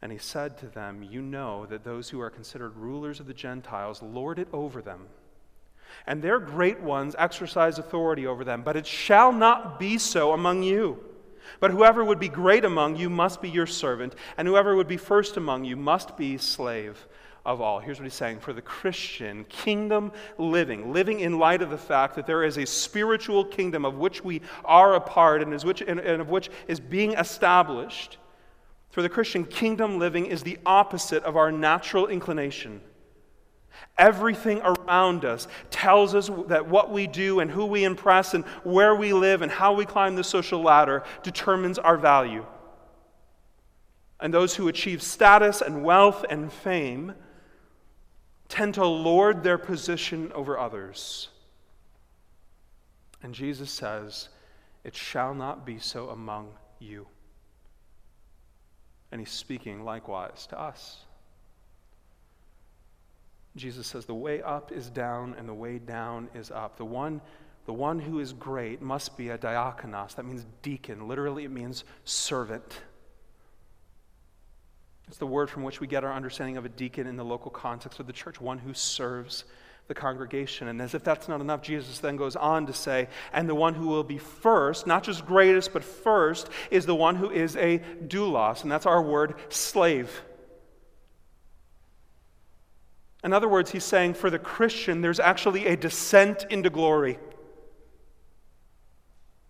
and 0.00 0.12
he 0.12 0.18
said 0.18 0.56
to 0.58 0.66
them, 0.66 1.02
You 1.02 1.20
know 1.20 1.66
that 1.66 1.84
those 1.84 2.08
who 2.10 2.20
are 2.20 2.30
considered 2.30 2.76
rulers 2.76 3.20
of 3.20 3.26
the 3.26 3.34
Gentiles 3.34 4.02
lord 4.02 4.38
it 4.38 4.48
over 4.52 4.80
them, 4.80 5.06
and 6.06 6.22
their 6.22 6.38
great 6.38 6.80
ones 6.80 7.16
exercise 7.18 7.78
authority 7.78 8.26
over 8.26 8.44
them. 8.44 8.62
But 8.62 8.76
it 8.76 8.86
shall 8.86 9.32
not 9.32 9.80
be 9.80 9.98
so 9.98 10.32
among 10.32 10.62
you. 10.62 11.04
But 11.60 11.70
whoever 11.70 12.04
would 12.04 12.20
be 12.20 12.28
great 12.28 12.64
among 12.64 12.96
you 12.96 13.08
must 13.08 13.40
be 13.40 13.48
your 13.48 13.66
servant, 13.66 14.14
and 14.36 14.46
whoever 14.46 14.76
would 14.76 14.86
be 14.86 14.98
first 14.98 15.36
among 15.36 15.64
you 15.64 15.76
must 15.76 16.16
be 16.16 16.36
slave 16.36 17.08
of 17.44 17.60
all. 17.60 17.78
Here's 17.78 17.98
what 17.98 18.04
he's 18.04 18.14
saying 18.14 18.40
for 18.40 18.52
the 18.52 18.62
Christian, 18.62 19.44
kingdom 19.44 20.12
living, 20.36 20.92
living 20.92 21.20
in 21.20 21.38
light 21.38 21.62
of 21.62 21.70
the 21.70 21.78
fact 21.78 22.14
that 22.16 22.26
there 22.26 22.44
is 22.44 22.58
a 22.58 22.66
spiritual 22.66 23.44
kingdom 23.44 23.84
of 23.84 23.96
which 23.96 24.22
we 24.22 24.42
are 24.64 24.94
a 24.94 25.00
part 25.00 25.42
and, 25.42 25.54
is 25.54 25.64
which, 25.64 25.80
and, 25.80 26.00
and 26.00 26.20
of 26.20 26.28
which 26.28 26.50
is 26.66 26.80
being 26.80 27.12
established 27.12 28.18
for 28.90 29.02
the 29.02 29.08
Christian, 29.08 29.44
kingdom 29.44 29.98
living 29.98 30.26
is 30.26 30.42
the 30.42 30.58
opposite 30.64 31.22
of 31.24 31.36
our 31.36 31.52
natural 31.52 32.06
inclination. 32.06 32.80
Everything 33.96 34.60
around 34.62 35.24
us 35.24 35.46
tells 35.70 36.14
us 36.14 36.30
that 36.46 36.66
what 36.66 36.90
we 36.90 37.06
do 37.06 37.40
and 37.40 37.50
who 37.50 37.66
we 37.66 37.84
impress 37.84 38.34
and 38.34 38.44
where 38.64 38.94
we 38.94 39.12
live 39.12 39.42
and 39.42 39.52
how 39.52 39.72
we 39.72 39.84
climb 39.84 40.16
the 40.16 40.24
social 40.24 40.62
ladder 40.62 41.04
determines 41.22 41.78
our 41.78 41.96
value. 41.96 42.44
And 44.20 44.34
those 44.34 44.56
who 44.56 44.68
achieve 44.68 45.02
status 45.02 45.60
and 45.60 45.84
wealth 45.84 46.24
and 46.28 46.52
fame 46.52 47.14
tend 48.48 48.74
to 48.74 48.86
lord 48.86 49.42
their 49.42 49.58
position 49.58 50.32
over 50.32 50.58
others. 50.58 51.28
And 53.22 53.34
Jesus 53.34 53.70
says, 53.70 54.28
It 54.84 54.94
shall 54.94 55.34
not 55.34 55.66
be 55.66 55.78
so 55.78 56.10
among 56.10 56.50
you. 56.78 57.06
And 59.10 59.20
he's 59.20 59.30
speaking 59.30 59.84
likewise 59.84 60.46
to 60.48 60.60
us. 60.60 61.04
Jesus 63.56 63.86
says, 63.86 64.06
The 64.06 64.14
way 64.14 64.42
up 64.42 64.72
is 64.72 64.88
down, 64.90 65.34
and 65.38 65.48
the 65.48 65.54
way 65.54 65.78
down 65.78 66.28
is 66.34 66.50
up. 66.50 66.76
The 66.76 66.84
one, 66.84 67.20
the 67.66 67.72
one 67.72 67.98
who 67.98 68.20
is 68.20 68.32
great 68.32 68.80
must 68.80 69.16
be 69.16 69.30
a 69.30 69.38
diakonos. 69.38 70.14
That 70.14 70.24
means 70.24 70.46
deacon. 70.62 71.08
Literally, 71.08 71.44
it 71.44 71.50
means 71.50 71.84
servant. 72.04 72.82
It's 75.08 75.16
the 75.16 75.26
word 75.26 75.48
from 75.48 75.62
which 75.62 75.80
we 75.80 75.86
get 75.86 76.04
our 76.04 76.12
understanding 76.12 76.58
of 76.58 76.64
a 76.66 76.68
deacon 76.68 77.06
in 77.06 77.16
the 77.16 77.24
local 77.24 77.50
context 77.50 77.98
of 77.98 78.06
the 78.06 78.12
church, 78.12 78.40
one 78.40 78.58
who 78.58 78.74
serves 78.74 79.44
the 79.88 79.94
congregation. 79.94 80.68
And 80.68 80.82
as 80.82 80.94
if 80.94 81.02
that's 81.02 81.28
not 81.28 81.40
enough, 81.40 81.62
Jesus 81.62 81.98
then 81.98 82.16
goes 82.16 82.36
on 82.36 82.66
to 82.66 82.74
say, 82.74 83.08
and 83.32 83.48
the 83.48 83.54
one 83.54 83.74
who 83.74 83.86
will 83.86 84.04
be 84.04 84.18
first, 84.18 84.86
not 84.86 85.02
just 85.02 85.24
greatest, 85.24 85.72
but 85.72 85.82
first, 85.82 86.50
is 86.70 86.84
the 86.84 86.94
one 86.94 87.16
who 87.16 87.30
is 87.30 87.56
a 87.56 87.78
doulos, 88.06 88.62
and 88.62 88.70
that's 88.70 88.84
our 88.84 89.02
word 89.02 89.34
slave. 89.48 90.22
In 93.24 93.32
other 93.32 93.48
words, 93.48 93.70
he's 93.70 93.84
saying 93.84 94.14
for 94.14 94.28
the 94.28 94.38
Christian, 94.38 95.00
there's 95.00 95.18
actually 95.18 95.66
a 95.66 95.76
descent 95.76 96.44
into 96.50 96.68
glory. 96.68 97.18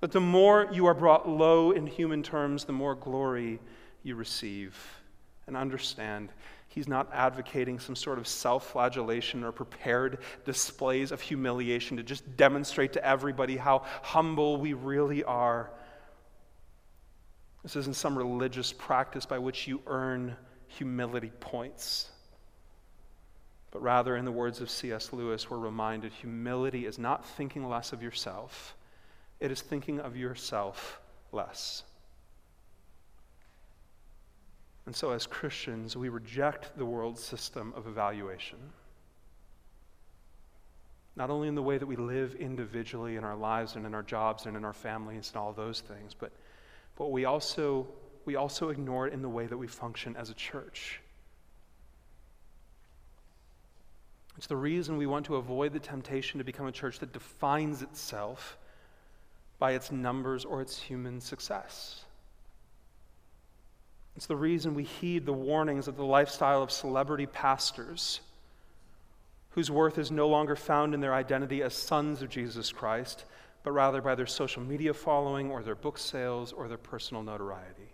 But 0.01 0.13
the 0.13 0.21
more 0.21 0.69
you 0.73 0.87
are 0.87 0.95
brought 0.95 1.29
low 1.29 1.73
in 1.73 1.89
human 1.89 2.23
terms, 2.23 2.65
the 2.65 2.73
more 2.73 2.95
glory 2.95 3.59
you 4.05 4.15
receive. 4.15 4.77
And 5.49 5.57
understand, 5.57 6.29
He's 6.69 6.87
not 6.87 7.11
advocating 7.13 7.79
some 7.79 7.97
sort 7.97 8.19
of 8.19 8.29
self 8.29 8.71
flagellation 8.71 9.43
or 9.43 9.53
prepared 9.53 10.19
displays 10.45 11.11
of 11.11 11.21
humiliation 11.21 11.97
to 11.97 12.03
just 12.03 12.37
demonstrate 12.37 12.93
to 12.93 13.05
everybody 13.05 13.57
how 13.57 13.83
humble 14.03 14.59
we 14.59 14.75
really 14.75 15.25
are. 15.25 15.71
This 17.63 17.75
isn't 17.75 17.97
some 17.97 18.17
religious 18.17 18.73
practice 18.73 19.27
by 19.27 19.39
which 19.39 19.67
you 19.67 19.81
earn 19.87 20.37
humility 20.69 21.33
points. 21.41 22.11
But 23.71 23.83
rather, 23.83 24.17
in 24.17 24.25
the 24.25 24.33
words 24.33 24.61
of 24.61 24.71
C.S. 24.71 25.13
Lewis, 25.13 25.51
we're 25.51 25.59
reminded 25.59 26.13
humility 26.13 26.87
is 26.87 26.99
not 26.99 27.27
thinking 27.27 27.69
less 27.69 27.93
of 27.93 28.03
yourself, 28.03 28.77
it 29.41 29.51
is 29.51 29.61
thinking 29.63 30.01
of 30.01 30.17
yourself 30.17 31.01
less. 31.33 31.83
And 34.89 34.97
so, 34.97 35.11
as 35.11 35.27
Christians, 35.27 35.99
we 35.99 36.09
reject 36.09 36.79
the 36.79 36.87
world 36.87 37.19
system 37.19 37.75
of 37.77 37.87
evaluation. 37.87 38.57
Not 41.15 41.29
only 41.29 41.47
in 41.47 41.55
the 41.55 41.63
way 41.63 41.77
that 41.77 41.85
we 41.85 41.97
live 41.97 42.35
individually 42.37 43.17
in 43.17 43.23
our 43.23 43.37
lives 43.37 43.77
and 43.77 43.85
in 43.85 43.95
our 43.95 44.03
jobs 44.03 44.47
and 44.47 44.57
in 44.57 44.65
our 44.65 44.73
families 44.73 45.29
and 45.29 45.37
all 45.37 45.53
those 45.53 45.83
things, 45.83 46.15
but, 46.19 46.33
but 46.97 47.11
we, 47.11 47.27
also, 47.27 47.87
we 48.25 48.37
also 48.37 48.71
ignore 48.71 49.07
it 49.07 49.13
in 49.13 49.21
the 49.21 49.29
way 49.29 49.45
that 49.45 49.59
we 49.59 49.67
function 49.67 50.17
as 50.17 50.31
a 50.31 50.35
church. 50.35 51.03
It's 54.39 54.47
the 54.47 54.57
reason 54.57 54.97
we 54.97 55.05
want 55.05 55.27
to 55.27 55.37
avoid 55.37 55.75
the 55.75 55.81
temptation 55.81 56.39
to 56.39 56.45
become 56.45 56.67
a 56.67 56.73
church 56.73 56.99
that 57.01 57.13
defines 57.13 57.83
itself 57.83 58.57
by 59.59 59.73
its 59.73 59.93
numbers 59.93 60.47
or 60.47 60.63
its 60.63 60.81
human 60.81 61.21
success. 61.21 62.07
It's 64.19 64.27
the 64.27 64.35
reason 64.35 64.75
we 64.75 64.83
heed 64.83 65.27
the 65.27 65.33
warnings 65.33 65.87
of 65.87 65.97
the 65.97 66.05
lifestyle 66.05 66.61
of 66.61 66.73
celebrity 66.73 67.27
pastors 67.27 68.21
whose 69.51 69.71
worth 69.71 69.97
is 69.97 70.11
no 70.11 70.27
longer 70.27 70.57
found 70.57 70.93
in 70.93 71.01
their 71.01 71.15
identity 71.15 71.63
as 71.63 71.73
sons 71.73 72.21
of 72.21 72.29
Jesus 72.29 72.73
Christ, 72.73 73.27
but 73.63 73.71
rather 73.71 74.03
by 74.03 74.17
their 74.17 74.27
social 74.27 74.61
media 74.61 74.93
following 74.93 75.53
or 75.53 75.63
their 75.63 75.77
book 75.77 75.99
sales 75.99 76.53
or 76.53 76.67
their 76.67 76.79
personal 76.79 77.23
notoriety. 77.23 77.93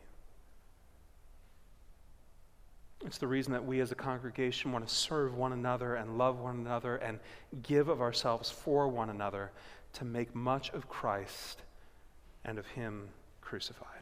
It's 3.04 3.18
the 3.18 3.26
reason 3.26 3.52
that 3.52 3.66
we 3.66 3.80
as 3.80 3.92
a 3.92 3.94
congregation 3.94 4.72
want 4.72 4.88
to 4.88 4.94
serve 4.94 5.36
one 5.36 5.52
another 5.52 5.96
and 5.96 6.16
love 6.16 6.40
one 6.40 6.56
another 6.56 6.96
and 6.96 7.20
give 7.62 7.90
of 7.90 8.00
ourselves 8.00 8.50
for 8.50 8.88
one 8.88 9.10
another 9.10 9.50
to 9.92 10.06
make 10.06 10.34
much 10.34 10.70
of 10.70 10.88
Christ 10.88 11.60
and 12.46 12.58
of 12.58 12.66
Him 12.68 13.10
crucified. 13.42 13.93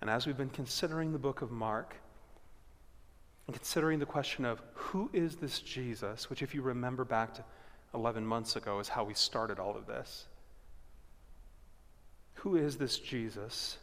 And 0.00 0.10
as 0.10 0.26
we've 0.26 0.36
been 0.36 0.50
considering 0.50 1.12
the 1.12 1.18
book 1.18 1.42
of 1.42 1.50
Mark, 1.50 1.96
and 3.46 3.54
considering 3.54 3.98
the 3.98 4.06
question 4.06 4.44
of 4.44 4.60
who 4.74 5.08
is 5.12 5.36
this 5.36 5.60
Jesus, 5.60 6.28
which, 6.28 6.42
if 6.42 6.54
you 6.54 6.62
remember 6.62 7.04
back 7.04 7.34
to 7.34 7.44
11 7.94 8.26
months 8.26 8.56
ago, 8.56 8.80
is 8.80 8.88
how 8.88 9.04
we 9.04 9.14
started 9.14 9.58
all 9.58 9.76
of 9.76 9.86
this. 9.86 10.26
Who 12.34 12.56
is 12.56 12.76
this 12.76 12.98
Jesus? 12.98 13.78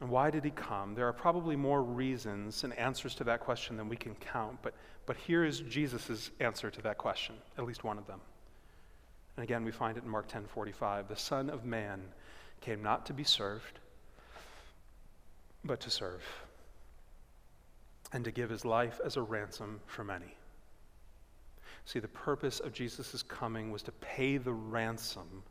And 0.00 0.10
why 0.10 0.30
did 0.30 0.44
he 0.44 0.50
come? 0.50 0.94
There 0.94 1.06
are 1.06 1.12
probably 1.12 1.56
more 1.56 1.82
reasons 1.82 2.64
and 2.64 2.72
answers 2.74 3.14
to 3.16 3.24
that 3.24 3.40
question 3.40 3.76
than 3.76 3.88
we 3.88 3.96
can 3.96 4.14
count, 4.16 4.58
but, 4.62 4.74
but 5.06 5.16
here 5.16 5.44
is 5.44 5.60
Jesus' 5.60 6.30
answer 6.40 6.70
to 6.70 6.82
that 6.82 6.98
question, 6.98 7.36
at 7.56 7.64
least 7.64 7.84
one 7.84 7.98
of 7.98 8.06
them. 8.06 8.20
And 9.36 9.44
again, 9.44 9.64
we 9.64 9.70
find 9.70 9.96
it 9.96 10.04
in 10.04 10.10
Mark 10.10 10.26
10 10.28 10.46
45. 10.46 11.08
The 11.08 11.16
Son 11.16 11.50
of 11.50 11.64
Man 11.64 12.02
came 12.60 12.82
not 12.82 13.06
to 13.06 13.12
be 13.12 13.24
served, 13.24 13.78
but 15.64 15.80
to 15.80 15.90
serve, 15.90 16.22
and 18.12 18.24
to 18.24 18.30
give 18.30 18.50
his 18.50 18.64
life 18.64 19.00
as 19.04 19.16
a 19.16 19.22
ransom 19.22 19.80
for 19.86 20.04
many. 20.04 20.36
See, 21.84 21.98
the 21.98 22.08
purpose 22.08 22.60
of 22.60 22.72
Jesus' 22.72 23.22
coming 23.22 23.70
was 23.70 23.82
to 23.84 23.92
pay 23.92 24.36
the 24.36 24.52
ransom, 24.52 25.42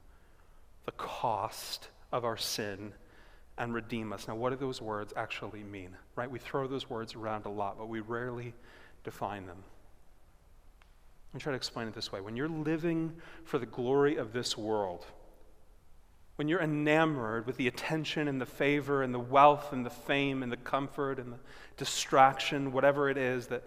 the 0.85 0.91
cost 0.93 1.89
of 2.11 2.25
our 2.25 2.37
sin 2.37 2.93
and 3.57 3.73
redeem 3.73 4.13
us. 4.13 4.27
Now, 4.27 4.35
what 4.35 4.51
do 4.51 4.55
those 4.55 4.81
words 4.81 5.13
actually 5.15 5.63
mean? 5.63 5.95
Right? 6.15 6.31
We 6.31 6.39
throw 6.39 6.65
those 6.67 6.89
words 6.89 7.15
around 7.15 7.45
a 7.45 7.49
lot, 7.49 7.77
but 7.77 7.89
we 7.89 7.99
rarely 7.99 8.53
define 9.03 9.45
them. 9.45 9.63
Let 11.27 11.33
me 11.35 11.39
try 11.41 11.51
to 11.51 11.57
explain 11.57 11.87
it 11.87 11.93
this 11.93 12.11
way. 12.11 12.21
When 12.21 12.35
you're 12.35 12.47
living 12.47 13.13
for 13.43 13.59
the 13.59 13.65
glory 13.65 14.15
of 14.15 14.33
this 14.33 14.57
world, 14.57 15.05
when 16.39 16.47
you're 16.47 16.61
enamored 16.61 17.45
with 17.45 17.57
the 17.57 17.67
attention 17.67 18.29
and 18.29 18.39
the 18.39 18.45
favor 18.45 19.03
and 19.03 19.13
the 19.13 19.19
wealth 19.19 19.73
and 19.73 19.85
the 19.85 19.89
fame 19.89 20.41
and 20.41 20.49
the 20.49 20.55
comfort 20.55 21.19
and 21.19 21.33
the 21.33 21.37
distraction, 21.75 22.71
whatever 22.71 23.09
it 23.09 23.17
is 23.17 23.47
that, 23.47 23.61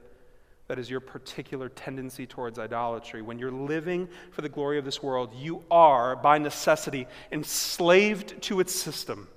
that 0.69 0.79
is 0.79 0.89
your 0.89 1.01
particular 1.01 1.69
tendency 1.69 2.27
towards 2.27 2.59
idolatry, 2.59 3.21
when 3.21 3.39
you're 3.39 3.53
living 3.53 4.09
for 4.31 4.41
the 4.41 4.49
glory 4.49 4.79
of 4.79 4.87
this 4.87 5.03
world, 5.03 5.35
you 5.37 5.63
are, 5.71 6.17
by 6.17 6.39
necessity, 6.39 7.07
enslaved 7.31 8.41
to 8.41 8.59
its 8.59 8.75
system. 8.75 9.29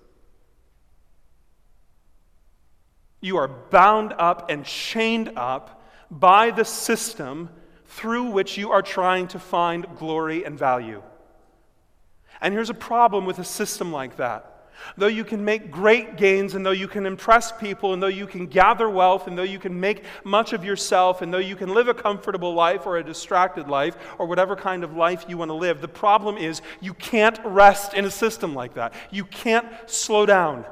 You 3.19 3.35
are 3.35 3.49
bound 3.49 4.13
up 4.17 4.49
and 4.49 4.63
chained 4.63 5.33
up 5.35 5.83
by 6.09 6.51
the 6.51 6.63
system 6.63 7.49
through 7.83 8.31
which 8.31 8.57
you 8.57 8.71
are 8.71 8.81
trying 8.81 9.27
to 9.27 9.39
find 9.39 9.85
glory 9.97 10.45
and 10.45 10.57
value. 10.57 11.03
And 12.41 12.53
here's 12.53 12.69
a 12.69 12.75
problem 12.75 13.25
with 13.25 13.39
a 13.39 13.43
system 13.43 13.91
like 13.91 14.17
that. 14.17 14.51
Though 14.97 15.07
you 15.07 15.23
can 15.23 15.43
make 15.43 15.71
great 15.71 16.17
gains, 16.17 16.53
and 16.53 16.65
though 16.65 16.71
you 16.71 16.87
can 16.87 17.05
impress 17.05 17.51
people, 17.51 17.93
and 17.93 18.01
though 18.03 18.07
you 18.07 18.27
can 18.27 18.45
gather 18.45 18.89
wealth, 18.89 19.27
and 19.27 19.37
though 19.37 19.43
you 19.43 19.59
can 19.59 19.79
make 19.79 20.03
much 20.23 20.53
of 20.53 20.63
yourself, 20.63 21.21
and 21.21 21.33
though 21.33 21.37
you 21.37 21.55
can 21.55 21.73
live 21.73 21.87
a 21.87 21.93
comfortable 21.93 22.53
life 22.53 22.85
or 22.85 22.97
a 22.97 23.03
distracted 23.03 23.67
life, 23.67 23.95
or 24.19 24.25
whatever 24.25 24.55
kind 24.55 24.83
of 24.83 24.95
life 24.95 25.25
you 25.27 25.37
want 25.37 25.49
to 25.49 25.55
live, 25.55 25.81
the 25.81 25.87
problem 25.87 26.37
is 26.37 26.61
you 26.81 26.93
can't 26.93 27.39
rest 27.43 27.93
in 27.93 28.05
a 28.05 28.11
system 28.11 28.53
like 28.53 28.75
that. 28.75 28.93
You 29.11 29.25
can't 29.25 29.67
slow 29.89 30.25
down. 30.25 30.65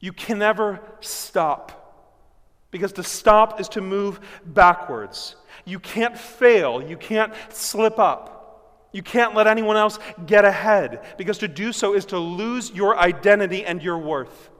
You 0.00 0.12
can 0.12 0.38
never 0.38 0.80
stop. 1.00 1.80
Because 2.70 2.92
to 2.94 3.02
stop 3.02 3.60
is 3.60 3.68
to 3.70 3.80
move 3.80 4.20
backwards. 4.44 5.36
You 5.64 5.78
can't 5.78 6.18
fail. 6.18 6.82
You 6.82 6.96
can't 6.96 7.32
slip 7.50 7.98
up. 7.98 8.33
You 8.94 9.02
can't 9.02 9.34
let 9.34 9.48
anyone 9.48 9.76
else 9.76 9.98
get 10.24 10.44
ahead. 10.44 11.04
Because 11.18 11.38
to 11.38 11.48
do 11.48 11.72
so 11.72 11.94
is 11.94 12.06
to 12.06 12.18
lose 12.18 12.70
your 12.70 12.96
identity 12.96 13.66
and 13.66 13.82
your 13.82 13.98
worth. 13.98 14.50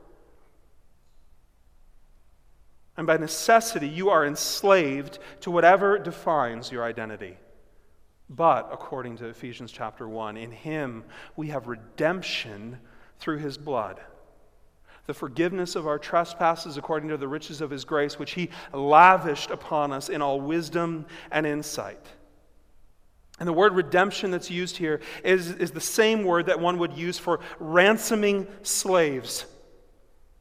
And 2.96 3.06
by 3.06 3.16
necessity, 3.16 3.88
you 3.88 4.10
are 4.10 4.26
enslaved 4.26 5.20
to 5.42 5.52
whatever 5.52 6.00
defines 6.00 6.72
your 6.72 6.82
identity. 6.82 7.38
But, 8.28 8.70
according 8.72 9.18
to 9.18 9.26
Ephesians 9.26 9.70
chapter 9.70 10.08
1, 10.08 10.36
in 10.36 10.50
Him 10.50 11.04
we 11.36 11.48
have 11.48 11.68
redemption 11.68 12.80
through 13.20 13.38
His 13.38 13.56
blood 13.56 14.00
the 15.06 15.14
forgiveness 15.14 15.76
of 15.76 15.86
our 15.86 15.98
trespasses 15.98 16.78
according 16.78 17.10
to 17.10 17.16
the 17.18 17.28
riches 17.28 17.60
of 17.60 17.68
his 17.68 17.84
grace, 17.84 18.18
which 18.18 18.32
he 18.32 18.48
lavished 18.72 19.50
upon 19.50 19.92
us 19.92 20.08
in 20.08 20.22
all 20.22 20.40
wisdom 20.40 21.04
and 21.30 21.46
insight. 21.46 22.06
And 23.38 23.48
the 23.48 23.52
word 23.52 23.74
redemption 23.74 24.30
that's 24.30 24.50
used 24.50 24.76
here 24.76 25.00
is, 25.24 25.50
is 25.50 25.72
the 25.72 25.80
same 25.80 26.24
word 26.24 26.46
that 26.46 26.60
one 26.60 26.78
would 26.78 26.92
use 26.92 27.18
for 27.18 27.40
ransoming 27.58 28.46
slaves. 28.62 29.46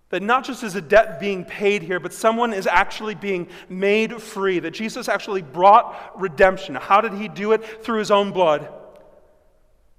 That 0.10 0.22
not 0.22 0.46
just 0.46 0.64
is 0.64 0.76
a 0.76 0.82
debt 0.82 1.20
being 1.20 1.44
paid 1.44 1.82
here, 1.82 2.00
but 2.00 2.14
someone 2.14 2.54
is 2.54 2.68
actually 2.68 3.16
being 3.16 3.48
made 3.68 4.22
free. 4.22 4.60
That 4.60 4.72
Jesus 4.72 5.10
actually 5.10 5.42
brought 5.42 6.20
redemption. 6.20 6.76
How 6.76 7.02
did 7.02 7.14
he 7.14 7.28
do 7.28 7.54
it? 7.54 7.84
Through 7.84 8.00
his 8.00 8.12
own 8.12 8.32
blood 8.32 8.70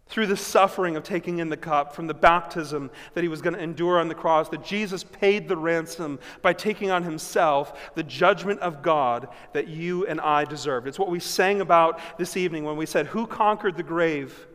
through 0.06 0.26
the 0.26 0.36
suffering 0.36 0.96
of 0.96 1.02
taking 1.02 1.38
in 1.38 1.48
the 1.48 1.56
cup, 1.56 1.94
from 1.94 2.06
the 2.06 2.14
baptism 2.14 2.90
that 3.14 3.22
he 3.22 3.28
was 3.28 3.40
going 3.40 3.54
to 3.54 3.62
endure 3.62 3.98
on 3.98 4.08
the 4.08 4.14
cross, 4.14 4.48
that 4.50 4.64
Jesus 4.64 5.02
paid 5.02 5.48
the 5.48 5.56
ransom 5.56 6.18
by 6.42 6.52
taking 6.52 6.90
on 6.90 7.02
himself 7.02 7.92
the 7.94 8.02
judgment 8.02 8.60
of 8.60 8.82
God 8.82 9.28
that 9.54 9.68
you 9.68 10.06
and 10.06 10.20
I 10.20 10.44
deserved. 10.44 10.86
It's 10.86 10.98
what 10.98 11.10
we 11.10 11.20
sang 11.20 11.60
about 11.60 12.00
this 12.18 12.36
evening 12.36 12.64
when 12.64 12.76
we 12.76 12.86
said, 12.86 13.06
Who 13.06 13.26
conquered 13.26 13.76
the 13.76 13.82
grave? 13.82 14.46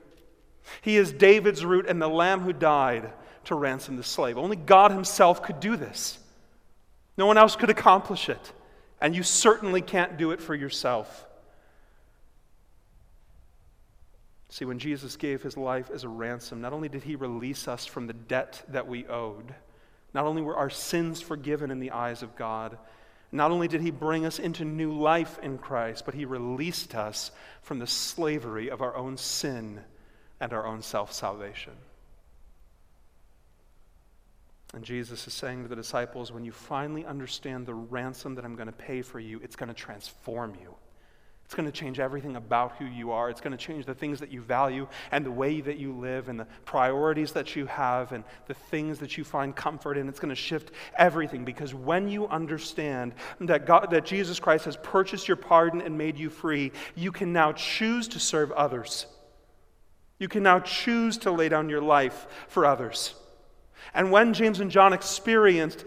He 0.82 0.98
is 0.98 1.12
David's 1.12 1.66
root 1.66 1.88
and 1.88 2.02
the 2.02 2.08
lamb 2.08 2.42
who 2.42 2.54
died 2.54 3.12
to 3.46 3.56
ransom 3.56 3.98
the 3.98 4.04
slave. 4.04 4.38
Only 4.38 4.56
God 4.56 4.92
himself 4.92 5.42
could 5.42 5.60
do 5.60 5.76
this. 5.76 6.20
No 7.18 7.26
one 7.26 7.38
else 7.38 7.56
could 7.56 7.72
accomplish 7.72 8.30
it. 8.30 8.54
And 9.02 9.16
you 9.16 9.24
certainly 9.24 9.82
can't 9.82 10.18
do 10.18 10.32
it 10.32 10.42
for 10.42 10.54
yourself. 10.54 11.26
See, 14.50 14.66
when 14.66 14.80
Jesus 14.80 15.16
gave 15.16 15.44
his 15.44 15.58
life 15.58 15.92
as 15.92 16.04
a 16.04 16.10
ransom, 16.10 16.60
not 16.60 16.74
only 16.74 16.90
did 16.90 17.04
he 17.04 17.16
release 17.16 17.68
us 17.68 17.86
from 17.86 18.08
the 18.08 18.14
debt 18.14 18.64
that 18.70 18.88
we 18.88 19.08
owed, 19.08 19.54
not 20.14 20.26
only 20.26 20.42
were 20.42 20.58
our 20.58 20.72
sins 20.72 21.22
forgiven 21.22 21.70
in 21.70 21.80
the 21.80 21.92
eyes 21.92 22.24
of 22.24 22.36
God, 22.36 22.78
not 23.32 23.52
only 23.52 23.68
did 23.68 23.82
he 23.82 23.92
bring 23.92 24.26
us 24.26 24.40
into 24.40 24.66
new 24.66 24.92
life 24.92 25.38
in 25.44 25.60
Christ, 25.60 26.04
but 26.04 26.16
he 26.16 26.26
released 26.26 26.96
us 26.96 27.32
from 27.62 27.78
the 27.78 27.86
slavery 27.86 28.72
of 28.72 28.82
our 28.82 28.96
own 28.96 29.18
sin 29.18 29.82
and 30.40 30.52
our 30.52 30.66
own 30.66 30.82
self 30.82 31.14
salvation. 31.14 31.74
And 34.74 34.84
Jesus 34.84 35.28
is 35.28 35.34
saying 35.34 35.64
to 35.64 35.70
the 35.70 35.76
disciples, 35.76 36.32
when 36.32 36.46
you 36.46 36.52
finally 36.52 37.06
understand 37.06 37.66
the 37.66 37.74
ransom 37.74 38.36
that 38.36 38.46
I'm 38.46 38.56
going 38.56 38.68
to 38.68 38.72
pay 38.72 39.04
for 39.04 39.20
you, 39.20 39.40
it's 39.44 39.56
going 39.56 39.70
to 39.70 39.76
transform 39.76 40.56
you. 40.60 40.76
It's 41.50 41.56
going 41.56 41.66
to 41.66 41.72
change 41.72 42.00
everything 42.00 42.36
about 42.36 42.76
who 42.78 42.86
you 42.86 43.10
are. 43.10 43.28
It's 43.28 43.42
going 43.42 43.58
to 43.58 43.58
change 43.58 43.88
the 43.88 43.96
things 43.96 44.20
that 44.20 44.32
you 44.32 44.40
value 44.40 44.88
and 45.12 45.26
the 45.26 45.32
way 45.32 45.62
that 45.62 45.80
you 45.80 45.94
live 45.94 46.30
and 46.30 46.40
the 46.40 46.46
priorities 46.64 47.32
that 47.32 47.56
you 47.56 47.66
have 47.66 48.12
and 48.12 48.24
the 48.46 48.54
things 48.54 49.00
that 49.00 49.18
you 49.18 49.24
find 49.24 49.56
comfort 49.56 49.98
in. 49.98 50.08
It's 50.08 50.20
going 50.20 50.30
to 50.30 50.36
shift 50.36 50.70
everything 50.96 51.46
because 51.46 51.74
when 51.74 52.08
you 52.08 52.28
understand 52.28 53.16
that, 53.40 53.66
God, 53.66 53.90
that 53.90 54.06
Jesus 54.06 54.40
Christ 54.40 54.66
has 54.66 54.78
purchased 54.78 55.28
your 55.28 55.38
pardon 55.38 55.82
and 55.82 55.98
made 55.98 56.20
you 56.20 56.30
free, 56.30 56.72
you 56.94 57.12
can 57.12 57.34
now 57.34 57.52
choose 57.54 58.08
to 58.10 58.20
serve 58.20 58.52
others. 58.52 59.08
You 60.20 60.28
can 60.28 60.44
now 60.44 60.60
choose 60.60 61.18
to 61.18 61.32
lay 61.32 61.50
down 61.50 61.68
your 61.68 61.82
life 61.82 62.28
for 62.48 62.64
others. 62.64 63.16
And 63.96 64.12
when 64.12 64.36
James 64.36 64.60
and 64.60 64.70
John 64.70 64.94
experienced 64.94 65.84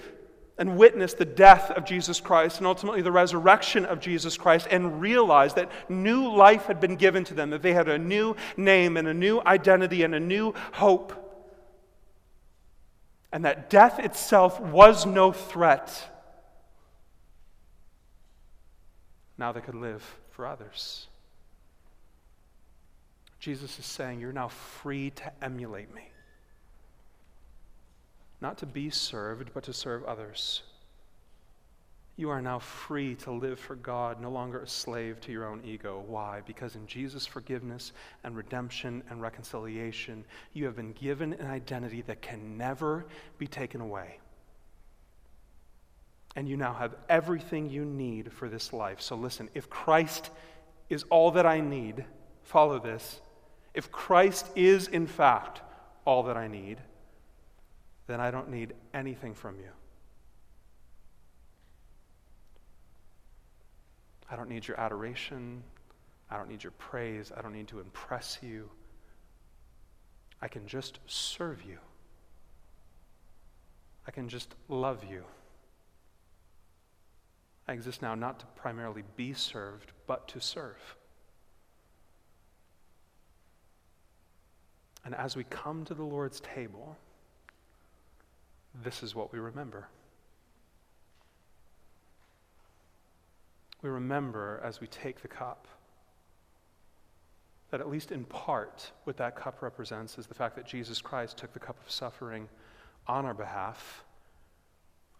and 0.58 0.76
witnessed 0.76 1.18
the 1.18 1.24
death 1.24 1.70
of 1.70 1.84
Jesus 1.84 2.20
Christ 2.20 2.58
and 2.58 2.66
ultimately 2.66 3.02
the 3.02 3.12
resurrection 3.12 3.84
of 3.84 4.00
Jesus 4.00 4.36
Christ 4.36 4.68
and 4.70 5.00
realized 5.00 5.56
that 5.56 5.70
new 5.88 6.28
life 6.28 6.66
had 6.66 6.78
been 6.80 6.96
given 6.96 7.24
to 7.24 7.34
them, 7.34 7.50
that 7.50 7.62
they 7.62 7.72
had 7.72 7.88
a 7.88 7.98
new 7.98 8.36
name 8.56 8.96
and 8.96 9.08
a 9.08 9.14
new 9.14 9.40
identity 9.46 10.02
and 10.02 10.14
a 10.14 10.20
new 10.20 10.54
hope, 10.72 11.18
and 13.32 13.44
that 13.44 13.70
death 13.70 13.98
itself 13.98 14.60
was 14.60 15.06
no 15.06 15.32
threat. 15.32 16.10
Now 19.38 19.52
they 19.52 19.62
could 19.62 19.74
live 19.74 20.04
for 20.30 20.46
others. 20.46 21.08
Jesus 23.40 23.78
is 23.78 23.86
saying, 23.86 24.20
You're 24.20 24.32
now 24.32 24.48
free 24.48 25.10
to 25.10 25.32
emulate 25.42 25.92
me 25.92 26.11
not 28.42 28.58
to 28.58 28.66
be 28.66 28.90
served, 28.90 29.54
but 29.54 29.62
to 29.64 29.72
serve 29.72 30.04
others. 30.04 30.62
You 32.16 32.28
are 32.28 32.42
now 32.42 32.58
free 32.58 33.14
to 33.16 33.30
live 33.30 33.58
for 33.58 33.76
God, 33.76 34.20
no 34.20 34.30
longer 34.30 34.60
a 34.60 34.68
slave 34.68 35.20
to 35.22 35.32
your 35.32 35.46
own 35.46 35.62
ego. 35.64 36.04
Why? 36.06 36.42
Because 36.44 36.76
in 36.76 36.86
Jesus' 36.86 37.24
forgiveness 37.24 37.92
and 38.22 38.36
redemption 38.36 39.02
and 39.08 39.22
reconciliation, 39.22 40.24
you 40.52 40.66
have 40.66 40.76
been 40.76 40.92
given 40.92 41.32
an 41.32 41.46
identity 41.46 42.02
that 42.02 42.20
can 42.20 42.58
never 42.58 43.06
be 43.38 43.46
taken 43.46 43.80
away. 43.80 44.18
And 46.36 46.48
you 46.48 46.56
now 46.56 46.74
have 46.74 46.96
everything 47.08 47.70
you 47.70 47.84
need 47.84 48.32
for 48.32 48.48
this 48.48 48.72
life. 48.72 49.00
So 49.00 49.16
listen, 49.16 49.48
if 49.54 49.70
Christ 49.70 50.30
is 50.90 51.04
all 51.10 51.30
that 51.32 51.46
I 51.46 51.60
need, 51.60 52.04
follow 52.42 52.78
this. 52.78 53.20
If 53.72 53.90
Christ 53.90 54.50
is, 54.54 54.88
in 54.88 55.06
fact, 55.06 55.62
all 56.04 56.24
that 56.24 56.36
I 56.36 56.48
need, 56.48 56.78
then 58.06 58.20
I 58.20 58.30
don't 58.30 58.50
need 58.50 58.74
anything 58.94 59.34
from 59.34 59.56
you. 59.58 59.70
I 64.30 64.36
don't 64.36 64.48
need 64.48 64.66
your 64.66 64.80
adoration. 64.80 65.62
I 66.30 66.36
don't 66.36 66.48
need 66.48 66.62
your 66.62 66.72
praise. 66.72 67.32
I 67.36 67.42
don't 67.42 67.52
need 67.52 67.68
to 67.68 67.80
impress 67.80 68.38
you. 68.42 68.70
I 70.40 70.48
can 70.48 70.66
just 70.66 70.98
serve 71.06 71.62
you. 71.62 71.78
I 74.06 74.10
can 74.10 74.28
just 74.28 74.54
love 74.68 75.04
you. 75.08 75.24
I 77.68 77.72
exist 77.72 78.02
now 78.02 78.14
not 78.14 78.40
to 78.40 78.46
primarily 78.56 79.04
be 79.16 79.34
served, 79.34 79.92
but 80.06 80.26
to 80.28 80.40
serve. 80.40 80.96
And 85.04 85.14
as 85.14 85.36
we 85.36 85.44
come 85.44 85.84
to 85.84 85.94
the 85.94 86.02
Lord's 86.02 86.40
table, 86.40 86.96
this 88.82 89.02
is 89.02 89.14
what 89.14 89.32
we 89.32 89.38
remember. 89.38 89.88
We 93.82 93.90
remember 93.90 94.60
as 94.64 94.80
we 94.80 94.86
take 94.86 95.22
the 95.22 95.28
cup 95.28 95.66
that, 97.70 97.80
at 97.80 97.88
least 97.88 98.12
in 98.12 98.24
part, 98.24 98.92
what 99.04 99.16
that 99.16 99.34
cup 99.34 99.62
represents 99.62 100.18
is 100.18 100.26
the 100.26 100.34
fact 100.34 100.56
that 100.56 100.66
Jesus 100.66 101.00
Christ 101.00 101.36
took 101.38 101.52
the 101.52 101.58
cup 101.58 101.76
of 101.84 101.90
suffering 101.90 102.48
on 103.06 103.24
our 103.24 103.34
behalf 103.34 104.04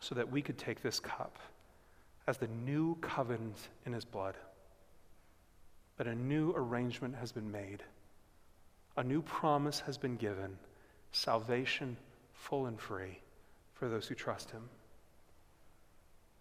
so 0.00 0.14
that 0.14 0.30
we 0.30 0.42
could 0.42 0.58
take 0.58 0.82
this 0.82 1.00
cup 1.00 1.38
as 2.26 2.38
the 2.38 2.48
new 2.64 2.94
covenant 2.96 3.56
in 3.84 3.92
his 3.92 4.04
blood. 4.04 4.36
That 5.96 6.06
a 6.06 6.14
new 6.14 6.52
arrangement 6.56 7.16
has 7.16 7.32
been 7.32 7.50
made, 7.50 7.82
a 8.96 9.02
new 9.02 9.22
promise 9.22 9.80
has 9.80 9.98
been 9.98 10.16
given 10.16 10.58
salvation 11.10 11.96
full 12.34 12.66
and 12.66 12.80
free 12.80 13.18
for 13.82 13.88
those 13.88 14.06
who 14.06 14.14
trust 14.14 14.52
him. 14.52 14.62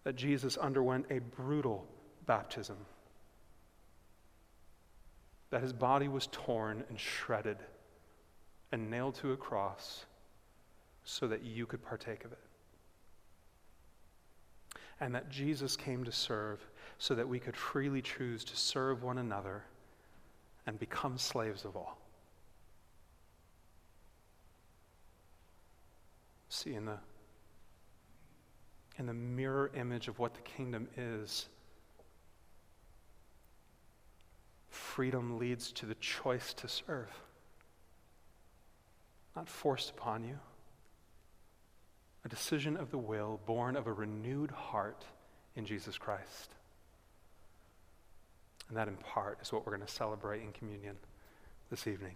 That 0.04 0.14
Jesus 0.14 0.56
underwent 0.56 1.06
a 1.10 1.18
brutal 1.18 1.84
baptism, 2.24 2.76
that 5.50 5.60
his 5.60 5.72
body 5.72 6.06
was 6.06 6.28
torn 6.30 6.84
and 6.88 7.00
shredded 7.00 7.56
and 8.70 8.88
nailed 8.88 9.16
to 9.16 9.32
a 9.32 9.36
cross 9.36 10.04
so 11.02 11.26
that 11.26 11.42
you 11.42 11.66
could 11.66 11.84
partake 11.84 12.24
of 12.24 12.30
it 12.30 12.38
and 15.00 15.12
that 15.12 15.28
Jesus 15.28 15.76
came 15.76 16.04
to 16.04 16.12
serve 16.12 16.60
so 16.98 17.12
that 17.16 17.28
we 17.28 17.40
could 17.40 17.56
freely 17.56 18.02
choose 18.02 18.44
to 18.44 18.56
serve 18.56 19.02
one 19.02 19.18
another 19.18 19.64
and 20.68 20.78
become 20.78 21.18
slaves 21.18 21.64
of 21.64 21.74
all. 21.74 21.98
See, 26.48 26.74
in 26.74 26.84
the, 26.84 26.98
in 29.02 29.06
the 29.06 29.12
mirror 29.12 29.68
image 29.74 30.06
of 30.06 30.20
what 30.20 30.32
the 30.32 30.40
kingdom 30.42 30.86
is, 30.96 31.48
freedom 34.70 35.40
leads 35.40 35.72
to 35.72 35.86
the 35.86 35.96
choice 35.96 36.54
to 36.54 36.68
serve, 36.68 37.10
not 39.34 39.48
forced 39.48 39.90
upon 39.90 40.22
you 40.22 40.38
a 42.24 42.28
decision 42.28 42.76
of 42.76 42.92
the 42.92 42.98
will 42.98 43.40
born 43.44 43.74
of 43.74 43.88
a 43.88 43.92
renewed 43.92 44.52
heart 44.52 45.04
in 45.56 45.64
Jesus 45.64 45.98
Christ. 45.98 46.54
And 48.68 48.76
that, 48.76 48.86
in 48.86 48.94
part, 48.98 49.38
is 49.42 49.52
what 49.52 49.66
we're 49.66 49.74
going 49.74 49.84
to 49.84 49.92
celebrate 49.92 50.42
in 50.42 50.52
communion 50.52 50.94
this 51.70 51.88
evening. 51.88 52.14